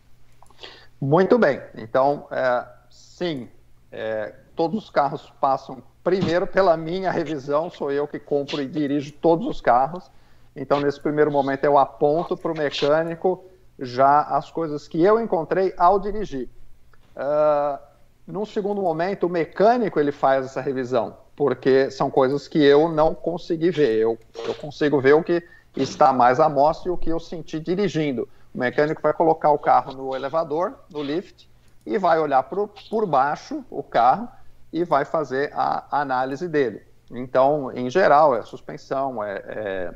Muito 0.99 1.39
bem. 1.39 1.61
Então, 1.75 2.27
é, 2.31 2.67
sim, 2.89 3.51
é, 3.93 4.35
todos 4.57 4.85
os 4.85 4.89
carros 4.89 5.31
passam 5.39 5.83
primeiro 6.03 6.47
pela 6.47 6.75
minha 6.75 7.11
revisão, 7.11 7.69
sou 7.69 7.93
eu 7.93 8.09
que 8.09 8.19
compro 8.19 8.63
e 8.63 8.67
dirijo 8.67 9.13
todos 9.13 9.47
os 9.47 9.61
carros. 9.61 10.11
Então, 10.57 10.81
nesse 10.81 10.99
primeiro 10.99 11.31
momento, 11.31 11.65
eu 11.65 11.77
aponto 11.77 12.35
para 12.35 12.51
o 12.51 12.57
mecânico 12.57 13.45
já 13.79 14.23
as 14.23 14.51
coisas 14.51 14.89
que 14.89 15.03
eu 15.03 15.21
encontrei 15.21 15.75
ao 15.77 16.01
dirigir. 16.01 16.49
Uh, 17.15 17.88
num 18.29 18.45
segundo 18.45 18.83
momento, 18.83 19.27
o 19.27 19.31
mecânico 19.31 19.99
ele 19.99 20.13
faz 20.13 20.45
essa 20.45 20.61
revisão, 20.61 21.17
porque 21.35 21.91
são 21.91 22.11
coisas 22.11 22.47
que 22.47 22.63
eu 22.63 22.89
não 22.91 23.15
consegui 23.15 23.71
ver. 23.71 23.97
Eu, 23.97 24.19
eu 24.47 24.55
consigo 24.55 25.01
ver 25.01 25.15
o 25.15 25.23
que 25.23 25.43
está 25.75 26.13
mais 26.13 26.39
à 26.39 26.47
mostra 26.47 26.91
e 26.91 26.93
o 26.93 26.99
que 26.99 27.11
eu 27.11 27.19
senti 27.19 27.59
dirigindo. 27.59 28.29
O 28.55 28.59
mecânico 28.59 29.01
vai 29.01 29.15
colocar 29.15 29.51
o 29.51 29.59
carro 29.59 29.95
no 29.95 30.15
elevador, 30.15 30.75
no 30.91 31.03
lift, 31.03 31.49
e 31.87 31.97
vai 31.97 32.19
olhar 32.19 32.43
por, 32.43 32.69
por 32.91 33.07
baixo 33.07 33.65
o 33.71 33.83
carro 33.83 34.29
e 34.71 34.85
vai 34.85 35.07
fazer 35.07 35.51
a 35.55 36.01
análise 36.01 36.47
dele. 36.47 36.83
Então, 37.11 37.73
em 37.73 37.89
geral, 37.89 38.37
é 38.37 38.43
suspensão, 38.43 39.25
é, 39.25 39.43
é, 39.47 39.95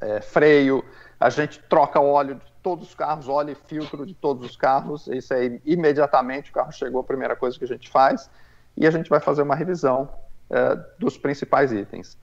é 0.00 0.20
freio, 0.20 0.84
a 1.18 1.28
gente 1.28 1.58
troca 1.68 2.00
óleo 2.00 2.40
todos 2.62 2.88
os 2.88 2.94
carros, 2.94 3.28
óleo 3.28 3.52
e 3.52 3.54
filtro 3.54 4.06
de 4.06 4.14
todos 4.14 4.44
os 4.44 4.56
carros. 4.56 5.06
Isso 5.08 5.32
aí, 5.34 5.60
imediatamente 5.64 6.50
o 6.50 6.54
carro 6.54 6.72
chegou, 6.72 7.00
a 7.00 7.04
primeira 7.04 7.36
coisa 7.36 7.58
que 7.58 7.64
a 7.64 7.68
gente 7.68 7.88
faz, 7.88 8.30
e 8.76 8.86
a 8.86 8.90
gente 8.90 9.08
vai 9.08 9.20
fazer 9.20 9.42
uma 9.42 9.54
revisão 9.54 10.08
uh, 10.50 10.82
dos 10.98 11.16
principais 11.16 11.72
itens. 11.72 12.16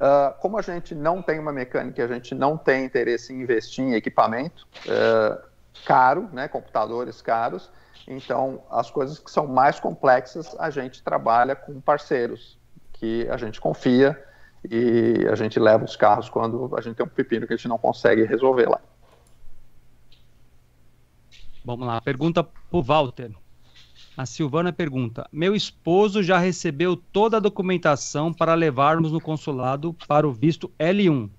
Uh, 0.00 0.32
como 0.40 0.56
a 0.56 0.62
gente 0.62 0.94
não 0.94 1.20
tem 1.20 1.38
uma 1.38 1.52
mecânica, 1.52 2.02
a 2.02 2.08
gente 2.08 2.34
não 2.34 2.56
tem 2.56 2.84
interesse 2.84 3.32
em 3.32 3.42
investir 3.42 3.84
em 3.84 3.94
equipamento 3.94 4.66
uh, 4.86 5.38
caro, 5.84 6.28
né, 6.32 6.48
computadores 6.48 7.20
caros, 7.20 7.70
então 8.08 8.62
as 8.70 8.90
coisas 8.90 9.18
que 9.18 9.30
são 9.30 9.46
mais 9.46 9.78
complexas 9.78 10.56
a 10.58 10.70
gente 10.70 11.02
trabalha 11.02 11.54
com 11.54 11.80
parceiros 11.80 12.58
que 12.94 13.28
a 13.28 13.36
gente 13.36 13.60
confia 13.60 14.18
e 14.68 15.26
a 15.30 15.34
gente 15.34 15.58
leva 15.60 15.84
os 15.84 15.96
carros 15.96 16.28
quando 16.28 16.74
a 16.76 16.80
gente 16.80 16.96
tem 16.96 17.04
um 17.04 17.08
pepino 17.08 17.46
que 17.46 17.52
a 17.52 17.56
gente 17.56 17.68
não 17.68 17.78
consegue 17.78 18.24
resolver 18.24 18.68
lá. 18.68 18.80
Vamos 21.64 21.86
lá, 21.86 22.00
pergunta 22.00 22.42
para 22.42 22.80
Walter. 22.80 23.32
A 24.16 24.26
Silvana 24.26 24.72
pergunta: 24.72 25.28
Meu 25.32 25.54
esposo 25.54 26.22
já 26.22 26.38
recebeu 26.38 26.96
toda 26.96 27.36
a 27.36 27.40
documentação 27.40 28.32
para 28.32 28.54
levarmos 28.54 29.12
no 29.12 29.20
consulado 29.20 29.94
para 30.06 30.26
o 30.26 30.32
visto 30.32 30.70
L1. 30.78 31.30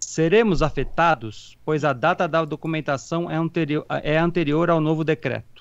Seremos 0.00 0.62
afetados, 0.62 1.56
pois 1.64 1.84
a 1.84 1.92
data 1.92 2.28
da 2.28 2.44
documentação 2.44 3.30
é 3.30 3.36
anterior, 3.36 3.86
é 3.88 4.18
anterior 4.18 4.68
ao 4.68 4.80
novo 4.80 5.04
decreto 5.04 5.51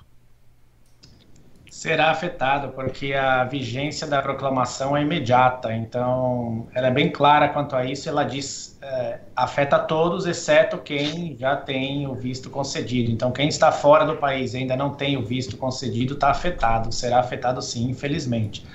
será 1.71 2.11
afetado, 2.11 2.73
porque 2.73 3.13
a 3.13 3.45
vigência 3.45 4.05
da 4.05 4.21
proclamação 4.21 4.95
é 4.95 5.01
imediata. 5.03 5.73
Então, 5.73 6.67
ela 6.75 6.87
é 6.87 6.91
bem 6.91 7.09
clara 7.09 7.47
quanto 7.47 7.77
a 7.77 7.85
isso. 7.85 8.09
Ela 8.09 8.25
diz 8.25 8.77
é, 8.81 9.19
afeta 9.33 9.79
todos, 9.79 10.25
exceto 10.25 10.77
quem 10.79 11.37
já 11.39 11.55
tem 11.55 12.05
o 12.05 12.13
visto 12.13 12.49
concedido. 12.49 13.09
Então, 13.09 13.31
quem 13.31 13.47
está 13.47 13.71
fora 13.71 14.05
do 14.05 14.17
país 14.17 14.53
e 14.53 14.57
ainda 14.57 14.75
não 14.75 14.89
tem 14.89 15.15
o 15.15 15.25
visto 15.25 15.55
concedido 15.55 16.15
está 16.15 16.29
afetado. 16.29 16.91
Será 16.91 17.19
afetado 17.19 17.61
sim, 17.61 17.89
infelizmente. 17.89 18.65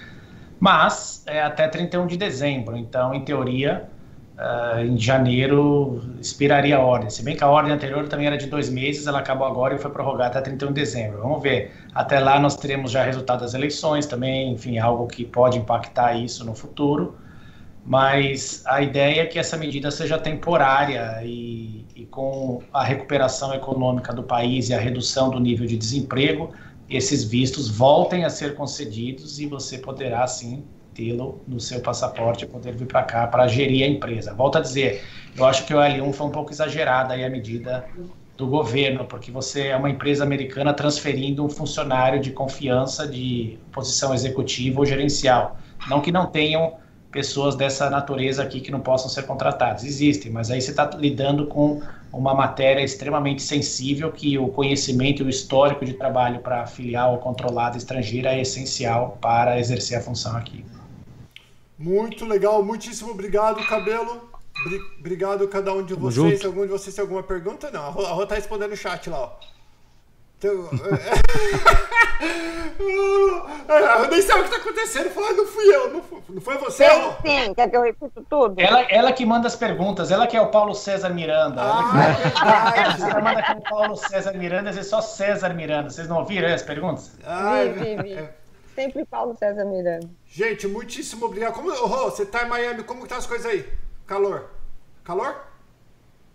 Mas 0.59 1.23
é 1.27 1.43
até 1.43 1.69
31 1.69 2.07
de 2.07 2.17
dezembro. 2.17 2.79
Então, 2.79 3.13
em 3.13 3.23
teoria, 3.23 3.91
uh, 4.37 4.81
em 4.81 4.99
janeiro 4.99 6.01
expiraria 6.21 6.77
a 6.77 6.81
ordem. 6.81 7.11
Se 7.11 7.23
bem 7.23 7.37
que 7.37 7.43
a 7.43 7.49
ordem 7.49 7.73
anterior 7.73 8.07
também 8.09 8.27
era 8.27 8.37
de 8.37 8.47
dois 8.47 8.69
meses, 8.69 9.07
ela 9.07 9.19
acabou 9.19 9.47
agora 9.47 9.75
e 9.75 9.79
foi 9.79 9.91
prorrogada 9.91 10.39
até 10.39 10.51
31 10.51 10.69
de 10.69 10.75
dezembro. 10.75 11.21
Vamos 11.23 11.43
ver. 11.43 11.73
Até 11.95 12.21
lá 12.21 12.39
nós 12.39 12.57
teremos 12.57 12.91
já 12.91 13.03
resultado 13.03 13.41
das 13.41 13.55
eleições 13.55 14.07
também, 14.07 14.53
enfim, 14.53 14.79
algo 14.79 15.07
que 15.07 15.25
pode 15.25 15.59
impactar 15.59 16.15
isso 16.15 16.45
no 16.45 16.55
futuro. 16.55 17.17
Mas 17.85 18.65
a 18.67 18.83
ideia 18.83 19.23
é 19.23 19.27
que 19.27 19.39
essa 19.39 19.57
medida 19.57 19.93
seja 19.93 20.19
temporária 20.19 21.21
e, 21.23 21.87
e 21.95 22.05
com 22.07 22.61
a 22.73 22.83
recuperação 22.83 23.55
econômica 23.55 24.13
do 24.13 24.25
país 24.25 24.69
e 24.69 24.75
a 24.75 24.81
redução 24.81 25.31
do 25.31 25.39
nível 25.39 25.67
de 25.69 25.77
desemprego, 25.77 26.51
esses 26.91 27.23
vistos 27.23 27.69
voltem 27.69 28.25
a 28.25 28.31
ser 28.31 28.57
concedidos 28.57 29.39
e 29.39 29.47
você 29.47 29.79
poderá, 29.79 30.27
sim, 30.27 30.65
tê-lo 30.97 31.43
no 31.47 31.61
seu 31.61 31.81
passaporte 31.81 32.45
e 32.45 32.49
poder 32.49 32.75
vir 32.75 32.87
para 32.87 33.03
cá 33.03 33.27
para 33.27 33.47
gerir 33.47 33.85
a 33.85 33.87
empresa. 33.87 34.33
Volto 34.33 34.57
a 34.57 34.61
dizer, 34.61 35.05
eu 35.37 35.45
acho 35.45 35.67
que 35.67 35.75
o 35.75 35.77
L1 35.77 36.13
foi 36.13 36.27
um 36.27 36.31
pouco 36.31 36.51
exagerada 36.51 37.13
aí 37.13 37.23
a 37.23 37.29
medida 37.29 37.85
do 38.37 38.47
governo, 38.47 39.05
porque 39.05 39.31
você 39.31 39.69
é 39.69 39.77
uma 39.77 39.91
empresa 39.91 40.25
americana 40.25 40.73
transferindo 40.73 41.45
um 41.45 41.49
funcionário 41.49 42.21
de 42.21 42.31
confiança 42.31 43.07
de 43.07 43.59
posição 43.73 44.15
executiva 44.15 44.81
ou 44.81 44.87
gerencial. 44.87 45.59
Não 45.89 46.01
que 46.01 46.11
não 46.11 46.27
tenham 46.27 46.75
pessoas 47.11 47.55
dessa 47.55 47.89
natureza 47.89 48.43
aqui 48.43 48.61
que 48.61 48.71
não 48.71 48.81
possam 48.81 49.09
ser 49.09 49.23
contratadas. 49.23 49.85
Existem, 49.85 50.31
mas 50.31 50.51
aí 50.51 50.61
você 50.61 50.71
está 50.71 50.91
lidando 50.97 51.47
com 51.47 51.81
uma 52.13 52.35
matéria 52.35 52.83
extremamente 52.83 53.43
sensível 53.43 54.13
que 54.13 54.39
o 54.39 54.49
conhecimento 54.49 55.23
e 55.23 55.27
o 55.27 55.29
histórico 55.29 55.85
de 55.85 55.95
trabalho 55.95 56.41
para 56.41 56.67
filial 56.67 57.13
ou 57.13 57.19
controlada 57.19 57.77
estrangeira 57.77 58.35
é 58.35 58.41
essencial 58.41 59.19
para 59.21 59.59
exercer 59.59 59.99
a 59.99 60.01
função 60.03 60.37
aqui. 60.37 60.65
Muito 61.79 62.25
legal, 62.25 62.63
muitíssimo 62.63 63.11
obrigado, 63.11 63.67
Cabelo. 63.67 64.31
Obrigado 64.99 65.45
a 65.45 65.49
cada 65.49 65.73
um 65.73 65.83
de 65.83 65.95
Tamo 65.95 66.11
vocês. 66.11 66.41
Junto. 66.41 66.47
Algum 66.47 66.63
de 66.63 66.69
vocês 66.69 66.95
tem 66.95 67.03
alguma 67.03 67.23
pergunta? 67.23 67.71
Não, 67.71 67.85
a 67.85 67.91
Rô 67.91 68.27
tá 68.27 68.35
respondendo 68.35 68.71
no 68.71 68.77
chat 68.77 69.11
lá, 69.11 69.21
ó. 69.21 69.33
Então, 70.39 70.51
eu 72.79 74.09
nem 74.11 74.21
sei 74.21 74.35
o 74.35 74.39
que 74.41 74.45
está 74.45 74.57
acontecendo. 74.57 75.09
Falou, 75.11 75.35
não 75.35 75.47
fui 75.47 75.65
eu, 75.65 75.95
não 75.95 76.03
foi, 76.03 76.23
não 76.29 76.41
foi 76.43 76.59
você? 76.59 76.85
Sim, 76.85 77.15
sim, 77.25 77.55
quer 77.55 77.71
que 77.71 77.77
eu 77.77 77.83
repita 77.83 78.23
tudo? 78.29 78.61
Ela, 78.61 78.83
ela 78.91 79.13
que 79.13 79.25
manda 79.25 79.47
as 79.47 79.57
perguntas, 79.57 80.11
ela 80.11 80.27
que 80.27 80.37
é 80.37 80.41
o 80.41 80.51
Paulo 80.51 80.75
César 80.75 81.09
Miranda. 81.11 81.63
Ah, 81.63 82.75
ela 82.77 82.95
que, 82.95 83.03
ela 83.11 83.21
manda 83.23 83.41
aqui 83.41 83.53
o 83.53 83.63
Paulo 83.63 83.97
César 83.97 84.35
Miranda, 84.35 84.71
é 84.71 84.83
só 84.83 85.01
César 85.01 85.55
Miranda. 85.55 85.89
Vocês 85.89 86.07
não 86.07 86.19
ouviram 86.19 86.53
as 86.53 86.63
perguntas? 86.63 87.13
Ah, 87.25 87.63
vi, 87.65 87.97
vi, 87.97 88.15
vi. 88.17 88.29
Sempre 88.77 89.07
Paulo 89.07 89.35
César 89.35 89.65
Miranda. 89.65 90.07
Gente, 90.27 90.69
muitíssimo 90.69 91.25
obrigado. 91.25 91.55
Como, 91.55 91.71
oh, 91.71 92.11
você 92.11 92.27
tá 92.27 92.45
em 92.45 92.49
Miami, 92.49 92.85
como 92.85 93.05
estão 93.05 93.17
tá 93.17 93.23
as 93.23 93.27
coisas 93.27 93.47
aí? 93.51 93.67
Calor? 94.07 94.51
Calor? 95.03 95.47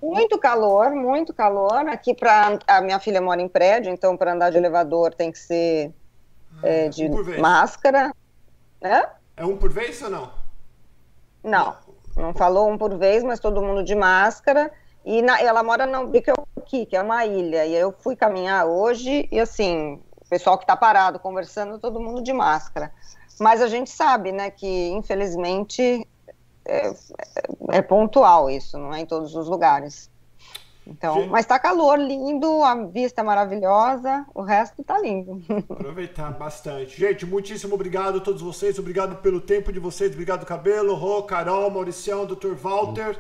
Muito 0.02 0.40
calor, 0.40 0.90
muito 0.90 1.32
calor. 1.36 1.88
Aqui 1.88 2.16
para 2.16 2.58
a 2.66 2.82
minha 2.82 3.00
filha 3.00 3.22
mora 3.22 3.40
em 3.40 3.48
prédio, 3.48 3.94
então 3.94 4.18
para 4.18 4.34
andar 4.34 4.50
de 4.50 4.58
elevador 4.58 5.14
tem 5.14 5.32
que 5.32 5.38
ser 5.38 5.94
ah, 6.64 6.68
é, 6.68 6.90
de 6.90 7.06
um 7.06 7.40
máscara. 7.40 8.12
É? 8.82 9.08
é 9.38 9.46
um 9.46 9.56
por 9.56 9.70
vez 9.70 10.02
ou 10.02 10.10
não? 10.10 10.32
Não, 11.44 11.78
não 12.18 12.34
falou 12.34 12.68
um 12.68 12.78
por 12.78 12.98
vez, 12.98 13.24
mas 13.24 13.40
todo 13.40 13.62
mundo 13.62 13.84
de 13.84 13.94
máscara. 13.94 14.72
E 15.06 15.22
na, 15.22 15.40
ela 15.40 15.62
mora 15.62 15.86
no 15.86 16.08
Biqueuqui, 16.08 16.88
que 16.88 16.96
é 16.96 17.02
uma 17.04 17.24
ilha. 17.24 17.68
E 17.68 17.76
eu 17.76 17.94
fui 18.00 18.16
caminhar 18.16 18.66
hoje 18.66 19.30
e 19.32 19.40
assim, 19.40 20.02
pessoal 20.32 20.58
que 20.58 20.64
está 20.64 20.78
parado 20.78 21.20
conversando, 21.20 21.78
todo 21.78 22.00
mundo 22.00 22.24
de 22.24 22.32
máscara. 22.32 22.94
Mas 23.38 23.62
a 23.62 23.68
gente 23.68 23.90
sabe, 23.90 24.32
né, 24.32 24.50
que 24.50 24.88
infelizmente 24.88 26.08
é, 26.64 26.94
é 27.70 27.82
pontual 27.82 28.50
isso, 28.50 28.78
não 28.78 28.94
é 28.94 29.02
em 29.02 29.06
todos 29.06 29.36
os 29.36 29.50
lugares. 29.50 30.10
Então, 30.88 31.28
mas 31.28 31.42
está 31.42 31.60
calor, 31.60 32.00
lindo, 32.00 32.64
a 32.64 32.74
vista 32.86 33.22
é 33.22 33.24
maravilhosa, 33.24 34.26
o 34.34 34.42
resto 34.42 34.82
está 34.82 34.98
lindo. 35.00 35.44
Aproveitar 35.70 36.32
bastante. 36.32 36.98
Gente, 36.98 37.26
muitíssimo 37.26 37.76
obrigado 37.76 38.18
a 38.18 38.22
todos 38.22 38.42
vocês, 38.42 38.80
obrigado 38.80 39.18
pelo 39.18 39.42
tempo 39.42 39.72
de 39.72 39.80
vocês, 39.80 40.12
obrigado 40.14 40.46
Cabelo, 40.46 40.96
Rô, 40.96 41.24
Carol, 41.24 41.70
Mauricião, 41.70 42.26
Dr. 42.26 42.54
Walter. 42.56 43.20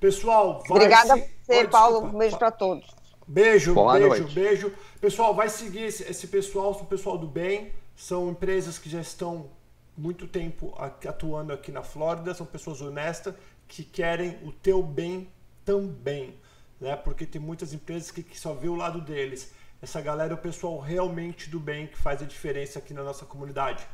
Pessoal, 0.00 0.62
vai 0.66 0.78
Obrigada 0.78 1.12
a 1.12 1.16
você, 1.16 1.58
Oi, 1.58 1.68
Paulo, 1.68 2.06
um 2.06 2.18
beijo 2.18 2.38
para 2.38 2.50
todos. 2.50 3.01
Beijo, 3.32 3.72
Boa 3.72 3.94
beijo, 3.94 4.08
noite. 4.08 4.34
beijo. 4.34 4.72
Pessoal, 5.00 5.34
vai 5.34 5.48
seguir 5.48 5.84
esse, 5.84 6.02
esse 6.02 6.26
pessoal, 6.26 6.72
o 6.72 6.84
pessoal 6.84 7.16
do 7.16 7.26
bem. 7.26 7.72
São 7.96 8.28
empresas 8.28 8.78
que 8.78 8.90
já 8.90 9.00
estão 9.00 9.48
muito 9.96 10.26
tempo 10.26 10.74
atuando 10.76 11.50
aqui 11.50 11.72
na 11.72 11.82
Flórida, 11.82 12.34
são 12.34 12.44
pessoas 12.44 12.82
honestas 12.82 13.34
que 13.66 13.84
querem 13.84 14.38
o 14.42 14.52
teu 14.52 14.82
bem 14.82 15.30
também, 15.64 16.34
né? 16.78 16.94
Porque 16.94 17.24
tem 17.24 17.40
muitas 17.40 17.72
empresas 17.72 18.10
que, 18.10 18.22
que 18.22 18.38
só 18.38 18.52
vê 18.52 18.68
o 18.68 18.74
lado 18.74 19.00
deles. 19.00 19.50
Essa 19.80 20.02
galera 20.02 20.34
é 20.34 20.34
o 20.34 20.38
pessoal 20.38 20.78
realmente 20.78 21.48
do 21.48 21.58
bem 21.58 21.86
que 21.86 21.96
faz 21.96 22.20
a 22.20 22.26
diferença 22.26 22.80
aqui 22.80 22.92
na 22.92 23.02
nossa 23.02 23.24
comunidade. 23.24 23.86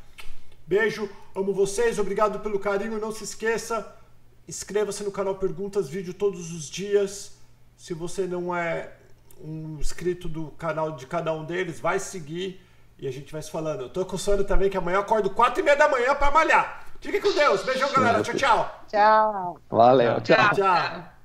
Beijo, 0.67 1.09
amo 1.33 1.53
vocês, 1.53 1.97
obrigado 1.97 2.41
pelo 2.41 2.59
carinho. 2.59 2.99
Não 2.99 3.13
se 3.13 3.23
esqueça, 3.23 3.95
inscreva-se 4.45 5.01
no 5.01 5.11
canal 5.13 5.35
Perguntas, 5.35 5.87
vídeo 5.87 6.13
todos 6.13 6.51
os 6.51 6.69
dias. 6.69 7.37
Se 7.77 7.93
você 7.93 8.27
não 8.27 8.53
é 8.53 8.98
um 9.43 9.77
inscrito 9.79 10.27
do 10.27 10.47
canal 10.51 10.91
de 10.91 11.05
cada 11.05 11.33
um 11.33 11.43
deles, 11.43 11.79
vai 11.79 11.99
seguir 11.99 12.61
E 12.97 13.07
a 13.07 13.11
gente 13.11 13.31
vai 13.31 13.41
se 13.41 13.49
falando. 13.49 13.83
Eu 13.83 13.89
tô 13.89 14.05
com 14.05 14.17
sono 14.17 14.43
também, 14.43 14.69
que 14.69 14.77
amanhã 14.77 14.97
eu 14.97 15.01
acordo 15.01 15.29
4 15.29 15.59
e 15.59 15.63
meia 15.63 15.77
da 15.77 15.87
manhã 15.87 16.13
pra 16.15 16.31
malhar. 16.31 16.85
Fique 16.99 17.21
com 17.21 17.31
Deus. 17.31 17.63
Beijão, 17.63 17.91
galera. 17.93 18.21
Tchau, 18.21 18.35
tchau. 18.35 18.85
Tchau. 18.87 19.59
Valeu. 19.69 20.19
tchau. 20.21 20.35
tchau. 20.35 20.55
tchau. 20.55 21.18